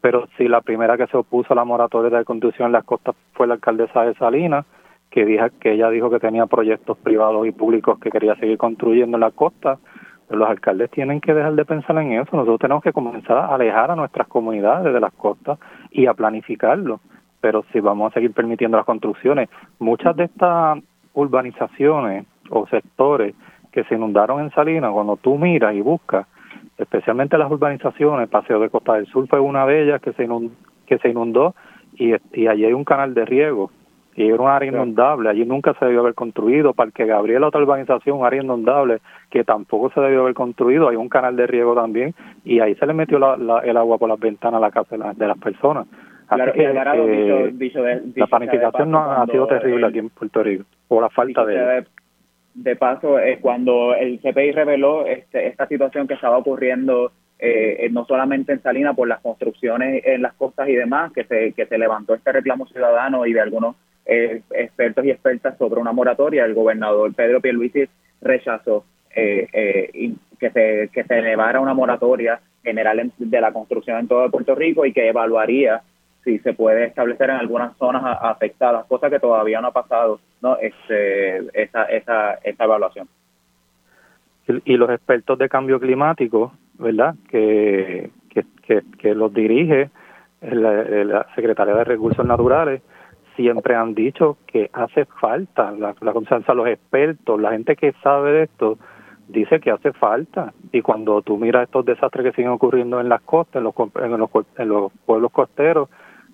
pero 0.00 0.28
si 0.36 0.48
la 0.48 0.60
primera 0.60 0.96
que 0.96 1.06
se 1.06 1.16
opuso 1.16 1.52
a 1.52 1.56
la 1.56 1.64
moratoria 1.64 2.16
de 2.16 2.24
construcción 2.24 2.66
en 2.66 2.72
las 2.72 2.84
costas 2.84 3.14
fue 3.32 3.46
la 3.46 3.54
alcaldesa 3.54 4.02
de 4.02 4.14
Salinas, 4.14 4.64
que, 5.10 5.24
dijo, 5.24 5.46
que 5.60 5.72
ella 5.72 5.90
dijo 5.90 6.10
que 6.10 6.20
tenía 6.20 6.46
proyectos 6.46 6.96
privados 6.98 7.46
y 7.46 7.52
públicos 7.52 7.98
que 7.98 8.10
quería 8.10 8.36
seguir 8.36 8.58
construyendo 8.58 9.16
en 9.16 9.22
las 9.22 9.32
costas, 9.32 9.78
los 10.30 10.48
alcaldes 10.48 10.90
tienen 10.90 11.20
que 11.20 11.32
dejar 11.32 11.54
de 11.54 11.64
pensar 11.64 11.96
en 11.98 12.12
eso, 12.12 12.36
nosotros 12.36 12.60
tenemos 12.60 12.82
que 12.82 12.92
comenzar 12.92 13.38
a 13.38 13.54
alejar 13.54 13.90
a 13.90 13.96
nuestras 13.96 14.28
comunidades 14.28 14.92
de 14.92 15.00
las 15.00 15.12
costas 15.14 15.58
y 15.90 16.06
a 16.06 16.14
planificarlo, 16.14 17.00
pero 17.40 17.64
si 17.72 17.80
vamos 17.80 18.10
a 18.10 18.14
seguir 18.14 18.32
permitiendo 18.32 18.76
las 18.76 18.86
construcciones, 18.86 19.48
muchas 19.78 20.14
de 20.16 20.24
estas 20.24 20.78
urbanizaciones 21.18 22.26
o 22.50 22.66
sectores 22.68 23.34
que 23.72 23.84
se 23.84 23.94
inundaron 23.94 24.40
en 24.40 24.50
Salinas, 24.50 24.92
cuando 24.92 25.16
tú 25.16 25.36
miras 25.36 25.74
y 25.74 25.80
buscas, 25.80 26.26
especialmente 26.78 27.36
las 27.36 27.50
urbanizaciones, 27.50 28.28
Paseo 28.28 28.60
de 28.60 28.70
Costa 28.70 28.94
del 28.94 29.06
Sur 29.06 29.26
fue 29.28 29.40
una 29.40 29.66
de 29.66 29.82
ellas 29.82 30.00
que 30.00 30.12
se 30.12 30.24
inundó, 30.24 30.54
que 30.86 30.98
se 30.98 31.10
inundó 31.10 31.54
y, 31.94 32.14
y 32.32 32.46
allí 32.46 32.64
hay 32.64 32.72
un 32.72 32.84
canal 32.84 33.14
de 33.14 33.24
riego. 33.24 33.70
Y 34.14 34.26
era 34.26 34.42
un 34.42 34.48
área 34.48 34.68
inundable, 34.68 35.28
allí 35.28 35.44
nunca 35.44 35.74
se 35.74 35.84
debió 35.84 36.00
haber 36.00 36.14
construido, 36.14 36.72
Parque 36.72 37.06
Gabriel, 37.06 37.44
otra 37.44 37.60
urbanización, 37.60 38.18
un 38.18 38.26
área 38.26 38.42
inundable 38.42 38.98
que 39.30 39.44
tampoco 39.44 39.90
se 39.90 40.00
debió 40.00 40.22
haber 40.22 40.34
construido, 40.34 40.88
hay 40.88 40.96
un 40.96 41.08
canal 41.08 41.36
de 41.36 41.46
riego 41.46 41.76
también 41.76 42.14
y 42.44 42.58
ahí 42.58 42.74
se 42.74 42.86
le 42.86 42.94
metió 42.94 43.18
el 43.18 43.76
agua 43.76 43.98
por 43.98 44.08
las 44.08 44.18
ventanas 44.18 44.58
a 44.58 44.60
la 44.60 44.72
casa 44.72 44.96
de, 45.14 45.26
las 45.26 45.38
personas. 45.38 45.86
Así 46.26 46.50
que, 46.52 46.64
eh, 46.64 48.02
la 48.16 48.26
planificación 48.26 48.90
no 48.90 48.98
ha 48.98 49.24
sido 49.26 49.46
terrible 49.46 49.86
aquí 49.86 50.00
en 50.00 50.10
Puerto 50.10 50.42
Rico 50.42 50.64
o 50.88 51.00
la 51.00 51.10
falta 51.10 51.44
de... 51.44 51.84
De 52.54 52.74
paso, 52.74 53.20
es 53.20 53.38
cuando 53.38 53.94
el 53.94 54.18
CPI 54.18 54.50
reveló 54.50 55.06
este, 55.06 55.46
esta 55.46 55.68
situación 55.68 56.08
que 56.08 56.14
estaba 56.14 56.38
ocurriendo 56.38 57.12
eh, 57.38 57.88
no 57.92 58.04
solamente 58.04 58.52
en 58.52 58.60
Salinas 58.60 58.96
por 58.96 59.06
las 59.06 59.20
construcciones 59.20 60.02
en 60.04 60.22
las 60.22 60.34
costas 60.34 60.68
y 60.68 60.74
demás, 60.74 61.12
que 61.12 61.22
se, 61.22 61.52
que 61.52 61.66
se 61.66 61.78
levantó 61.78 62.14
este 62.14 62.32
reclamo 62.32 62.66
ciudadano 62.66 63.26
y 63.26 63.32
de 63.32 63.40
algunos 63.40 63.76
eh, 64.10 64.42
expertos 64.50 65.04
y 65.04 65.10
expertas 65.10 65.56
sobre 65.58 65.80
una 65.80 65.92
moratoria, 65.92 66.46
el 66.46 66.54
gobernador 66.54 67.14
Pedro 67.14 67.42
Pierluisi 67.42 67.84
rechazó 68.22 68.84
eh, 69.14 69.46
eh, 69.52 70.14
que, 70.40 70.50
se, 70.50 70.88
que 70.92 71.04
se 71.04 71.18
elevara 71.18 71.60
una 71.60 71.74
moratoria 71.74 72.40
general 72.62 73.12
de 73.18 73.40
la 73.40 73.52
construcción 73.52 73.98
en 73.98 74.08
todo 74.08 74.30
Puerto 74.30 74.54
Rico 74.54 74.86
y 74.86 74.92
que 74.92 75.08
evaluaría 75.08 75.82
si 76.28 76.38
se 76.40 76.52
puede 76.52 76.84
establecer 76.84 77.30
en 77.30 77.36
algunas 77.36 77.74
zonas 77.78 78.02
afectadas, 78.20 78.84
cosa 78.84 79.08
que 79.08 79.18
todavía 79.18 79.62
no 79.62 79.68
ha 79.68 79.72
pasado, 79.72 80.20
¿no? 80.42 80.58
Este, 80.58 81.38
esa, 81.54 81.84
esa, 81.84 82.34
esa 82.44 82.64
evaluación. 82.64 83.08
Y 84.66 84.76
los 84.76 84.90
expertos 84.90 85.38
de 85.38 85.48
cambio 85.48 85.80
climático, 85.80 86.52
¿verdad? 86.78 87.14
Que, 87.30 88.10
que, 88.28 88.82
que, 88.98 89.14
los 89.14 89.32
dirige 89.32 89.88
la, 90.42 91.26
Secretaría 91.34 91.74
de 91.74 91.84
Recursos 91.84 92.26
Naturales, 92.26 92.82
siempre 93.34 93.74
han 93.74 93.94
dicho 93.94 94.36
que 94.46 94.68
hace 94.74 95.06
falta, 95.06 95.70
la, 95.70 95.94
la 96.00 96.12
confianza, 96.12 96.52
los 96.52 96.68
expertos, 96.68 97.40
la 97.40 97.52
gente 97.52 97.74
que 97.74 97.92
sabe 98.02 98.32
de 98.32 98.42
esto, 98.42 98.76
dice 99.28 99.60
que 99.60 99.70
hace 99.70 99.92
falta. 99.92 100.52
Y 100.72 100.82
cuando 100.82 101.22
tú 101.22 101.38
miras 101.38 101.64
estos 101.64 101.86
desastres 101.86 102.24
que 102.24 102.32
siguen 102.32 102.50
ocurriendo 102.50 103.00
en 103.00 103.08
las 103.08 103.22
costas, 103.22 103.56
en 103.60 103.64
los, 103.64 103.74
en 103.96 104.18
los, 104.18 104.30
en 104.58 104.68
los 104.68 104.92
pueblos 105.06 105.32
costeros, 105.32 105.88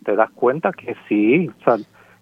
te 0.05 0.15
das 0.15 0.31
cuenta 0.31 0.73
que 0.73 0.95
sí. 1.09 1.49
O 1.49 1.65
sea, 1.65 1.77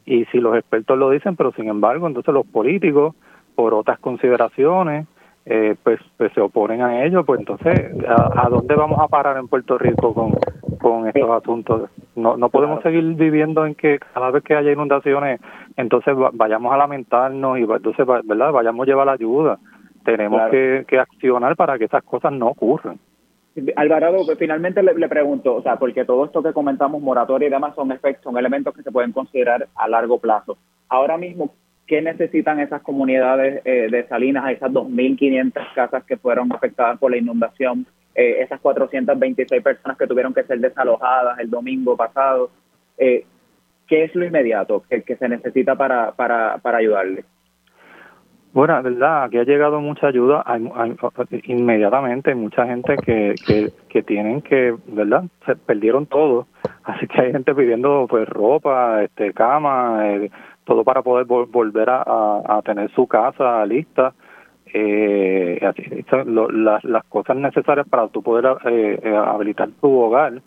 y 0.05 0.25
si 0.27 0.39
los 0.39 0.57
expertos 0.57 0.99
lo 0.99 1.11
dicen, 1.11 1.37
pero 1.37 1.53
sin 1.53 1.69
embargo, 1.69 2.07
entonces 2.07 2.33
los 2.33 2.47
políticos, 2.47 3.15
por 3.55 3.75
otras 3.75 3.99
consideraciones, 3.99 5.07
eh, 5.45 5.75
pues, 5.83 6.01
pues 6.17 6.33
se 6.33 6.41
oponen 6.41 6.83
a 6.83 7.05
ello, 7.05 7.25
pues 7.25 7.41
entonces, 7.41 7.91
¿a, 8.07 8.49
dónde 8.49 8.75
vamos 8.77 9.01
a 9.01 9.09
parar 9.09 9.37
en 9.37 9.49
Puerto 9.49 9.77
Rico 9.77 10.15
con, 10.15 10.33
con 10.79 11.09
estos 11.09 11.31
asuntos? 11.31 11.91
No, 12.15 12.37
no 12.37 12.49
podemos 12.49 12.83
seguir 12.83 13.03
viviendo 13.15 13.67
en 13.67 13.75
que 13.75 13.99
cada 14.15 14.31
vez 14.31 14.45
que 14.45 14.55
haya 14.55 14.73
inundaciones, 14.73 15.41
entonces 15.77 16.15
vayamos 16.33 16.73
a 16.73 16.77
lamentarnos 16.77 17.59
y 17.59 17.63
entonces, 17.63 18.07
¿verdad? 18.25 18.53
Vayamos 18.53 18.85
a 18.85 18.91
llevar 18.91 19.07
la 19.07 19.13
ayuda. 19.13 19.59
Tenemos 20.05 20.51
que, 20.51 20.85
que 20.87 20.99
accionar 20.99 21.57
para 21.57 21.79
que 21.79 21.85
esas 21.85 22.03
cosas 22.03 22.33
no 22.33 22.49
ocurran. 22.49 22.99
Alvarado, 23.77 24.25
pues, 24.25 24.39
finalmente 24.39 24.83
le, 24.83 25.09
pregunto, 25.09 25.55
o 25.55 25.63
sea, 25.63 25.77
porque 25.77 26.05
todo 26.05 26.25
esto 26.25 26.43
que 26.43 26.53
comentamos, 26.53 27.03
moratoria 27.03 27.49
y 27.49 27.51
demás, 27.51 27.75
son 27.75 27.93
efectos, 27.93 28.25
son 28.25 28.39
elementos 28.39 28.75
que 28.75 28.83
se 28.83 28.91
pueden 28.91 29.13
considerar 29.13 29.69
a 29.75 29.89
largo 29.89 30.19
plazo. 30.19 30.57
Ahora 30.89 31.19
mismo, 31.19 31.55
¿qué 31.87 32.01
necesitan 32.01 32.61
esas 32.61 32.81
comunidades 32.83 33.61
eh, 33.65 33.89
de 33.91 34.07
Salinas, 34.09 34.51
esas 34.51 34.71
2.500 34.73 35.75
casas 35.75 36.05
que 36.05 36.17
fueron 36.17 36.51
afectadas 36.53 36.99
por 36.99 37.11
la 37.11 37.19
inundación, 37.19 37.87
eh, 38.15 38.39
esas 38.41 38.59
426 38.61 39.63
personas 39.63 39.99
que 39.99 40.07
tuvieron 40.07 40.33
que 40.33 40.45
ser 40.45 40.59
desalojadas 40.59 41.39
el 41.39 41.51
domingo 41.51 41.95
pasado? 41.97 42.51
Eh, 42.97 43.27
¿Qué 43.87 44.05
es 44.05 44.15
lo 44.15 44.25
inmediato 44.25 44.83
que, 44.89 45.17
se 45.17 45.29
necesita 45.29 45.75
para, 45.77 46.13
para, 46.13 46.57
para 46.59 46.79
ayudarles? 46.79 47.27
Bueno, 48.53 48.83
verdad, 48.83 49.25
aquí 49.25 49.39
ha 49.39 49.45
llegado 49.45 49.81
mucha 49.81 50.09
ayuda 50.09 50.43
hay, 50.45 50.69
inmediatamente, 51.45 52.31
hay 52.31 52.37
mucha 52.37 52.67
gente 52.67 52.97
que, 52.99 53.35
que, 53.47 53.73
que 53.89 54.03
tienen 54.03 54.43
que, 54.43 54.77
¿verdad? 54.89 55.25
Se 55.47 55.57
perdieron 55.57 56.05
todo, 56.05 56.47
así 56.85 57.07
que 57.07 57.21
hay 57.21 57.33
gente 57.33 57.55
pidiendo 57.55 58.07
pues 58.11 58.29
ropa, 58.29 59.03
este 59.05 59.33
cama, 59.33 60.07
eh, 60.07 60.31
todo 60.65 60.85
para 60.85 61.03
poder 61.03 61.25
volver 61.27 61.89
a, 61.89 62.03
a, 62.05 62.63
tener 62.63 62.91
su 62.93 63.07
casa 63.07 63.65
lista. 63.65 64.13
Eh, 64.75 65.61
las 66.53 67.05
cosas 67.09 67.37
necesarias 67.37 67.87
para 67.89 68.09
tú 68.09 68.23
poder 68.23 68.57
eh, 68.67 68.99
eh, 69.03 69.17
habilitar 69.17 69.69
tu 69.81 69.99
hogar, 69.99 70.41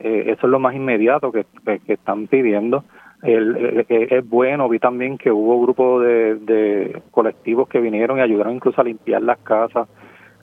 eh, 0.00 0.24
eso 0.28 0.46
es 0.46 0.50
lo 0.50 0.58
más 0.58 0.74
inmediato 0.74 1.30
que, 1.30 1.44
que, 1.64 1.92
están 1.92 2.26
pidiendo. 2.26 2.84
Es 3.22 4.28
bueno, 4.28 4.68
vi 4.68 4.78
también 4.78 5.18
que 5.18 5.30
hubo 5.30 5.60
grupos 5.60 6.02
de, 6.02 6.36
de 6.36 7.02
colectivos 7.10 7.68
que 7.68 7.80
vinieron 7.80 8.18
y 8.18 8.22
ayudaron 8.22 8.54
incluso 8.54 8.80
a 8.80 8.84
limpiar 8.84 9.22
las 9.22 9.38
casas. 9.38 9.88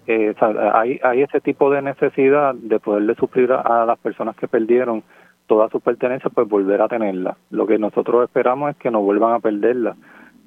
Eh, 0.05 0.34
hay, 0.73 0.99
hay 1.03 1.21
ese 1.23 1.41
tipo 1.41 1.69
de 1.69 1.82
necesidad 1.82 2.55
de 2.55 2.80
poderle 2.80 3.15
suplir 3.15 3.51
a 3.51 3.86
las 3.86 3.99
personas 3.99 4.36
que 4.36 4.47
perdieron 4.47 5.03
toda 5.47 5.69
su 5.69 5.82
pertenencia, 5.82 6.30
pues 6.30 6.47
volver 6.47 6.82
a 6.82 6.88
tenerla. 6.88 7.38
Lo 7.49 7.65
que 7.65 7.80
nosotros 7.80 8.23
esperamos 8.23 8.71
es 8.71 8.78
que 8.78 8.91
no 8.91 9.01
vuelvan 9.01 9.34
a 9.34 9.39
perderla. 9.39 9.95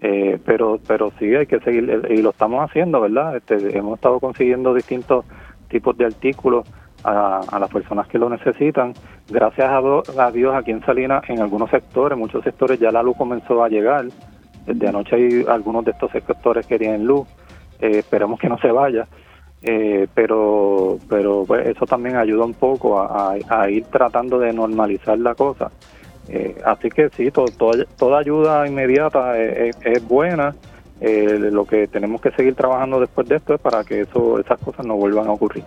Eh, 0.02 0.38
pero 0.46 0.80
pero 0.88 1.12
sí 1.18 1.34
hay 1.34 1.46
que 1.46 1.60
seguir 1.60 1.90
eh, 1.90 2.14
y 2.14 2.22
lo 2.22 2.30
estamos 2.30 2.64
haciendo 2.64 3.02
verdad 3.02 3.36
este, 3.36 3.76
hemos 3.76 3.96
estado 3.98 4.18
consiguiendo 4.18 4.72
distintos 4.72 5.26
tipos 5.68 5.94
de 5.98 6.06
artículos 6.06 6.66
a, 7.04 7.58
las 7.58 7.70
personas 7.70 8.06
que 8.08 8.18
lo 8.18 8.28
necesitan 8.28 8.94
gracias 9.28 9.68
a, 9.68 9.78
a, 9.78 10.30
Dios 10.30 10.54
aquí 10.54 10.70
en 10.70 10.84
Salinas 10.84 11.22
en 11.28 11.40
algunos 11.40 11.70
sectores 11.70 12.18
muchos 12.18 12.44
sectores 12.44 12.78
ya 12.78 12.90
la 12.90 13.02
luz 13.02 13.16
comenzó 13.16 13.62
a 13.62 13.68
llegar 13.68 14.06
desde 14.66 14.88
anoche 14.88 15.16
hay 15.16 15.44
algunos 15.48 15.84
de 15.84 15.92
estos 15.92 16.10
sectores 16.12 16.66
que 16.66 16.78
tienen 16.78 17.06
luz 17.06 17.26
eh, 17.80 17.98
esperemos 17.98 18.38
que 18.38 18.48
no 18.48 18.58
se 18.58 18.70
vaya 18.70 19.06
eh, 19.62 20.06
pero 20.14 20.98
pero 21.08 21.44
pues, 21.46 21.66
eso 21.66 21.84
también 21.84 22.16
ayuda 22.16 22.44
un 22.44 22.54
poco 22.54 23.00
a, 23.00 23.36
ir 23.70 23.84
tratando 23.86 24.38
de 24.38 24.52
normalizar 24.52 25.18
la 25.18 25.34
cosa. 25.34 25.70
Eh, 26.28 26.56
así 26.64 26.88
que 26.88 27.10
sí, 27.10 27.30
toda 27.30 28.18
ayuda 28.18 28.66
inmediata 28.66 29.38
es, 29.38 29.76
es 29.84 30.06
buena. 30.06 30.54
Eh, 31.00 31.38
lo 31.50 31.64
que 31.64 31.88
tenemos 31.88 32.20
que 32.20 32.30
seguir 32.32 32.54
trabajando 32.54 33.00
después 33.00 33.26
de 33.26 33.36
esto 33.36 33.54
es 33.54 33.60
para 33.60 33.84
que 33.84 34.02
eso 34.02 34.38
esas 34.38 34.60
cosas 34.60 34.84
no 34.84 34.96
vuelvan 34.96 35.26
a 35.28 35.32
ocurrir. 35.32 35.64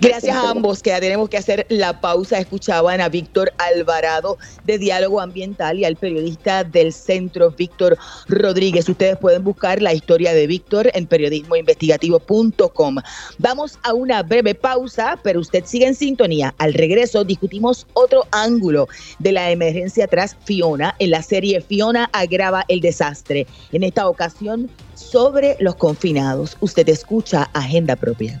Gracias 0.00 0.36
a 0.36 0.50
ambos, 0.50 0.82
que 0.82 0.90
ya 0.90 1.00
tenemos 1.00 1.28
que 1.28 1.36
hacer 1.36 1.66
la 1.68 2.00
pausa. 2.00 2.38
Escuchaban 2.38 3.00
a 3.00 3.08
Víctor 3.08 3.52
Alvarado 3.58 4.38
de 4.64 4.78
Diálogo 4.78 5.20
Ambiental 5.20 5.78
y 5.78 5.84
al 5.84 5.96
periodista 5.96 6.64
del 6.64 6.92
Centro, 6.92 7.50
Víctor 7.50 7.96
Rodríguez. 8.28 8.88
Ustedes 8.88 9.16
pueden 9.18 9.44
buscar 9.44 9.80
la 9.82 9.94
historia 9.94 10.32
de 10.32 10.46
Víctor 10.46 10.90
en 10.94 11.06
periodismoinvestigativo.com. 11.06 12.96
Vamos 13.38 13.78
a 13.82 13.94
una 13.94 14.22
breve 14.22 14.54
pausa, 14.54 15.18
pero 15.22 15.40
usted 15.40 15.64
sigue 15.64 15.86
en 15.86 15.94
sintonía. 15.94 16.54
Al 16.58 16.74
regreso 16.74 17.24
discutimos 17.24 17.86
otro 17.94 18.26
ángulo 18.30 18.88
de 19.18 19.32
la 19.32 19.50
emergencia 19.50 20.06
tras 20.06 20.36
Fiona 20.44 20.94
en 20.98 21.10
la 21.10 21.22
serie 21.22 21.60
Fiona 21.60 22.08
agrava 22.12 22.64
el 22.68 22.80
desastre. 22.80 23.46
En 23.72 23.82
esta 23.82 24.08
ocasión 24.08 24.70
sobre 24.94 25.56
los 25.60 25.76
confinados. 25.76 26.56
Usted 26.60 26.88
escucha 26.88 27.48
Agenda 27.52 27.96
Propia. 27.96 28.40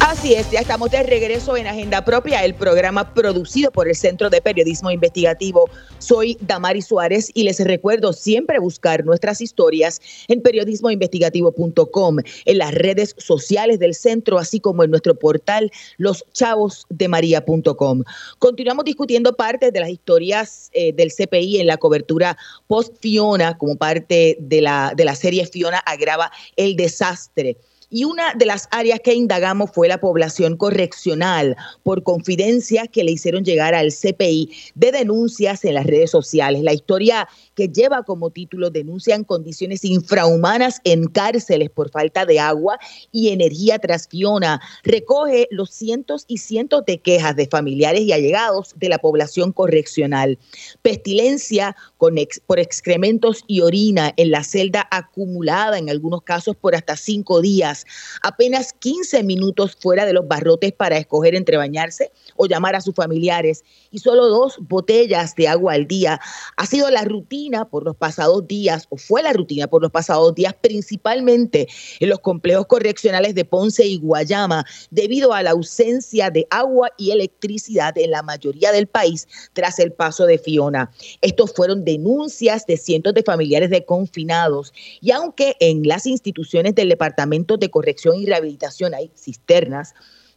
Así 0.00 0.34
es, 0.34 0.50
ya 0.50 0.60
estamos 0.60 0.90
de 0.90 1.02
regreso 1.02 1.56
en 1.56 1.66
Agenda 1.66 2.04
Propia, 2.04 2.44
el 2.44 2.54
programa 2.54 3.12
producido 3.14 3.70
por 3.70 3.88
el 3.88 3.94
Centro 3.94 4.30
de 4.30 4.40
Periodismo 4.40 4.90
Investigativo. 4.90 5.68
Soy 5.98 6.36
Damari 6.40 6.82
Suárez 6.82 7.30
y 7.34 7.42
les 7.42 7.60
recuerdo 7.60 8.12
siempre 8.12 8.58
buscar 8.58 9.04
nuestras 9.04 9.40
historias 9.40 10.00
en 10.28 10.40
periodismoinvestigativo.com, 10.40 12.16
en 12.44 12.58
las 12.58 12.72
redes 12.72 13.14
sociales 13.18 13.78
del 13.78 13.94
centro, 13.94 14.38
así 14.38 14.60
como 14.60 14.84
en 14.84 14.90
nuestro 14.90 15.14
portal 15.14 15.70
loschavosdemaria.com. 15.98 18.04
Continuamos 18.38 18.84
discutiendo 18.84 19.34
partes 19.34 19.72
de 19.72 19.80
las 19.80 19.90
historias 19.90 20.70
eh, 20.72 20.92
del 20.92 21.12
CPI 21.12 21.60
en 21.60 21.66
la 21.66 21.76
cobertura 21.76 22.36
post-Fiona 22.66 23.58
como 23.58 23.76
parte 23.76 24.36
de 24.40 24.60
la, 24.60 24.92
de 24.96 25.04
la 25.04 25.14
serie 25.14 25.46
Fiona 25.46 25.78
agrava 25.78 26.30
el 26.56 26.76
desastre. 26.76 27.56
Y 27.90 28.04
una 28.04 28.34
de 28.34 28.44
las 28.44 28.68
áreas 28.70 29.00
que 29.00 29.14
indagamos 29.14 29.70
fue 29.70 29.88
la 29.88 29.98
población 29.98 30.56
correccional 30.56 31.56
por 31.82 32.02
confidencias 32.02 32.88
que 32.92 33.02
le 33.02 33.12
hicieron 33.12 33.44
llegar 33.44 33.74
al 33.74 33.92
CPI 33.92 34.50
de 34.74 34.92
denuncias 34.92 35.64
en 35.64 35.74
las 35.74 35.86
redes 35.86 36.10
sociales. 36.10 36.62
La 36.62 36.74
historia 36.74 37.28
que 37.58 37.66
lleva 37.66 38.04
como 38.04 38.30
título 38.30 38.70
denuncian 38.70 39.24
condiciones 39.24 39.84
infrahumanas 39.84 40.80
en 40.84 41.08
cárceles 41.08 41.70
por 41.70 41.90
falta 41.90 42.24
de 42.24 42.38
agua 42.38 42.78
y 43.10 43.30
energía 43.30 43.80
tras 43.80 44.06
Fiona. 44.06 44.60
Recoge 44.84 45.48
los 45.50 45.70
cientos 45.70 46.24
y 46.28 46.38
cientos 46.38 46.84
de 46.84 47.00
quejas 47.00 47.34
de 47.34 47.48
familiares 47.48 48.02
y 48.02 48.12
allegados 48.12 48.74
de 48.76 48.88
la 48.88 48.98
población 48.98 49.50
correccional. 49.50 50.38
Pestilencia 50.82 51.74
por 51.96 52.60
excrementos 52.60 53.42
y 53.48 53.62
orina 53.62 54.14
en 54.16 54.30
la 54.30 54.44
celda 54.44 54.86
acumulada 54.92 55.78
en 55.78 55.90
algunos 55.90 56.22
casos 56.22 56.54
por 56.54 56.76
hasta 56.76 56.96
cinco 56.96 57.40
días. 57.40 57.86
Apenas 58.22 58.72
15 58.72 59.24
minutos 59.24 59.76
fuera 59.80 60.06
de 60.06 60.12
los 60.12 60.28
barrotes 60.28 60.72
para 60.72 60.96
escoger 60.96 61.34
entre 61.34 61.56
bañarse 61.56 62.12
o 62.36 62.46
llamar 62.46 62.76
a 62.76 62.80
sus 62.80 62.94
familiares 62.94 63.64
y 63.90 63.98
solo 63.98 64.28
dos 64.28 64.58
botellas 64.60 65.34
de 65.34 65.48
agua 65.48 65.72
al 65.72 65.88
día. 65.88 66.20
Ha 66.56 66.66
sido 66.66 66.88
la 66.90 67.02
rutina 67.02 67.47
por 67.70 67.84
los 67.84 67.96
pasados 67.96 68.46
días, 68.46 68.86
o 68.90 68.96
fue 68.96 69.22
la 69.22 69.32
rutina 69.32 69.66
por 69.66 69.82
los 69.82 69.90
pasados 69.90 70.34
días, 70.34 70.54
principalmente 70.60 71.68
en 72.00 72.08
los 72.08 72.20
complejos 72.20 72.66
correccionales 72.66 73.34
de 73.34 73.44
Ponce 73.44 73.86
y 73.86 73.98
Guayama, 73.98 74.64
debido 74.90 75.32
a 75.32 75.42
la 75.42 75.50
ausencia 75.50 76.30
de 76.30 76.46
agua 76.50 76.90
y 76.98 77.10
electricidad 77.10 77.96
en 77.96 78.10
la 78.10 78.22
mayoría 78.22 78.72
del 78.72 78.86
país 78.86 79.26
tras 79.54 79.78
el 79.78 79.92
paso 79.92 80.26
de 80.26 80.38
Fiona. 80.38 80.90
Estos 81.20 81.52
fueron 81.52 81.84
denuncias 81.84 82.66
de 82.66 82.76
cientos 82.76 83.14
de 83.14 83.22
familiares 83.22 83.70
de 83.70 83.84
confinados. 83.84 84.72
Y 85.00 85.10
aunque 85.10 85.56
en 85.60 85.86
las 85.86 86.06
instituciones 86.06 86.74
del 86.74 86.90
Departamento 86.90 87.56
de 87.56 87.70
Corrección 87.70 88.16
y 88.16 88.26
Rehabilitación 88.26 88.94
hay 88.94 89.10
cisternas, 89.16 89.94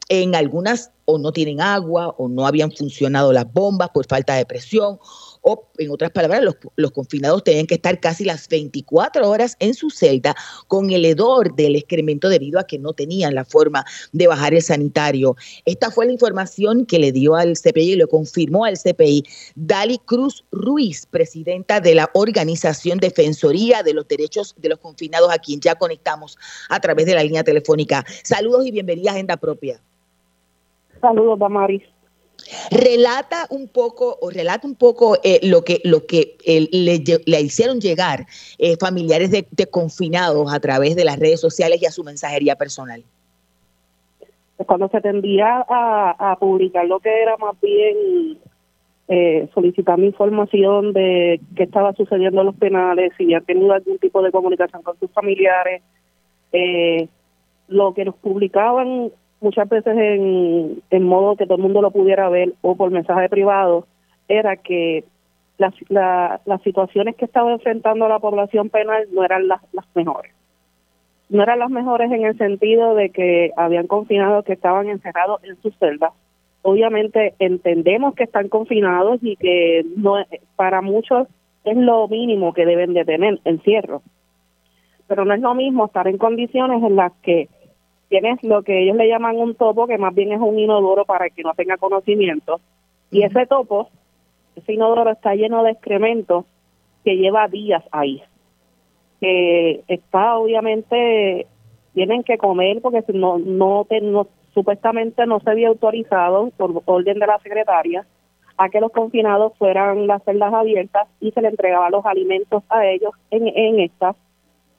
en 0.10 0.36
algunas 0.36 0.92
o 1.06 1.18
no 1.18 1.32
tienen 1.32 1.62
agua 1.62 2.14
o 2.18 2.28
no 2.28 2.46
habían 2.46 2.72
funcionado 2.72 3.32
las 3.32 3.52
bombas 3.52 3.90
por 3.94 4.06
falta 4.08 4.36
de 4.36 4.46
presión 4.46 5.00
o 5.42 5.68
en 5.78 5.92
otras 5.92 6.12
palabras, 6.12 6.44
los, 6.76 6.92
confinados 6.92 7.44
tenían 7.44 7.66
que 7.66 7.76
estar 7.76 8.00
casi 8.00 8.24
las 8.24 8.48
24 8.48 9.28
horas 9.28 9.56
en 9.60 9.74
su 9.74 9.90
celda 9.90 10.36
con 10.68 10.92
el 10.92 11.06
hedor 11.06 11.56
del 11.56 11.76
excremento 11.76 12.30
debido 12.30 12.60
a 12.60 12.66
que 12.66 12.78
no 12.78 12.94
tenían 12.94 13.36
la 13.36 13.46
forma 13.46 13.86
de 14.12 14.28
bajar 14.28 14.54
el 14.54 14.62
sanitario. 14.62 15.36
Esta 15.66 15.90
fue 15.90 16.06
la 16.06 16.12
información 16.12 16.86
que 16.86 17.00
le 17.00 17.12
dio 17.12 17.36
al 17.36 17.54
CPI 17.54 17.94
y 17.94 17.96
lo 17.96 18.08
confirmó 18.08 18.66
al 18.66 18.78
CPI 18.78 19.24
Dali 19.56 19.98
Cruz 20.00 20.46
Ruiz, 20.52 21.06
presidenta 21.08 21.80
de 21.80 21.96
la 21.96 22.10
Organización 22.14 23.00
Defensoría 23.00 23.84
de 23.84 23.94
los 23.94 24.08
Derechos 24.08 24.56
de 24.58 24.70
los 24.70 24.80
Confinados, 24.80 25.32
a 25.32 25.40
quien 25.40 25.60
ya 25.60 25.76
conectamos 25.76 26.38
a 26.70 26.80
través 26.80 27.06
de 27.06 27.16
la 27.16 27.24
línea 27.24 27.44
telefónica. 27.44 28.06
Saludos 28.24 28.66
y 28.66 28.72
bienvenida 28.72 29.12
a 29.12 29.14
Agenda 29.14 29.38
Propia. 29.38 29.82
Saludos, 31.02 31.40
Damaris. 31.40 31.82
Relata 32.72 33.48
un 33.50 33.68
poco 33.68 34.18
o 34.22 34.30
relata 34.30 34.68
un 34.68 34.76
poco 34.76 35.18
eh, 35.24 35.40
lo 35.44 35.64
que 35.64 35.82
lo 35.84 36.06
que 36.06 36.38
le, 36.46 37.42
hicieron 37.42 37.80
llegar 37.80 38.26
eh, 38.58 38.78
familiares 38.78 39.32
de, 39.32 39.46
confinados 39.70 40.54
a 40.54 40.60
través 40.60 40.96
de 40.96 41.06
las 41.06 41.20
redes 41.20 41.40
sociales 41.40 41.82
y 41.82 41.86
a 41.86 41.92
su 41.92 42.04
mensajería 42.04 42.56
personal. 42.56 43.04
Pues 44.58 44.68
cuando 44.68 44.90
se 44.90 45.02
tendía 45.02 45.66
a, 45.68 46.38
publicar 46.40 46.86
lo 46.86 47.00
que 47.00 47.22
era 47.22 47.38
más 47.38 47.60
bien 47.62 48.38
eh, 49.08 49.50
solicitando 49.54 50.06
información 50.06 50.94
de 50.94 51.42
qué 51.56 51.64
estaba 51.64 51.94
sucediendo 51.94 52.42
en 52.42 52.48
los 52.48 52.56
penales, 52.56 53.12
si 53.18 53.26
habían 53.26 53.46
tenido 53.46 53.74
algún 53.74 53.98
tipo 53.98 54.22
de 54.22 54.32
comunicación 54.32 54.84
con 54.84 54.98
sus 55.00 55.12
familiares, 55.12 55.82
eh, 56.54 57.08
lo 57.68 57.94
que 57.94 58.06
nos 58.06 58.16
publicaban 58.16 59.12
muchas 59.42 59.68
veces 59.68 59.98
en, 59.98 61.04
modo 61.04 61.36
que 61.36 61.46
todo 61.46 61.56
el 61.56 61.64
mundo 61.64 61.82
lo 61.82 61.92
pudiera 61.92 62.30
ver 62.30 62.54
o 62.62 62.76
por 62.76 62.92
mensaje 62.92 63.28
privado, 63.28 63.88
era 64.28 64.56
que 64.56 65.04
las, 65.58 65.74
las 65.90 66.62
situaciones 66.64 67.16
que 67.16 67.26
estaba 67.26 67.52
enfrentando 67.52 68.08
la 68.08 68.20
población 68.20 68.70
penal 68.70 69.08
no 69.12 69.24
eran 69.24 69.48
las, 69.48 69.62
las 69.74 69.86
mejores. 69.96 70.34
No 71.30 71.44
eran 71.44 71.60
las 71.60 71.70
mejores 71.70 72.12
en 72.12 72.26
el 72.26 72.38
sentido 72.38 72.96
de 72.96 73.10
que 73.10 73.52
habían 73.58 73.88
confinados 73.88 74.46
que 74.46 74.54
estaban 74.54 74.90
encerrados 74.90 75.44
en 75.44 75.60
sus 75.62 75.76
celdas. 75.78 76.14
Obviamente 76.62 77.34
entendemos 77.40 78.16
que 78.16 78.26
están 78.26 78.48
confinados 78.48 79.20
y 79.24 79.36
que 79.36 79.84
no 79.98 80.16
para 80.56 80.82
muchos 80.82 81.28
es 81.64 81.78
lo 81.78 82.08
mínimo 82.08 82.54
que 82.54 82.66
deben 82.66 82.94
de 82.94 83.06
tener, 83.06 83.40
encierro. 83.46 84.02
Pero 85.08 85.26
no 85.26 85.34
es 85.34 85.42
lo 85.42 85.56
mismo 85.56 85.86
estar 85.86 86.08
en 86.08 86.18
condiciones 86.18 86.84
en 86.84 86.96
las 86.96 87.12
que 87.24 87.50
tienes 88.12 88.44
lo 88.44 88.62
que 88.62 88.84
ellos 88.84 88.98
le 88.98 89.08
llaman 89.08 89.38
un 89.38 89.56
topo, 89.56 89.88
que 89.88 89.98
más 89.98 90.14
bien 90.14 90.34
es 90.34 90.40
un 90.42 90.60
inodoro 90.60 91.06
para 91.06 91.30
que 91.30 91.44
no 91.44 91.54
tenga 91.54 91.78
conocimiento, 91.78 92.60
y 93.10 93.24
ese 93.24 93.46
topo, 93.46 93.88
ese 94.58 94.74
inodoro 94.74 95.10
está 95.10 95.34
lleno 95.34 95.64
de 95.64 95.72
excrementos 95.72 96.44
que 97.06 97.16
lleva 97.16 97.48
días 97.48 97.84
ahí. 97.90 98.22
Que 99.22 99.82
está 99.88 100.38
obviamente, 100.38 101.48
tienen 101.94 102.24
que 102.24 102.38
comer 102.38 102.82
porque 102.82 103.02
no, 103.14 103.40
no, 103.40 103.88
no 104.02 104.28
supuestamente 104.54 105.26
no 105.26 105.40
se 105.40 105.50
había 105.50 105.70
autorizado 105.70 106.50
por 106.58 106.84
orden 106.86 107.18
de 107.18 107.28
la 107.28 107.40
secretaria 107.40 108.06
a 108.58 108.68
que 108.68 108.82
los 108.82 108.92
confinados 108.92 109.58
fueran 109.58 110.06
las 110.06 110.22
celdas 110.24 110.54
abiertas 110.54 111.08
y 111.22 111.32
se 111.32 111.42
le 111.42 111.48
entregaban 111.48 111.94
los 111.94 112.06
alimentos 112.06 112.62
a 112.68 112.86
ellos 112.86 113.14
en, 113.30 113.48
en 113.48 113.80
estas 113.80 114.18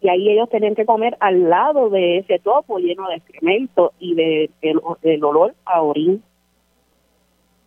y 0.03 0.09
ahí 0.09 0.29
ellos 0.31 0.49
tenían 0.51 0.75
que 0.75 0.85
comer 0.85 1.17
al 1.21 1.49
lado 1.49 1.89
de 1.89 2.19
ese 2.19 2.41
topo 2.41 2.79
lleno 2.79 3.09
de 3.09 3.17
excremento 3.17 3.93
y 4.01 4.15
de 4.17 4.51
el, 4.61 5.25
olor 5.25 5.55
a 5.65 5.81
orín. 5.81 6.25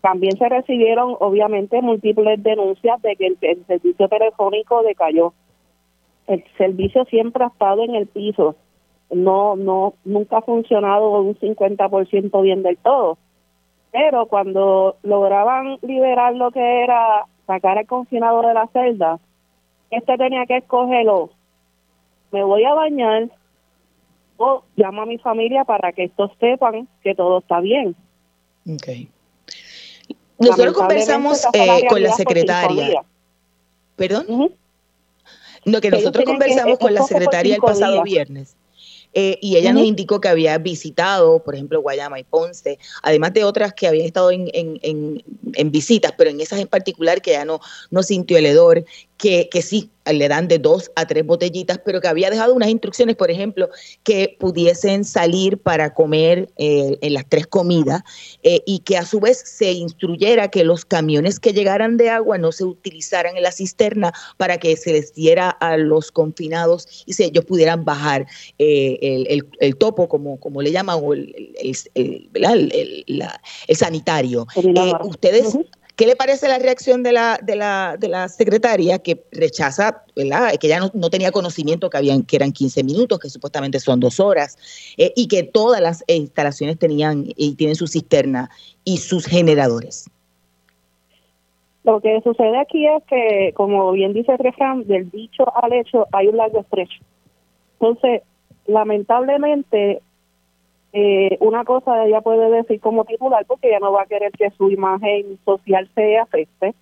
También 0.02 0.38
se 0.38 0.50
recibieron, 0.50 1.16
obviamente, 1.20 1.82
múltiples 1.82 2.44
denuncias 2.44 3.02
de 3.02 3.16
que 3.16 3.28
el, 3.28 3.66
servicio 3.66 4.10
telefónico 4.10 4.84
decayó. 4.84 5.34
El 6.28 6.44
servicio 6.58 7.06
siempre 7.06 7.46
ha 7.46 7.48
estado 7.48 7.84
en 7.86 7.96
el 7.96 8.08
piso. 8.08 8.58
No, 9.10 9.56
no, 9.56 9.94
nunca 10.04 10.40
ha 10.40 10.42
funcionado 10.42 11.22
un 11.22 11.36
50% 11.36 12.42
bien 12.42 12.64
del 12.64 12.78
todo. 12.78 13.18
Pero 13.94 14.26
cuando 14.26 14.98
lograban 15.04 15.78
liberar 15.84 16.36
lo 16.36 16.52
que 16.52 16.84
era 16.84 17.28
sacar 17.48 17.78
al 17.78 17.88
confinado 17.88 18.42
de 18.42 18.54
la 18.54 18.68
celda, 18.68 19.20
este 19.90 20.18
tenía 20.18 20.46
que 20.46 20.58
escogerlo 20.58 21.30
me 22.36 22.44
voy 22.44 22.66
a 22.66 22.74
bañar 22.74 23.30
o 24.36 24.64
llamo 24.76 25.04
a 25.04 25.06
mi 25.06 25.18
familia 25.18 25.64
para 25.64 25.94
que 25.94 26.04
estos 26.04 26.32
sepan 26.38 26.86
que 27.02 27.16
todo 27.16 27.40
está 27.40 27.62
bien. 27.62 27.96
Okay. 28.76 29.10
Nosotros 30.38 30.74
conversamos 30.74 31.46
eh, 31.54 31.86
con 31.88 32.04
la 32.04 32.12
secretaria. 32.12 33.06
¿Perdón? 33.96 34.54
No, 35.64 35.80
que 35.80 35.90
nosotros 35.90 36.26
conversamos 36.26 36.78
con 36.78 36.94
la 36.94 37.04
secretaria 37.04 37.56
el 37.56 37.62
pasado 37.62 38.04
viernes. 38.04 38.58
Eh, 39.18 39.40
y 39.42 39.56
ella 39.56 39.72
nos 39.72 39.84
indicó 39.84 40.20
que 40.20 40.28
había 40.28 40.58
visitado, 40.58 41.42
por 41.42 41.56
ejemplo, 41.56 41.82
Guayama 41.82 42.20
y 42.20 42.26
Ponce, 42.26 42.80
además 43.02 43.34
de 43.34 43.46
otras 43.46 43.74
que 43.74 43.88
habían 43.88 44.06
estado 44.06 44.30
en, 44.30 44.50
en, 44.54 44.78
en, 44.82 45.24
en 45.54 45.72
visitas, 45.72 46.14
pero 46.18 46.30
en 46.32 46.42
esas 46.42 46.60
en 46.60 46.68
particular 46.68 47.22
que 47.22 47.32
ya 47.32 47.46
no, 47.46 47.62
no 47.92 48.04
sintió 48.04 48.38
el 48.38 48.46
hedor, 48.46 48.84
que, 49.18 49.50
que 49.50 49.62
sí 49.62 49.90
le 50.14 50.28
dan 50.28 50.48
de 50.48 50.60
dos 50.60 50.92
a 50.96 51.06
tres 51.08 51.26
botellitas, 51.26 51.80
pero 51.84 52.00
que 52.00 52.08
había 52.08 52.30
dejado 52.30 52.54
unas 52.54 52.70
instrucciones, 52.70 53.16
por 53.16 53.32
ejemplo, 53.32 53.70
que 54.04 54.36
pudiesen 54.40 55.04
salir 55.04 55.58
para 55.58 55.94
comer 55.94 56.50
eh, 56.58 56.98
en 57.02 57.14
las 57.14 57.28
tres 57.28 57.48
comidas 57.48 58.04
eh, 58.44 58.62
y 58.66 58.80
que 58.80 58.98
a 58.98 59.06
su 59.06 59.20
vez 59.20 59.42
se 59.46 59.72
instruyera 59.72 60.50
que 60.50 60.64
los 60.64 60.86
camiones 60.86 61.40
que 61.40 61.54
llegaran 61.54 61.98
de 61.98 62.10
agua 62.10 62.38
no 62.38 62.52
se 62.52 62.66
utilizaran 62.66 63.36
en 63.38 63.44
la 63.44 63.52
cisterna 63.52 64.14
para 64.38 64.58
que 64.58 64.78
se 64.78 64.94
les 64.94 65.14
diera 65.14 65.50
a 65.50 65.78
los 65.78 66.12
confinados 66.12 67.04
y 67.06 67.14
se, 67.14 67.26
ellos 67.26 67.46
pudieran 67.46 67.84
bajar 67.84 68.28
eh, 68.60 69.00
el, 69.02 69.48
el, 69.60 69.76
topo, 69.78 70.08
como, 70.08 70.40
como 70.40 70.62
le 70.62 70.72
llaman, 70.72 71.00
o 71.02 71.14
el, 71.14 71.56
el, 71.96 72.30
el 73.68 73.76
sanitario. 73.76 74.46
ustedes... 75.04 75.58
¿Qué 75.96 76.06
le 76.06 76.18
parece 76.18 76.50
la 76.50 76.60
reacción 76.60 77.04
de 77.04 77.14
la, 77.14 77.40
de 77.42 77.56
la, 77.56 77.96
de 77.98 78.10
la 78.10 78.28
secretaria 78.28 79.00
que 79.00 79.24
rechaza, 79.32 80.04
¿verdad? 80.14 80.54
que 80.60 80.68
ya 80.68 80.80
no, 80.80 81.10
tenía 81.10 81.32
conocimiento 81.32 81.90
que, 81.90 81.98
habían, 81.98 82.24
que 82.24 82.36
eran 82.36 82.52
15 82.52 82.84
minutos, 82.84 83.18
que 83.20 83.30
supuestamente 83.30 83.80
son 83.80 84.02
dos 84.02 84.20
horas, 84.20 84.58
eh, 84.98 85.14
y 85.16 85.28
que 85.28 85.44
todas 85.44 85.80
las 85.80 86.04
instalaciones 86.08 86.78
tenían 86.78 87.24
y 87.38 87.56
tienen 87.56 87.78
su 87.78 87.88
cisterna 87.88 88.50
y 88.84 88.98
sus 88.98 89.26
generadores? 89.26 90.10
Lo 91.86 92.02
que 92.02 92.20
sucede 92.24 92.58
aquí 92.58 92.86
es 92.86 93.04
que, 93.04 93.54
como 93.56 93.92
bien 93.92 94.12
dice 94.14 94.34
el 94.34 94.88
del 94.88 95.10
dicho 95.12 95.46
al 95.56 95.72
hecho 95.72 96.08
hay 96.12 96.28
un 96.28 96.38
largo 96.38 96.60
estrecho. 96.60 97.00
Entonces, 97.80 98.24
lamentablemente, 98.66 100.02
eh, 100.98 101.38
una 101.42 101.66
cosa 101.66 102.06
ella 102.06 102.22
puede 102.22 102.50
decir 102.50 102.80
como 102.80 103.04
titular 103.04 103.46
porque 103.46 103.68
ella 103.68 103.80
no 103.82 103.92
va 103.92 104.04
a 104.04 104.06
querer 104.06 104.32
que 104.32 104.50
su 104.52 104.72
imagen 104.72 105.38
social 105.44 105.90
se 105.94 106.18
afecte 106.18 106.74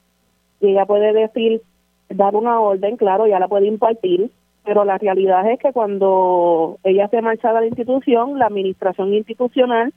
y 0.62 0.68
ella 0.68 0.86
puede 0.86 1.14
decir 1.14 1.64
dar 2.10 2.36
una 2.36 2.60
orden, 2.60 2.96
claro, 2.96 3.26
ya 3.26 3.40
la 3.40 3.48
puede 3.48 3.66
impartir, 3.66 4.30
pero 4.64 4.86
la 4.86 5.00
realidad 5.00 5.50
es 5.50 5.58
que 5.58 5.74
cuando 5.74 6.78
ella 6.84 7.08
se 7.08 7.24
marcha 7.24 7.52
de 7.54 7.62
la 7.62 7.66
institución, 7.66 8.38
la 8.38 8.46
administración 8.46 9.16
institucional 9.16 9.92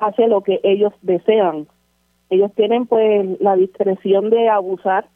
hace 0.00 0.26
lo 0.26 0.40
que 0.40 0.58
ellos 0.64 0.92
desean. 1.02 1.68
Ellos 2.30 2.52
tienen 2.56 2.86
pues 2.86 3.40
la 3.40 3.54
discreción 3.54 4.30
de 4.30 4.48
abusar, 4.48 5.06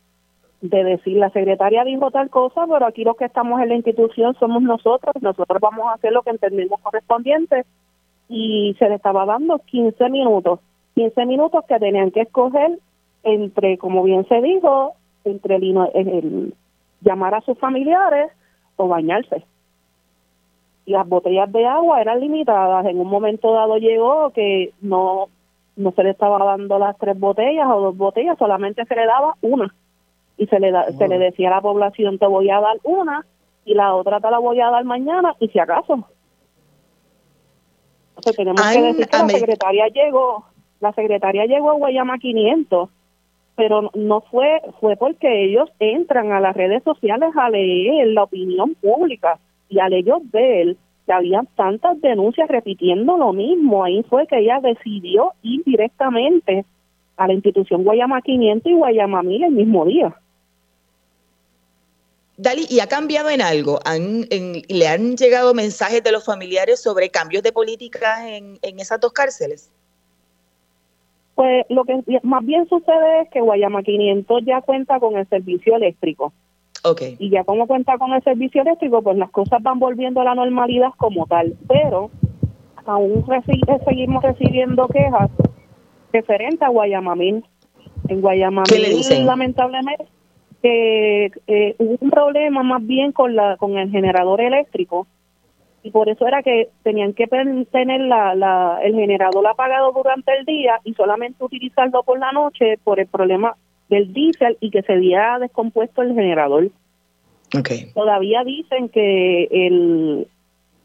de 0.61 0.85
decir 0.85 1.17
la 1.17 1.31
secretaria 1.31 1.83
dijo 1.83 2.13
tal 2.13 2.31
cosa, 2.31 2.69
pero 2.69 2.87
aquí 2.87 3.03
los 3.03 3.17
que 3.17 3.25
estamos 3.25 3.61
en 3.61 3.71
la 3.71 3.75
institución 3.75 4.37
somos 4.39 4.63
nosotros, 4.63 5.13
nosotros 5.21 5.61
vamos 5.61 5.87
a 5.89 5.95
hacer 5.95 6.13
lo 6.13 6.23
que 6.23 6.31
entendemos 6.31 6.81
correspondiente 6.83 7.65
y 8.33 8.75
se 8.79 8.89
le 8.89 8.95
estaba 8.95 9.27
dando 9.27 9.59
15 9.59 10.09
minutos, 10.09 10.61
15 10.95 11.27
minutos 11.27 11.65
que 11.69 11.79
tenían 11.79 12.11
que 12.11 12.23
escoger 12.23 12.79
entre, 13.25 13.77
como 13.77 14.03
bien 14.03 14.27
se 14.27 14.41
dijo, 14.41 14.95
entre 15.25 15.57
el, 15.57 16.55
llamar 17.03 17.35
a 17.35 17.43
sus 17.43 17.59
familiares 17.59 18.31
o 18.77 18.89
bañarse. 18.89 19.45
Y 20.87 20.93
las 20.93 21.07
botellas 21.07 21.53
de 21.53 21.67
agua 21.67 22.01
eran 22.01 22.21
limitadas. 22.21 22.87
En 22.87 22.99
un 22.99 23.07
momento 23.07 23.53
dado 23.53 23.77
llegó 23.77 24.31
que 24.31 24.73
no, 24.81 25.27
no 25.77 25.93
se 25.93 26.03
le 26.03 26.11
estaba 26.11 26.43
dando 26.43 26.79
las 26.79 26.97
tres 26.97 27.19
botellas 27.21 27.69
o 27.71 27.81
dos 27.81 27.97
botellas, 27.97 28.39
solamente 28.39 28.87
se 28.87 28.97
le 28.97 29.05
daba 29.05 29.35
una. 29.43 29.75
Y 30.39 30.47
se 30.47 30.59
le, 30.59 30.73
se 30.97 31.07
le 31.07 31.19
decía 31.19 31.49
a 31.49 31.57
la 31.57 31.61
población, 31.61 32.19
te 32.19 32.27
voy 32.27 32.49
a 32.49 32.61
dar 32.61 32.79
una 32.83 33.27
y 33.67 33.75
la 33.75 33.95
otra 33.95 34.21
te 34.21 34.31
la 34.31 34.39
voy 34.39 34.59
a 34.61 34.71
dar 34.71 34.85
mañana 34.85 35.37
y 35.39 35.49
si 35.49 35.59
acaso 35.59 36.07
tenemos 38.31 38.61
que 38.71 38.83
decir 38.83 39.09
que 39.09 39.17
la 39.17 39.29
secretaria 39.29 39.89
llegó, 39.89 40.45
la 40.81 40.93
secretaria 40.93 41.47
llegó 41.47 41.71
a 41.71 41.75
Guayama 41.75 42.19
500, 42.19 42.89
pero 43.57 43.91
no 43.95 44.21
fue 44.23 44.61
fue 44.81 44.97
porque 44.97 45.45
ellos 45.45 45.69
entran 45.79 46.33
a 46.33 46.41
las 46.41 46.57
redes 46.57 46.83
sociales 46.85 47.31
a 47.37 47.51
leer 47.51 48.09
la 48.09 48.23
opinión 48.23 48.75
pública 48.77 49.39
y 49.69 49.81
al 49.81 49.93
ellos 49.93 50.19
ver 50.31 50.77
que 51.07 51.13
había 51.13 51.43
tantas 51.57 52.01
denuncias 52.01 52.49
repitiendo 52.49 53.17
lo 53.17 53.33
mismo, 53.33 53.85
ahí 53.85 54.03
fue 54.05 54.27
que 54.27 54.39
ella 54.39 54.61
decidió 54.61 55.33
ir 55.43 55.63
directamente 55.65 56.65
a 57.17 57.27
la 57.27 57.35
institución 57.35 57.85
Guayama 57.85 58.23
500 58.23 58.71
y 58.71 58.75
Guayama 58.75 59.23
1000 59.23 59.45
el 59.45 59.53
mismo 59.53 59.85
día. 59.85 60.15
Dali, 62.37 62.67
¿y 62.69 62.81
ha 62.81 62.87
cambiado 62.87 63.31
en 63.31 63.43
algo? 63.43 63.79
¿Han, 63.85 64.23
¿Le 64.69 64.89
han 64.89 65.17
llegado 65.17 65.55
mensajes 65.55 66.03
de 66.03 66.13
los 66.13 66.25
familiares 66.25 66.81
sobre 66.81 67.11
cambios 67.11 67.43
de 67.43 67.53
políticas 67.53 68.21
en, 68.25 68.59
en 68.63 68.81
esas 68.81 69.01
dos 69.01 69.13
cárceles? 69.13 69.71
Pues 71.35 71.65
lo 71.69 71.85
que 71.85 72.03
más 72.23 72.45
bien 72.45 72.69
sucede 72.69 73.23
es 73.23 73.31
que 73.31 73.41
Guayama 73.41 73.83
500 73.83 74.43
ya 74.45 74.61
cuenta 74.61 74.99
con 75.01 75.17
el 75.17 75.29
servicio 75.29 75.77
eléctrico. 75.77 76.33
Okay. 76.85 77.17
Y 77.19 77.31
ya 77.31 77.45
como 77.45 77.67
cuenta 77.67 77.97
con 77.97 78.13
el 78.13 78.23
servicio 78.23 78.63
eléctrico, 78.63 79.03
pues 79.03 79.17
las 79.17 79.31
cosas 79.31 79.63
van 79.63 79.79
volviendo 79.79 80.21
a 80.21 80.25
la 80.25 80.35
normalidad 80.35 80.91
como 80.97 81.27
tal. 81.27 81.55
Pero 81.69 82.11
aún 82.85 83.25
seguimos 83.87 84.23
recibiendo 84.23 84.89
quejas 84.89 85.31
referentes 86.13 86.63
a 86.63 86.69
Guayamamín. 86.69 87.45
En 88.09 88.21
Guayamamín, 88.21 89.27
lamentablemente, 89.27 90.07
que 90.63 91.33
eh, 91.47 91.75
hubo 91.79 91.97
un 92.01 92.11
problema 92.11 92.63
más 92.63 92.87
bien 92.87 93.13
con 93.13 93.35
la 93.35 93.57
con 93.57 93.77
el 93.77 93.91
generador 93.91 94.41
eléctrico 94.41 95.07
y 95.83 95.91
por 95.91 96.09
eso 96.09 96.27
era 96.27 96.43
que 96.43 96.69
tenían 96.85 97.13
que 97.13 97.27
tener 97.27 98.01
la, 98.01 98.37
la, 98.37 98.79
el 98.83 98.95
generador 98.95 99.47
apagado 99.49 99.93
durante 99.93 100.33
el 100.39 100.45
día 100.45 100.81
y 100.85 100.95
solamente 100.95 101.45
utilizarlo 101.45 102.05
por 102.05 102.21
la 102.21 102.31
noche 102.31 102.79
por 102.85 103.01
el 103.01 103.09
problema 103.09 103.57
del 103.89 104.13
diésel 104.13 104.57
y 104.61 104.71
que 104.71 104.83
se 104.83 104.93
había 104.93 105.39
descompuesto 105.41 106.03
el 106.03 106.15
generador. 106.15 106.71
Okay. 107.59 107.91
Todavía 107.93 108.45
dicen 108.45 108.89
que 108.89 109.45
el, 109.51 110.29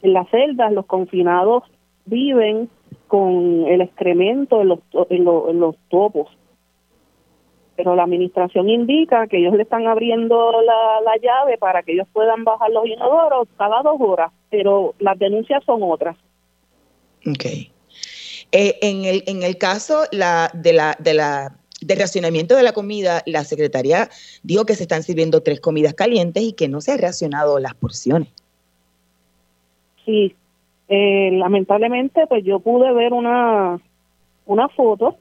en 0.01 0.13
las 0.13 0.27
celdas 0.29 0.73
los 0.73 0.87
confinados 0.87 1.63
viven 2.05 2.69
con 3.07 3.65
el 3.67 3.81
excremento 3.81 4.61
en 4.61 4.67
los, 4.69 4.79
en 5.09 5.23
los 5.59 5.75
topos 5.89 6.36
pero 7.77 7.95
la 7.95 8.03
administración 8.03 8.69
indica 8.69 9.27
que 9.27 9.37
ellos 9.37 9.53
le 9.53 9.63
están 9.63 9.87
abriendo 9.87 10.51
la, 10.63 11.01
la 11.05 11.15
llave 11.21 11.57
para 11.57 11.83
que 11.83 11.93
ellos 11.93 12.07
puedan 12.11 12.43
bajar 12.43 12.71
los 12.71 12.85
inodoros 12.87 13.47
cada 13.57 13.81
dos 13.83 13.95
horas, 13.99 14.31
pero 14.49 14.95
las 14.99 15.17
denuncias 15.17 15.63
son 15.63 15.81
otras. 15.83 16.17
Ok. 17.25 17.45
Eh, 18.51 18.79
en, 18.81 19.05
el, 19.05 19.23
en 19.27 19.43
el 19.43 19.57
caso 19.57 20.03
la, 20.11 20.49
de 20.53 20.73
la, 20.73 20.95
de 20.99 21.13
la 21.13 21.55
de 21.79 21.95
racionamiento 21.95 22.55
de 22.55 22.63
la 22.63 22.73
comida, 22.73 23.21
la 23.27 23.43
secretaria 23.43 24.09
dijo 24.41 24.65
que 24.65 24.73
se 24.73 24.83
están 24.83 25.03
sirviendo 25.03 25.43
tres 25.43 25.61
comidas 25.61 25.93
calientes 25.93 26.41
y 26.41 26.53
que 26.53 26.67
no 26.67 26.81
se 26.81 26.93
han 26.93 26.99
racionado 26.99 27.59
las 27.59 27.75
porciones. 27.75 28.29
Sí, 30.03 30.35
eh, 30.87 31.29
lamentablemente, 31.33 32.25
pues 32.27 32.43
yo 32.43 32.59
pude 32.59 32.91
ver 32.93 33.13
una, 33.13 33.79
una 34.45 34.69
foto 34.69 35.17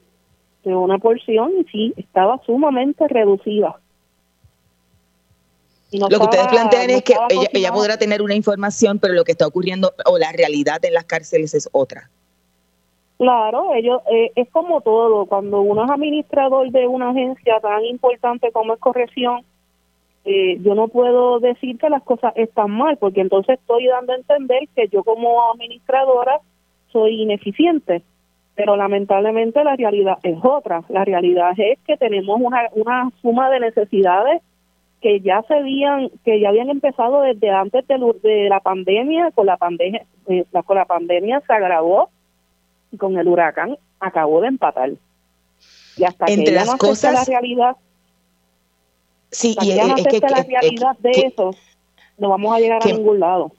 de 0.67 0.75
una 0.75 0.97
porción 0.97 1.51
y 1.59 1.63
sí, 1.71 1.93
estaba 1.97 2.39
sumamente 2.45 3.07
reducida. 3.07 3.79
lo 5.91 6.07
que 6.09 6.15
ustedes 6.17 6.47
plantean 6.47 6.89
es 6.89 7.03
que 7.03 7.15
ella, 7.53 7.71
podrá 7.71 7.97
tener 7.97 8.21
una 8.21 8.35
información, 8.35 8.99
pero 8.99 9.13
lo 9.13 9.23
que 9.23 9.31
está 9.31 9.47
ocurriendo 9.47 9.93
o 10.05 10.17
la 10.17 10.31
realidad 10.33 10.83
en 10.83 10.93
las 10.93 11.05
cárceles 11.05 11.53
es 11.53 11.69
otra. 11.71 12.09
Claro, 13.17 13.73
ellos 13.73 14.01
eh, 14.11 14.31
es 14.35 14.49
como 14.49 14.81
todo. 14.81 15.25
Cuando 15.25 15.61
uno 15.61 15.85
es 15.85 15.89
administrador 15.89 16.69
de 16.69 16.85
una 16.85 17.09
agencia 17.09 17.59
tan 17.61 17.83
importante 17.85 18.51
como 18.51 18.73
es 18.73 18.79
corrección, 18.79 19.43
eh, 20.25 20.57
yo 20.61 20.75
no 20.75 20.89
puedo 20.89 21.39
decir 21.39 21.79
que 21.79 21.89
las 21.89 22.03
cosas 22.03 22.33
están 22.35 22.71
mal, 22.71 22.97
porque 22.97 23.21
entonces 23.21 23.57
estoy 23.57 23.87
dando 23.87 24.11
a 24.11 24.17
entender 24.17 24.67
que 24.75 24.89
yo 24.89 25.03
como 25.03 25.49
administradora 25.51 26.41
soy 26.91 27.21
ineficiente 27.21 28.03
pero 28.57 28.75
lamentablemente 28.75 29.63
la 29.63 29.75
realidad 29.75 30.17
es 30.23 30.39
otra. 30.43 30.83
La 30.89 31.05
realidad 31.05 31.51
es 31.55 31.77
que 31.85 31.95
tenemos 31.95 32.41
una, 32.41 32.63
una 32.73 33.11
suma 33.21 33.51
de 33.51 33.59
necesidades 33.59 34.41
que 34.99 35.21
ya 35.21 35.43
se 35.43 35.53
habían 35.53 36.09
que 36.25 36.39
ya 36.39 36.49
habían 36.49 36.71
empezado 36.71 37.21
desde 37.21 37.51
antes 37.51 37.87
de, 37.87 38.47
la 38.49 38.59
pandemia. 38.59 39.29
Con 39.31 39.45
la 39.45 39.57
pandemia 39.57 40.01
eh, 40.25 40.43
con 40.65 40.75
la 40.75 40.85
pandemia 40.85 41.39
se 41.45 41.53
agravó 41.53 42.09
y 42.91 42.97
con 42.97 43.15
el 43.19 43.27
huracán 43.27 43.77
acabó 43.99 44.41
de 44.41 44.47
empatar. 44.47 44.89
Y 45.95 46.03
hasta 46.03 46.25
Entre 46.25 46.45
que 46.45 46.51
las 46.51 46.75
cosas 46.77 47.13
la 47.13 47.25
realidad 47.25 47.77
sí 49.29 49.55
y 49.61 49.75
ya 49.75 49.85
no 49.85 49.97
es 49.97 50.21
la 50.21 50.43
realidad 50.43 50.97
de 50.99 51.11
eso 51.11 51.51
no 52.17 52.29
vamos 52.29 52.55
a 52.55 52.59
llegar 52.59 52.81
a 52.81 52.85
ningún 52.87 53.19
lado 53.19 53.51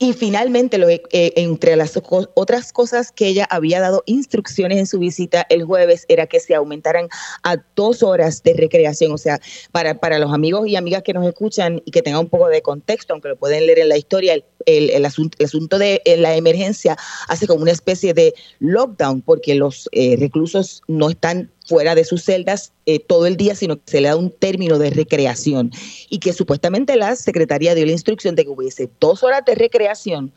y 0.00 0.12
finalmente, 0.12 0.78
lo, 0.78 0.88
eh, 0.88 1.02
entre 1.10 1.74
las 1.74 1.98
otras 2.34 2.72
cosas 2.72 3.10
que 3.10 3.26
ella 3.26 3.46
había 3.50 3.80
dado 3.80 4.04
instrucciones 4.06 4.78
en 4.78 4.86
su 4.86 5.00
visita 5.00 5.44
el 5.48 5.64
jueves 5.64 6.04
era 6.08 6.26
que 6.26 6.38
se 6.38 6.54
aumentaran 6.54 7.08
a 7.42 7.56
dos 7.74 8.04
horas 8.04 8.44
de 8.44 8.54
recreación. 8.54 9.10
O 9.10 9.18
sea, 9.18 9.40
para, 9.72 9.98
para 9.98 10.20
los 10.20 10.32
amigos 10.32 10.68
y 10.68 10.76
amigas 10.76 11.02
que 11.02 11.12
nos 11.12 11.26
escuchan 11.26 11.82
y 11.84 11.90
que 11.90 12.02
tengan 12.02 12.20
un 12.20 12.28
poco 12.28 12.48
de 12.48 12.62
contexto, 12.62 13.12
aunque 13.12 13.30
lo 13.30 13.36
pueden 13.36 13.66
leer 13.66 13.80
en 13.80 13.88
la 13.88 13.96
historia, 13.96 14.34
el, 14.34 14.44
el, 14.90 15.04
asunto, 15.04 15.36
el 15.40 15.46
asunto 15.46 15.78
de 15.78 16.00
la 16.18 16.36
emergencia 16.36 16.96
hace 17.26 17.48
como 17.48 17.62
una 17.62 17.72
especie 17.72 18.14
de 18.14 18.34
lockdown 18.60 19.22
porque 19.22 19.56
los 19.56 19.88
eh, 19.92 20.16
reclusos 20.18 20.82
no 20.86 21.10
están 21.10 21.50
fuera 21.68 21.94
de 21.94 22.04
sus 22.04 22.24
celdas 22.24 22.72
eh, 22.86 22.98
todo 22.98 23.26
el 23.26 23.36
día, 23.36 23.54
sino 23.54 23.76
que 23.76 23.82
se 23.84 24.00
le 24.00 24.08
da 24.08 24.16
un 24.16 24.30
término 24.30 24.78
de 24.78 24.90
recreación 24.90 25.70
y 26.08 26.18
que 26.18 26.32
supuestamente 26.32 26.96
la 26.96 27.14
Secretaría 27.14 27.74
dio 27.74 27.84
la 27.84 27.92
instrucción 27.92 28.34
de 28.34 28.44
que 28.44 28.50
hubiese 28.50 28.88
dos 28.98 29.22
horas 29.22 29.44
de 29.44 29.54
recreación, 29.54 30.32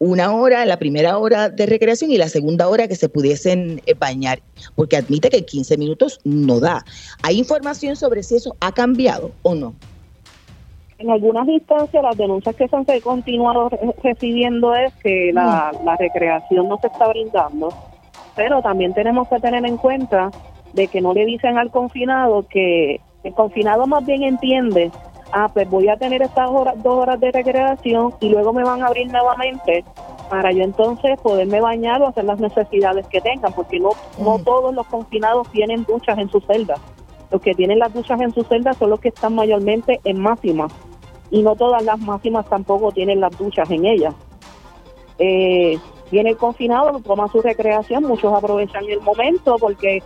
una 0.00 0.34
hora, 0.34 0.66
la 0.66 0.80
primera 0.80 1.16
hora 1.16 1.48
de 1.48 1.64
recreación 1.66 2.10
y 2.10 2.18
la 2.18 2.28
segunda 2.28 2.68
hora 2.68 2.88
que 2.88 2.96
se 2.96 3.08
pudiesen 3.08 3.80
eh, 3.86 3.94
bañar, 3.94 4.42
porque 4.74 4.96
admite 4.96 5.30
que 5.30 5.44
15 5.44 5.76
minutos 5.78 6.18
no 6.24 6.58
da. 6.58 6.84
¿Hay 7.22 7.38
información 7.38 7.94
sobre 7.94 8.24
si 8.24 8.34
eso 8.34 8.56
ha 8.58 8.72
cambiado 8.72 9.30
o 9.42 9.54
no? 9.54 9.74
En 10.98 11.10
algunas 11.10 11.46
instancias 11.48 12.02
las 12.02 12.16
denuncias 12.16 12.56
que 12.56 12.66
se 12.66 12.74
han 12.74 12.84
continuado 13.00 13.70
recibiendo 14.02 14.74
es 14.74 14.92
que 14.94 15.30
la, 15.32 15.72
mm. 15.72 15.84
la 15.84 15.96
recreación 15.96 16.68
no 16.68 16.78
se 16.80 16.88
está 16.88 17.06
brindando, 17.06 17.72
pero 18.34 18.60
también 18.62 18.92
tenemos 18.94 19.28
que 19.28 19.38
tener 19.38 19.64
en 19.64 19.76
cuenta 19.76 20.32
de 20.72 20.88
que 20.88 21.00
no 21.00 21.12
le 21.12 21.24
dicen 21.26 21.58
al 21.58 21.70
confinado 21.70 22.46
que 22.48 23.00
el 23.24 23.34
confinado 23.34 23.86
más 23.86 24.04
bien 24.04 24.22
entiende, 24.22 24.90
ah, 25.32 25.50
pues 25.52 25.68
voy 25.68 25.88
a 25.88 25.96
tener 25.96 26.22
estas 26.22 26.48
horas, 26.50 26.82
dos 26.82 26.94
horas 26.94 27.20
de 27.20 27.30
recreación 27.30 28.14
y 28.20 28.28
luego 28.28 28.52
me 28.52 28.64
van 28.64 28.82
a 28.82 28.86
abrir 28.86 29.10
nuevamente 29.10 29.84
para 30.28 30.50
yo 30.50 30.64
entonces 30.64 31.20
poderme 31.20 31.60
bañar 31.60 32.00
o 32.02 32.08
hacer 32.08 32.24
las 32.24 32.40
necesidades 32.40 33.06
que 33.08 33.20
tengan, 33.20 33.52
porque 33.52 33.78
no, 33.78 33.90
no 34.18 34.38
todos 34.38 34.74
los 34.74 34.86
confinados 34.86 35.48
tienen 35.50 35.84
duchas 35.84 36.18
en 36.18 36.30
sus 36.30 36.44
celdas. 36.46 36.80
Los 37.30 37.40
que 37.40 37.54
tienen 37.54 37.78
las 37.78 37.92
duchas 37.92 38.20
en 38.20 38.32
sus 38.32 38.46
celdas 38.48 38.76
son 38.76 38.90
los 38.90 39.00
que 39.00 39.08
están 39.08 39.34
mayormente 39.34 40.00
en 40.04 40.20
máximas 40.20 40.72
y 41.30 41.42
no 41.42 41.56
todas 41.56 41.82
las 41.82 41.98
máximas 41.98 42.46
tampoco 42.46 42.92
tienen 42.92 43.20
las 43.20 43.36
duchas 43.36 43.70
en 43.70 43.86
ellas. 43.86 44.14
Eh, 45.18 45.78
viene 46.10 46.30
el 46.30 46.36
confinado, 46.36 47.00
toma 47.00 47.26
su 47.28 47.40
recreación, 47.40 48.04
muchos 48.04 48.32
aprovechan 48.34 48.84
el 48.84 49.00
momento 49.00 49.56
porque 49.58 50.02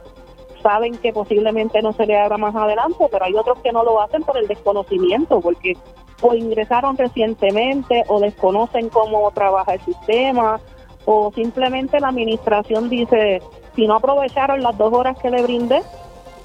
saben 0.67 0.97
que 0.99 1.13
posiblemente 1.13 1.81
no 1.81 1.93
se 1.93 2.07
le 2.07 2.19
abra 2.19 2.39
más 2.39 2.57
adelante, 2.57 3.07
pero 3.09 3.25
hay 3.25 3.35
otros 3.37 3.61
que 3.61 3.71
no 3.71 3.85
lo 3.85 4.01
hacen 4.03 4.25
por 4.25 4.37
el 4.37 4.49
desconocimiento, 4.49 5.41
porque 5.41 5.75
o 6.23 6.35
ingresaron 6.35 6.97
recientemente 6.97 8.03
o 8.09 8.19
desconocen 8.19 8.89
cómo 8.89 9.31
trabaja 9.31 9.75
el 9.75 9.81
sistema 9.83 10.59
o 11.05 11.31
simplemente 11.33 12.01
la 12.01 12.09
administración 12.09 12.89
dice, 12.89 13.41
si 13.77 13.87
no 13.87 13.95
aprovecharon 13.95 14.61
las 14.61 14.77
dos 14.77 14.93
horas 14.93 15.17
que 15.19 15.31
le 15.31 15.41
brindé, 15.43 15.83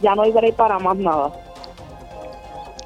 ya 0.02 0.14
no 0.14 0.22
hay 0.22 0.32
break 0.32 0.56
para 0.56 0.78
más 0.78 0.98
nada. 0.98 1.32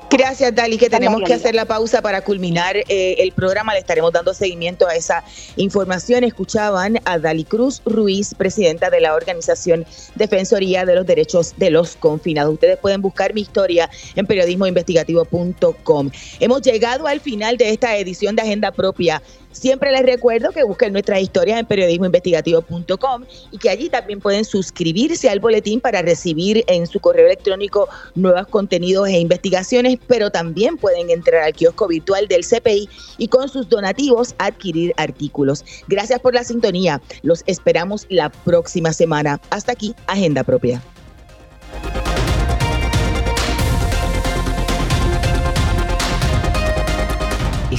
Gracias, 0.10 0.54
Dali, 0.56 0.78
que 0.78 0.90
tenemos 0.90 1.22
que 1.24 1.34
hacer 1.34 1.56
la 1.56 1.66
pausa 1.66 2.02
para 2.02 2.22
culminar 2.22 2.78
eh, 2.78 3.16
el 3.18 3.32
programa. 3.32 3.74
Le 3.74 3.80
estaremos 3.80 4.14
dando 4.14 4.34
seguimiento 4.34 4.88
a 4.88 4.96
esa 4.96 5.24
información. 5.58 6.24
Escuchaban 6.24 7.00
a 7.06 7.18
Dali 7.18 7.44
Cruz 7.44 7.82
Ruiz, 7.86 8.34
presidenta 8.36 8.90
de 8.90 9.02
la 9.02 9.16
organización 9.16 9.86
Defensoría 10.16 10.86
de 10.86 10.96
los 10.96 11.06
Derechos 11.06 11.54
de 11.58 11.70
los 11.70 11.96
Confinados. 11.96 12.54
Ustedes 12.54 12.78
pueden 12.78 13.02
buscar 13.02 13.34
mi 13.34 13.42
historia 13.42 13.90
en 14.16 14.26
periodismoinvestigativo.com. 14.26 16.12
Hemos 16.40 16.62
llegado 16.62 17.08
al 17.08 17.20
final 17.20 17.58
de 17.58 17.72
esta 17.72 17.98
edición 17.98 18.36
de 18.36 18.44
Agenda 18.44 18.72
Propia 18.72 19.22
Siempre 19.56 19.90
les 19.94 20.04
recuerdo 20.04 20.52
que 20.52 20.64
busquen 20.64 20.92
nuestras 20.92 21.22
historias 21.22 21.58
en 21.58 21.66
periodismoinvestigativo.com 21.66 23.24
y 23.52 23.58
que 23.58 23.70
allí 23.70 23.88
también 23.88 24.20
pueden 24.20 24.44
suscribirse 24.44 25.30
al 25.30 25.40
boletín 25.40 25.80
para 25.80 26.02
recibir 26.02 26.66
en 26.68 26.86
su 26.88 27.00
correo 27.00 27.26
electrónico 27.26 27.88
nuevos 28.16 28.48
contenidos 28.48 29.08
e 29.08 29.18
investigaciones, 29.18 29.98
pero 30.08 30.30
también 30.30 30.76
pueden 30.76 31.10
entrar 31.10 31.44
al 31.44 31.54
kiosco 31.54 31.88
virtual 31.88 32.28
del 32.28 32.46
CPI 32.46 32.90
y 33.18 33.30
con 33.30 33.48
sus 33.48 33.70
donativos 33.70 34.36
adquirir 34.40 34.94
artículos. 34.98 35.64
Gracias 35.88 36.20
por 36.20 36.34
la 36.34 36.44
sintonía. 36.44 37.02
Los 37.24 37.44
esperamos 37.48 38.06
la 38.10 38.30
próxima 38.30 38.92
semana. 38.92 39.40
Hasta 39.52 39.72
aquí, 39.72 39.96
Agenda 40.08 40.44
Propia. 40.44 40.82